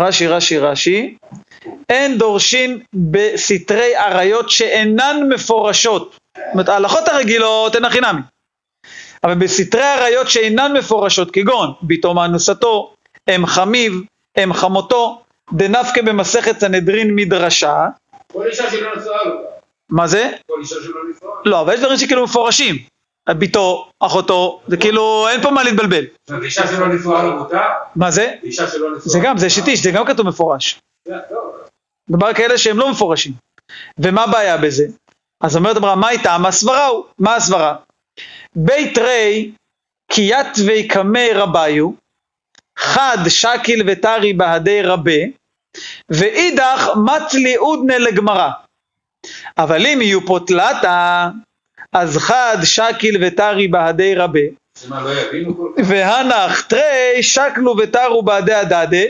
רש"י, 0.00 0.26
רש"י, 0.26 0.58
רש"י, 0.58 1.16
אין 1.88 2.18
דורשין 2.18 2.82
בסתרי 2.94 3.96
עריות 3.96 4.50
שאינן 4.50 5.16
מפורשות. 5.28 6.16
זאת 6.36 6.44
אומרת, 6.52 6.68
ההלכות 6.68 7.08
הרגילות 7.08 7.74
הן 7.74 7.84
הכי 7.84 8.00
נמי. 8.00 8.20
אבל 9.24 9.34
בסתרי 9.34 9.82
עריות 9.82 10.30
שאינן 10.30 10.72
מפורשות, 10.76 11.30
כגון 11.30 11.72
ביתו 11.82 12.14
מאנוסתו, 12.14 12.94
אם 13.34 13.46
חמיו, 13.46 13.92
אם 14.44 14.52
חמותו, 14.52 15.22
דנפקה 15.52 16.02
במסכת 16.02 16.60
סנהדרין 16.60 17.14
מדרשה. 17.14 17.86
כל 18.32 18.46
אישה 18.46 18.70
שלא 18.70 18.96
נשואה 18.96 19.24
לו. 19.24 19.40
מה 19.90 20.06
זה? 20.06 20.30
כל 20.46 20.60
אישה 20.60 20.74
שלא 20.84 21.00
נשואה. 21.10 21.32
לא, 21.44 21.60
אבל 21.60 21.74
יש 21.74 21.80
דברים 21.80 21.96
שכאילו 21.96 22.24
מפורשים. 22.24 22.76
ביתו, 23.28 23.90
אחותו, 24.00 24.60
זה 24.66 24.76
כאילו, 24.76 25.28
אין 25.28 25.42
פה 25.42 25.50
מה 25.50 25.62
להתבלבל. 25.62 26.04
אישה 26.42 26.66
שלא 26.66 26.88
נשואה 26.88 27.22
לו 27.22 27.36
מותר? 27.36 27.60
מה 27.96 28.10
זה? 28.10 28.34
אישה 28.42 28.66
שלא 28.68 28.90
נשואה. 28.90 29.08
זה 29.08 29.18
גם, 29.22 29.38
זה 29.38 29.46
אשת 29.46 29.68
איש, 29.68 29.82
זה 29.82 29.90
גם 29.90 30.06
כתוב 30.06 30.26
מפורש. 30.26 30.80
דבר 32.10 32.34
כאלה 32.34 32.58
שהם 32.58 32.78
לא 32.78 32.90
מפורשים. 32.90 33.32
ומה 33.98 34.24
הבעיה 34.24 34.56
בזה? 34.56 34.86
אז 35.40 35.56
אומרת 35.56 35.76
אמרה, 35.76 35.94
מה 35.94 36.10
איתם? 36.10 36.42
הסברה 36.46 36.86
הוא. 36.86 37.04
מה 37.18 37.36
הסברה? 37.36 37.76
בית 38.56 38.98
רי, 38.98 39.52
כי 40.12 40.30
יתווי 40.34 40.88
קמי 40.88 41.28
רביו, 41.34 41.90
חד 42.78 43.18
שקיל 43.28 43.82
וטרי 43.86 44.32
בהדי 44.32 44.82
רבה, 44.82 45.20
ואידך 46.08 46.88
מצלי 47.06 47.54
עודנה 47.54 47.98
לגמרא. 47.98 48.50
אבל 49.58 49.86
אם 49.86 49.98
יהיו 50.02 50.26
פה 50.26 50.38
תלתה, 50.46 51.28
אז 51.92 52.18
חד 52.18 52.56
שקיל 52.64 53.16
וטרי 53.20 53.68
בהדי 53.68 54.14
רבה, 54.14 54.40
לא? 54.88 54.96
והנח 55.84 56.60
תרי 56.60 57.22
שקלו 57.22 57.76
ותרו 57.78 58.22
בעדי 58.22 58.54
הדדה, 58.54 59.02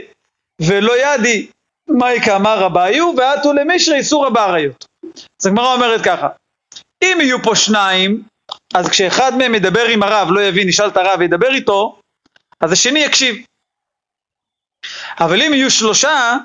ולא 0.62 0.92
ידי 1.04 1.46
מאי 1.88 2.20
כאמר 2.20 2.58
רביו, 2.58 3.14
ועטו 3.16 3.52
למישרי 3.52 3.96
איסור 3.96 4.26
הבעריות. 4.26 4.84
אז 5.40 5.46
הגמרא 5.46 5.74
אומרת 5.74 6.00
ככה, 6.04 6.28
אם 7.04 7.18
יהיו 7.20 7.42
פה 7.42 7.54
שניים, 7.54 8.22
אז 8.74 8.88
כשאחד 8.88 9.36
מהם 9.38 9.54
ידבר 9.54 9.84
עם 9.84 10.02
הרב, 10.02 10.28
לא 10.30 10.40
יבין, 10.40 10.68
ישאל 10.68 10.88
את 10.88 10.96
הרב 10.96 11.20
וידבר 11.20 11.54
איתו, 11.54 11.98
אז 12.60 12.72
השני 12.72 13.00
יקשיב. 13.00 13.36
אבל 15.20 15.42
אם 15.42 15.54
יהיו 15.54 15.70
שלושה, 15.70 16.36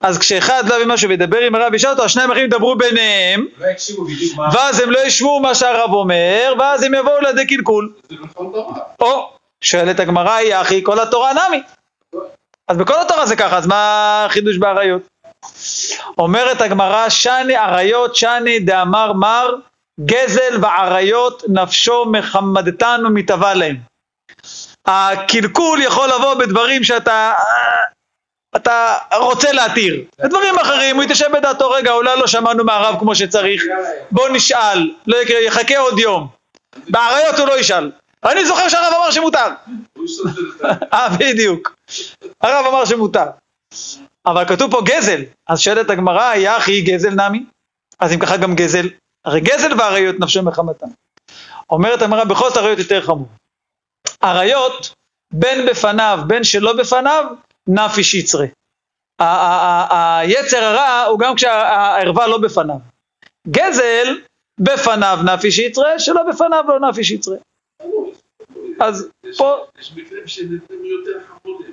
אז 0.00 0.18
כשאחד 0.18 0.68
לא 0.68 0.74
יבין 0.74 0.88
משהו 0.88 1.08
וידבר 1.08 1.38
עם 1.38 1.54
הרב 1.54 1.72
וישאל 1.72 1.90
אותו, 1.90 2.04
השניים 2.04 2.30
האחרים 2.30 2.46
ידברו 2.46 2.76
ביניהם, 2.76 3.46
לא. 3.58 4.44
ואז 4.52 4.80
הם 4.80 4.90
לא 4.90 4.98
ישמעו 4.98 5.40
מה 5.40 5.54
שהרב 5.54 5.92
אומר, 5.92 6.54
ואז 6.58 6.82
הם 6.82 6.94
יבואו 6.94 7.20
לידי 7.20 7.46
קלקול. 7.46 7.92
או, 9.00 9.30
שואלת 9.60 10.00
הגמרא, 10.00 10.32
היא 10.32 10.54
אחי 10.54 10.80
כל 10.84 11.00
התורה 11.00 11.32
נמי. 11.32 11.62
אז 12.68 12.76
בכל 12.76 13.00
התורה 13.00 13.26
זה 13.26 13.36
ככה, 13.36 13.58
אז 13.58 13.66
מה 13.66 14.24
החידוש 14.24 14.56
באריות? 14.56 15.02
אומרת 16.18 16.60
הגמרא, 16.60 17.08
שני 17.08 17.58
אריות 17.58 18.16
שני 18.16 18.60
דאמר 18.60 19.12
מר, 19.12 19.54
גזל 20.00 20.58
ואריות 20.60 21.42
נפשו 21.48 22.04
מחמדתן 22.04 23.00
ומתאווה 23.06 23.54
להם. 23.54 23.89
הקלקול 24.86 25.82
יכול 25.82 26.08
לבוא 26.08 26.34
בדברים 26.34 26.84
שאתה 26.84 27.32
אתה 28.56 28.94
רוצה 29.16 29.52
להתיר. 29.52 30.04
בדברים 30.18 30.58
אחרים 30.58 30.96
הוא 30.96 31.04
יתיישב 31.04 31.26
בדעתו, 31.32 31.70
רגע, 31.70 31.92
אולי 31.92 32.18
לא 32.20 32.26
שמענו 32.26 32.64
מהרב 32.64 32.98
כמו 32.98 33.14
שצריך, 33.14 33.62
בוא 34.10 34.28
נשאל, 34.28 34.90
לא 35.06 35.16
יקרה, 35.16 35.40
יחכה 35.40 35.78
עוד 35.78 35.98
יום. 35.98 36.28
באריות 36.88 37.38
הוא 37.38 37.48
לא 37.48 37.60
ישאל. 37.60 37.90
אני 38.24 38.46
זוכר 38.46 38.68
שהרב 38.68 38.92
אמר 38.96 39.10
שמותר. 39.10 39.48
אה, 40.92 41.08
בדיוק. 41.18 41.74
הרב 42.40 42.66
אמר 42.66 42.84
שמותר. 42.84 43.26
אבל 44.26 44.44
כתוב 44.44 44.70
פה 44.70 44.82
גזל, 44.84 45.20
אז 45.48 45.60
שואלת 45.60 45.90
הגמרא, 45.90 46.34
יא 46.34 46.56
אחי 46.56 46.80
גזל 46.80 47.10
נמי? 47.10 47.44
אז 48.00 48.12
אם 48.12 48.18
ככה 48.18 48.36
גם 48.36 48.54
גזל, 48.54 48.88
הרי 49.24 49.40
גזל 49.40 49.80
ואריות 49.80 50.16
נפשו 50.20 50.42
מחמתם. 50.42 50.86
אומרת 51.70 52.02
הגמרא, 52.02 52.24
בכל 52.24 52.48
זאת 52.48 52.56
אריות 52.56 52.78
יותר 52.78 53.00
חמור. 53.00 53.28
אריות, 54.24 54.94
בין 55.32 55.66
בפניו, 55.66 56.18
בין 56.26 56.44
שלא 56.44 56.72
בפניו, 56.72 57.24
נפיש 57.68 58.14
יצרה. 58.14 58.46
היצר 59.90 60.64
הרע 60.64 61.04
הוא 61.04 61.18
גם 61.18 61.34
כשהערווה 61.34 62.26
לא 62.26 62.38
בפניו. 62.38 62.76
גזל, 63.48 64.18
בפניו 64.60 65.18
נפיש 65.24 65.58
יצרה, 65.58 65.98
שלא 65.98 66.22
בפניו 66.30 66.64
לא 66.68 66.88
נפיש 66.88 67.10
יצרה. 67.10 67.36
אז 68.80 69.08
פה- 69.36 69.56
יש 69.80 69.92
מקרים 69.96 70.26
שניתנים 70.26 70.84
יותר 70.84 71.18
חמורים. 71.28 71.70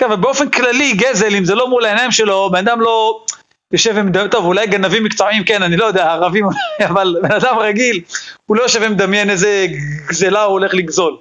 כן, 0.00 0.06
אבל 0.06 0.16
באופן 0.16 0.50
כללי, 0.50 0.92
גזל, 0.92 1.34
אם 1.38 1.44
זה 1.44 1.54
לא 1.54 1.68
מול 1.68 1.84
העיניים 1.84 2.10
שלו, 2.10 2.50
בן 2.52 2.58
אדם 2.68 2.80
לא 2.80 3.24
יושב 3.72 3.92
ומדמיין, 3.96 4.30
טוב, 4.30 4.44
אולי 4.44 4.66
גנבים 4.66 5.04
מקצועיים, 5.04 5.44
כן, 5.44 5.62
אני 5.62 5.76
לא 5.76 5.84
יודע, 5.84 6.12
ערבים, 6.12 6.44
אבל 6.90 7.16
בן 7.22 7.32
אדם 7.32 7.58
רגיל, 7.58 8.00
הוא 8.46 8.56
לא 8.56 8.62
יושב 8.62 8.80
ומדמיין 8.82 9.30
איזה 9.30 9.66
גזלה 10.08 10.42
הוא 10.42 10.52
הולך 10.52 10.74
לגזול. 10.74 11.16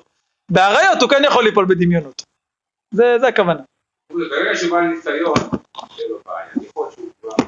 באריות 0.51 1.01
הוא 1.01 1.09
כן 1.09 1.21
יכול 1.25 1.43
ליפול 1.43 1.65
בדמיונות. 1.65 2.21
זה, 2.91 3.19
זה 3.19 3.27
הכוונה. 3.27 3.61
ברגע 4.09 4.55
שהוא 4.55 4.71
בא 4.71 4.77
לניסיון, 4.81 5.35
זה 5.97 6.01
לא 6.09 6.19
בעיה, 6.25 6.67
יכול 6.67 6.91
שהוא 6.91 7.11
כבר... 7.21 7.45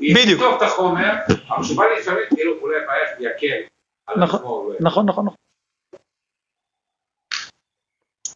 בדיוק. 0.00 0.40
הוא 0.40 0.48
יכתוב 0.48 0.54
את 0.54 0.62
החומר, 0.62 1.12
אבל 1.48 1.64
כשהוא 1.64 1.76
בא 1.76 1.84
לניסיון, 1.84 2.16
תהיה 2.30 2.44
לו 2.44 2.58
אולי 2.60 2.74
בעיה 2.86 3.16
שהוא 3.16 3.26
יקל 3.26 3.66
על 4.06 4.18
נכון. 4.18 4.42
אולי. 4.42 4.78
נכון, 4.80 5.06
נכון, 5.08 5.26
נכון. 5.26 5.36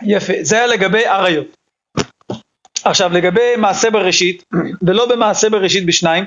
יפה, 0.03 0.33
זה 0.43 0.57
היה 0.57 0.67
לגבי 0.67 1.07
אריות. 1.07 1.47
עכשיו, 2.85 3.11
לגבי 3.13 3.57
מעשה 3.57 3.91
בראשית, 3.91 4.45
ולא 4.87 5.09
במעשה 5.09 5.51
בראשית 5.51 5.87
בשניים, 5.87 6.25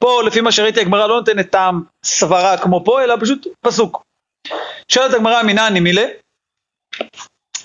פה 0.00 0.22
לפי 0.26 0.40
מה 0.40 0.52
שראיתי 0.52 0.80
הגמרא 0.80 1.06
לא 1.06 1.16
נותנת 1.16 1.50
טעם 1.50 1.82
סברה 2.04 2.62
כמו 2.62 2.84
פה, 2.84 3.02
אלא 3.02 3.14
פשוט 3.20 3.46
פסוק. 3.60 4.02
שואלת 4.88 5.14
הגמרא 5.14 5.42
מנעני 5.42 5.80
מילה, 5.80 6.06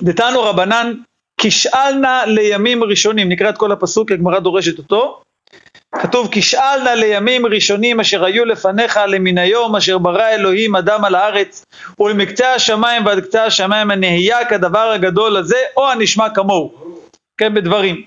דתנו 0.02 0.42
רבנן 0.44 0.94
כשאלנה 1.42 2.26
לימים 2.26 2.84
ראשונים, 2.84 3.30
נקרא 3.30 3.50
את 3.50 3.58
כל 3.58 3.72
הפסוק, 3.72 4.12
הגמרא 4.12 4.40
דורשת 4.40 4.78
אותו. 4.78 5.22
כתוב 5.96 6.28
כשאלנה 6.32 6.96
לימים 6.96 7.46
ראשונים 7.46 8.00
אשר 8.00 8.26
היו 8.26 8.46
לפניך 8.46 9.00
למן 9.08 9.38
היום 9.38 9.76
אשר 9.76 9.98
ברא 9.98 10.30
אלוהים 10.30 10.76
אדם 10.76 11.06
על 11.06 11.16
הארץ 11.16 11.66
ולמקצה 12.00 12.54
השמיים 12.54 13.06
ועד 13.06 13.20
קצה 13.20 13.46
השמיים 13.46 13.92
הנהיה 13.92 14.46
כדבר 14.46 14.92
הגדול 14.92 15.38
הזה 15.38 15.58
או 15.78 15.92
הנשמע 15.92 16.30
כמוהו. 16.30 16.74
כן, 17.38 17.54
בדברים. 17.54 18.04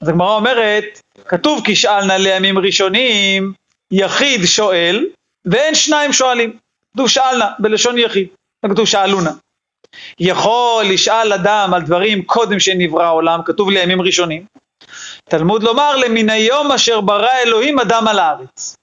אז 0.00 0.08
הגמרא 0.08 0.34
אומרת, 0.36 1.00
כתוב 1.28 1.60
כשאלנה 1.64 2.18
לימים 2.18 2.58
ראשונים, 2.58 3.52
יחיד 3.90 4.44
שואל 4.44 5.06
ואין 5.44 5.74
שניים 5.74 6.12
שואלים. 6.12 6.56
כתוב 6.94 7.08
שאלנה 7.08 7.46
בלשון 7.58 7.98
יחיד, 7.98 8.28
כתוב 8.70 8.86
שאלונה. 8.86 9.30
יכול 10.20 10.84
לשאל 10.84 11.32
אדם 11.32 11.70
על 11.74 11.82
דברים 11.82 12.22
קודם 12.22 12.60
שנברא 12.60 13.04
העולם, 13.04 13.40
כתוב 13.44 13.70
לימים 13.70 14.02
ראשונים. 14.02 14.44
תלמוד 15.24 15.62
לומר 15.62 15.96
למן 15.96 16.30
היום 16.30 16.72
אשר 16.72 17.00
ברא 17.00 17.30
אלוהים 17.46 17.78
אדם 17.78 18.08
על 18.08 18.18
הארץ. 18.18 18.76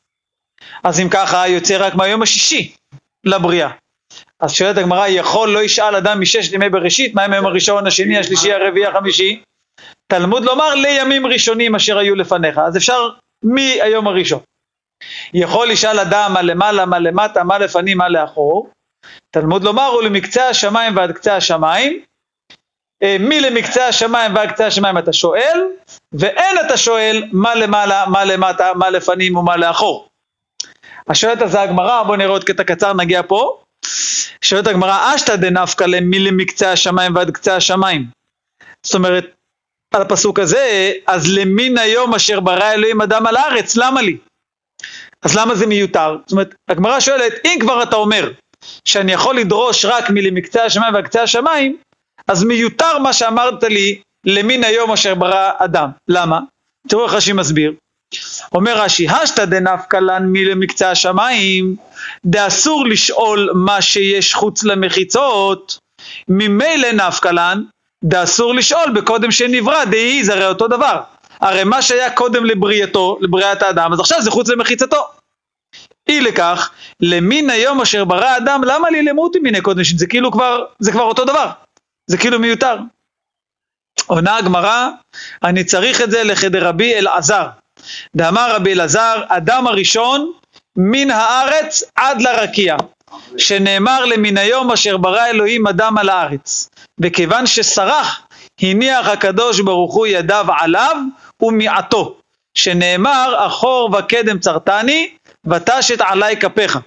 אז 0.83 0.99
אם 0.99 1.09
ככה 1.09 1.47
יוצא 1.47 1.77
רק 1.79 1.95
מהיום 1.95 2.21
השישי 2.21 2.75
לבריאה. 3.23 3.69
אז 4.39 4.51
שואלת 4.51 4.77
הגמרא, 4.77 5.07
יכול 5.07 5.49
לא 5.49 5.63
ישאל 5.63 5.95
אדם 5.95 6.21
מששת 6.21 6.53
ימי 6.53 6.69
בראשית, 6.69 7.15
מה 7.15 7.23
עם 7.23 7.33
היום 7.33 7.45
הראשון, 7.45 7.87
השני, 7.87 8.17
השלישי, 8.17 8.53
הרביעי, 8.53 8.85
החמישי? 8.85 9.41
תלמוד 10.07 10.43
לומר 10.43 10.75
לימים 10.75 11.27
ראשונים 11.27 11.75
אשר 11.75 11.97
היו 11.97 12.15
לפניך, 12.15 12.57
אז 12.57 12.77
אפשר 12.77 13.09
מהיום 13.43 14.07
הראשון. 14.07 14.39
יכול 15.33 15.69
לשאל 15.69 15.99
אדם 15.99 16.31
מה 16.33 16.41
למעלה, 16.41 16.85
מה 16.85 16.99
למטה, 16.99 17.43
מה 17.43 17.57
לפנים, 17.57 17.97
מה 17.97 18.09
לאחור. 18.09 18.69
תלמוד 19.31 19.63
לומר 19.63 19.93
ולמקצה 19.99 20.49
השמיים 20.49 20.97
ועד 20.97 21.11
קצה 21.11 21.35
השמיים, 21.35 22.01
אה, 23.03 23.17
מי 23.19 23.41
למקצה 23.41 23.87
השמיים 23.87 24.35
ועד 24.35 24.51
קצה 24.51 24.67
השמיים 24.67 24.97
אתה 24.97 25.13
שואל, 25.13 25.61
ואין 26.11 26.55
אתה 26.65 26.77
שואל 26.77 27.23
מה 27.31 27.55
למעלה, 27.55 28.05
מה 28.05 28.25
למטה, 28.25 28.73
מה 28.73 28.89
לפנים 28.89 29.37
ומה 29.37 29.57
לאחור. 29.57 30.09
השואלת 31.07 31.41
הזה 31.41 31.61
הגמרא, 31.61 32.03
בואו 32.03 32.17
נראה 32.17 32.29
עוד 32.29 32.43
קטע 32.43 32.63
קצר, 32.63 32.93
נגיע 32.93 33.21
פה. 33.27 33.61
שואלת 34.41 34.67
הגמרא, 34.67 35.15
אשתא 35.15 35.35
דנפקא 35.35 35.83
למי 35.83 36.19
למקצה 36.19 36.71
השמיים 36.71 37.15
ועד 37.15 37.31
קצה 37.31 37.55
השמיים. 37.55 38.05
זאת 38.83 38.95
אומרת, 38.95 39.25
על 39.93 40.01
הפסוק 40.01 40.39
הזה, 40.39 40.91
אז 41.07 41.27
למין 41.27 41.77
היום 41.77 42.15
אשר 42.15 42.39
ברא 42.39 42.71
אלוהים 42.71 43.01
אדם 43.01 43.27
על 43.27 43.37
הארץ, 43.37 43.75
למה 43.75 44.01
לי? 44.01 44.17
אז 45.21 45.37
למה 45.37 45.55
זה 45.55 45.67
מיותר? 45.67 46.17
זאת 46.25 46.31
אומרת, 46.31 46.55
הגמרא 46.69 46.99
שואלת, 46.99 47.33
אם 47.45 47.57
כבר 47.61 47.83
אתה 47.83 47.95
אומר 47.95 48.31
שאני 48.85 49.11
יכול 49.11 49.37
לדרוש 49.37 49.85
רק 49.85 50.09
מלמקצה 50.09 50.65
השמיים 50.65 50.93
ועד 50.93 51.17
השמיים, 51.17 51.77
אז 52.27 52.43
מיותר 52.43 52.99
מה 52.99 53.13
שאמרת 53.13 53.63
לי 53.63 54.01
למין 54.25 54.63
היום 54.63 54.91
אשר 54.91 55.15
ברא 55.15 55.51
אדם. 55.57 55.89
למה? 56.07 56.39
תראו 56.87 57.05
איך 57.05 57.13
רש"י 57.13 57.33
מסביר. 57.33 57.73
אומר 58.53 58.81
רש"י, 58.81 59.09
השתא 59.09 59.45
דנפקא 59.45 59.97
לן 59.97 60.23
מלמקצה 60.31 60.91
השמיים, 60.91 61.75
דאסור 62.25 62.87
לשאול 62.87 63.49
מה 63.53 63.81
שיש 63.81 64.35
חוץ 64.35 64.63
למחיצות, 64.63 65.79
ממילא 66.27 66.91
נפקא 66.91 67.27
לן, 67.27 67.63
דאסור 68.03 68.53
לשאול 68.55 68.91
בקודם 68.95 69.31
שנברא, 69.31 69.85
דהי 69.85 70.23
זה 70.23 70.33
הרי 70.33 70.45
אותו 70.45 70.67
דבר. 70.67 71.01
הרי 71.39 71.63
מה 71.63 71.81
שהיה 71.81 72.11
קודם 72.11 72.45
לבריאתו, 72.45 73.17
לבריאת 73.21 73.61
האדם, 73.61 73.93
אז 73.93 73.99
עכשיו 73.99 74.21
זה 74.21 74.31
חוץ 74.31 74.49
למחיצתו. 74.49 75.18
אי 76.09 76.21
לכך, 76.21 76.71
למין 77.01 77.49
היום 77.49 77.81
אשר 77.81 78.05
ברא 78.05 78.37
אדם, 78.37 78.61
למה 78.63 78.89
לי 78.89 79.03
למותי 79.03 79.39
מיני 79.39 79.61
קודם? 79.61 79.83
זה 79.95 80.07
כאילו 80.07 80.31
כבר, 80.31 80.63
זה 80.79 80.91
כבר 80.91 81.03
אותו 81.03 81.25
דבר. 81.25 81.49
זה 82.07 82.17
כאילו 82.17 82.39
מיותר. 82.39 82.77
עונה 84.07 84.37
הגמרא, 84.37 84.89
אני 85.43 85.63
צריך 85.63 86.01
את 86.01 86.11
זה 86.11 86.23
לחדר 86.23 86.67
רבי 86.67 86.95
אלעזר. 86.95 87.47
דאמר 88.15 88.55
רבי 88.55 88.73
אלעזר, 88.73 89.21
אדם 89.27 89.67
הראשון 89.67 90.31
מן 90.75 91.11
הארץ 91.11 91.83
עד 91.95 92.21
לרקיע, 92.21 92.75
שנאמר 93.37 94.05
למן 94.05 94.37
היום 94.37 94.71
אשר 94.71 94.97
ברא 94.97 95.25
אלוהים 95.25 95.67
אדם 95.67 95.97
על 95.97 96.09
הארץ. 96.09 96.69
וכיוון 97.01 97.47
שסרח, 97.47 98.21
הניח 98.61 99.07
הקדוש 99.07 99.59
ברוך 99.59 99.95
הוא 99.95 100.07
ידיו 100.07 100.45
עליו 100.59 100.95
ומיעטו, 101.41 102.17
שנאמר 102.53 103.35
אחור 103.37 103.89
וקדם 103.97 104.39
צרתני 104.39 105.09
ותשת 105.45 106.01
עלי 106.01 106.37
כפיך. 106.37 106.79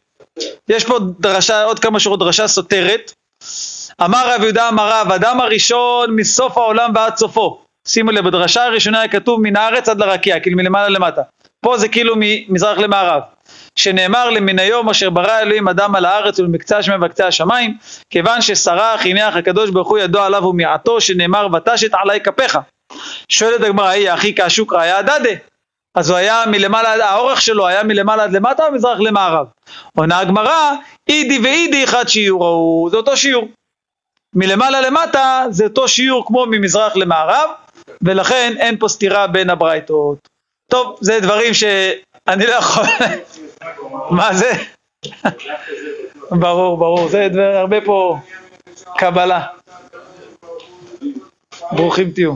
יש 0.68 0.84
פה 0.84 0.98
דרשה, 1.20 1.64
עוד 1.64 1.78
כמה 1.78 2.00
שורות 2.00 2.20
דרשה 2.20 2.48
סותרת. 2.48 3.12
אמר 4.04 4.34
רב 4.34 4.42
יהודה 4.42 4.68
אמר 4.68 4.88
רב, 4.92 5.12
אדם 5.12 5.40
הראשון 5.40 6.16
מסוף 6.16 6.58
העולם 6.58 6.90
ועד 6.94 7.16
סופו. 7.16 7.62
שימו 7.88 8.10
לב, 8.10 8.24
בדרשה 8.24 8.64
הראשונה 8.64 9.00
היה 9.00 9.08
כתוב 9.08 9.40
מן 9.40 9.56
הארץ 9.56 9.88
עד 9.88 9.98
לרקיע, 9.98 10.40
כאילו 10.40 10.56
מלמעלה 10.56 10.88
למטה. 10.88 11.22
פה 11.60 11.78
זה 11.78 11.88
כאילו 11.88 12.14
ממזרח 12.18 12.78
למערב. 12.78 13.22
שנאמר 13.76 14.30
למן 14.30 14.58
היום 14.58 14.88
אשר 14.88 15.10
ברא 15.10 15.38
אלוהים 15.38 15.68
אדם 15.68 15.96
על 15.96 16.04
הארץ 16.04 16.38
ולמקצה 16.38 16.78
השמיים 16.78 17.02
וקצה 17.02 17.26
השמיים, 17.26 17.76
כיוון 18.10 18.42
שסרח 18.42 19.06
הניח 19.06 19.36
הקדוש 19.36 19.70
ברוך 19.70 19.88
הוא 19.88 19.98
ידו 19.98 20.22
עליו 20.22 20.44
ומיעטו, 20.44 21.00
שנאמר 21.00 21.46
ותשת 21.54 21.90
עלי 21.94 22.20
כפיך. 22.20 22.58
שואלת 23.28 23.60
הגמרא, 23.60 23.88
היא 23.88 24.10
אחי 24.10 24.34
כאשוק 24.34 24.72
ראיה 24.72 24.98
הדדה. 24.98 25.30
אז 25.94 26.10
הוא 26.10 26.18
היה 26.18 26.44
מלמעלה, 26.46 27.10
האורך 27.10 27.40
שלו 27.40 27.66
היה 27.66 27.82
מלמעלה 27.82 28.24
עד 28.24 28.32
למטה 28.32 28.66
או 28.66 28.72
מזרח 28.72 29.00
למערב? 29.00 29.46
עונה 29.96 30.18
הגמרא, 30.18 30.72
אידי 31.08 31.38
ואידי 31.38 31.84
אחד 31.84 32.08
שיעור 32.08 32.46
ההוא, 32.46 32.90
זה 32.90 32.96
אותו 32.96 33.16
שיעור. 33.16 33.48
מלמעלה 34.34 34.80
למטה 34.80 35.44
זה 35.50 35.64
אותו 35.64 35.88
שיעור 35.88 36.26
כמו 36.26 36.46
ממזרח 36.46 36.96
למערב, 36.96 37.50
ולכן 38.02 38.54
אין 38.58 38.78
פה 38.78 38.88
סתירה 38.88 39.26
בין 39.26 39.50
הברייתות. 39.50 40.28
טוב, 40.70 40.98
זה 41.00 41.20
דברים 41.20 41.54
שאני 41.54 42.46
לא 42.46 42.52
יכול... 42.52 42.84
מה 44.18 44.34
זה? 44.34 44.52
ברור, 46.30 46.76
ברור, 46.78 47.08
זה 47.08 47.28
דבר, 47.32 47.56
הרבה 47.56 47.80
פה 47.80 48.18
קבלה. 48.98 49.46
ברוכים 51.72 52.10
תהיו. 52.10 52.32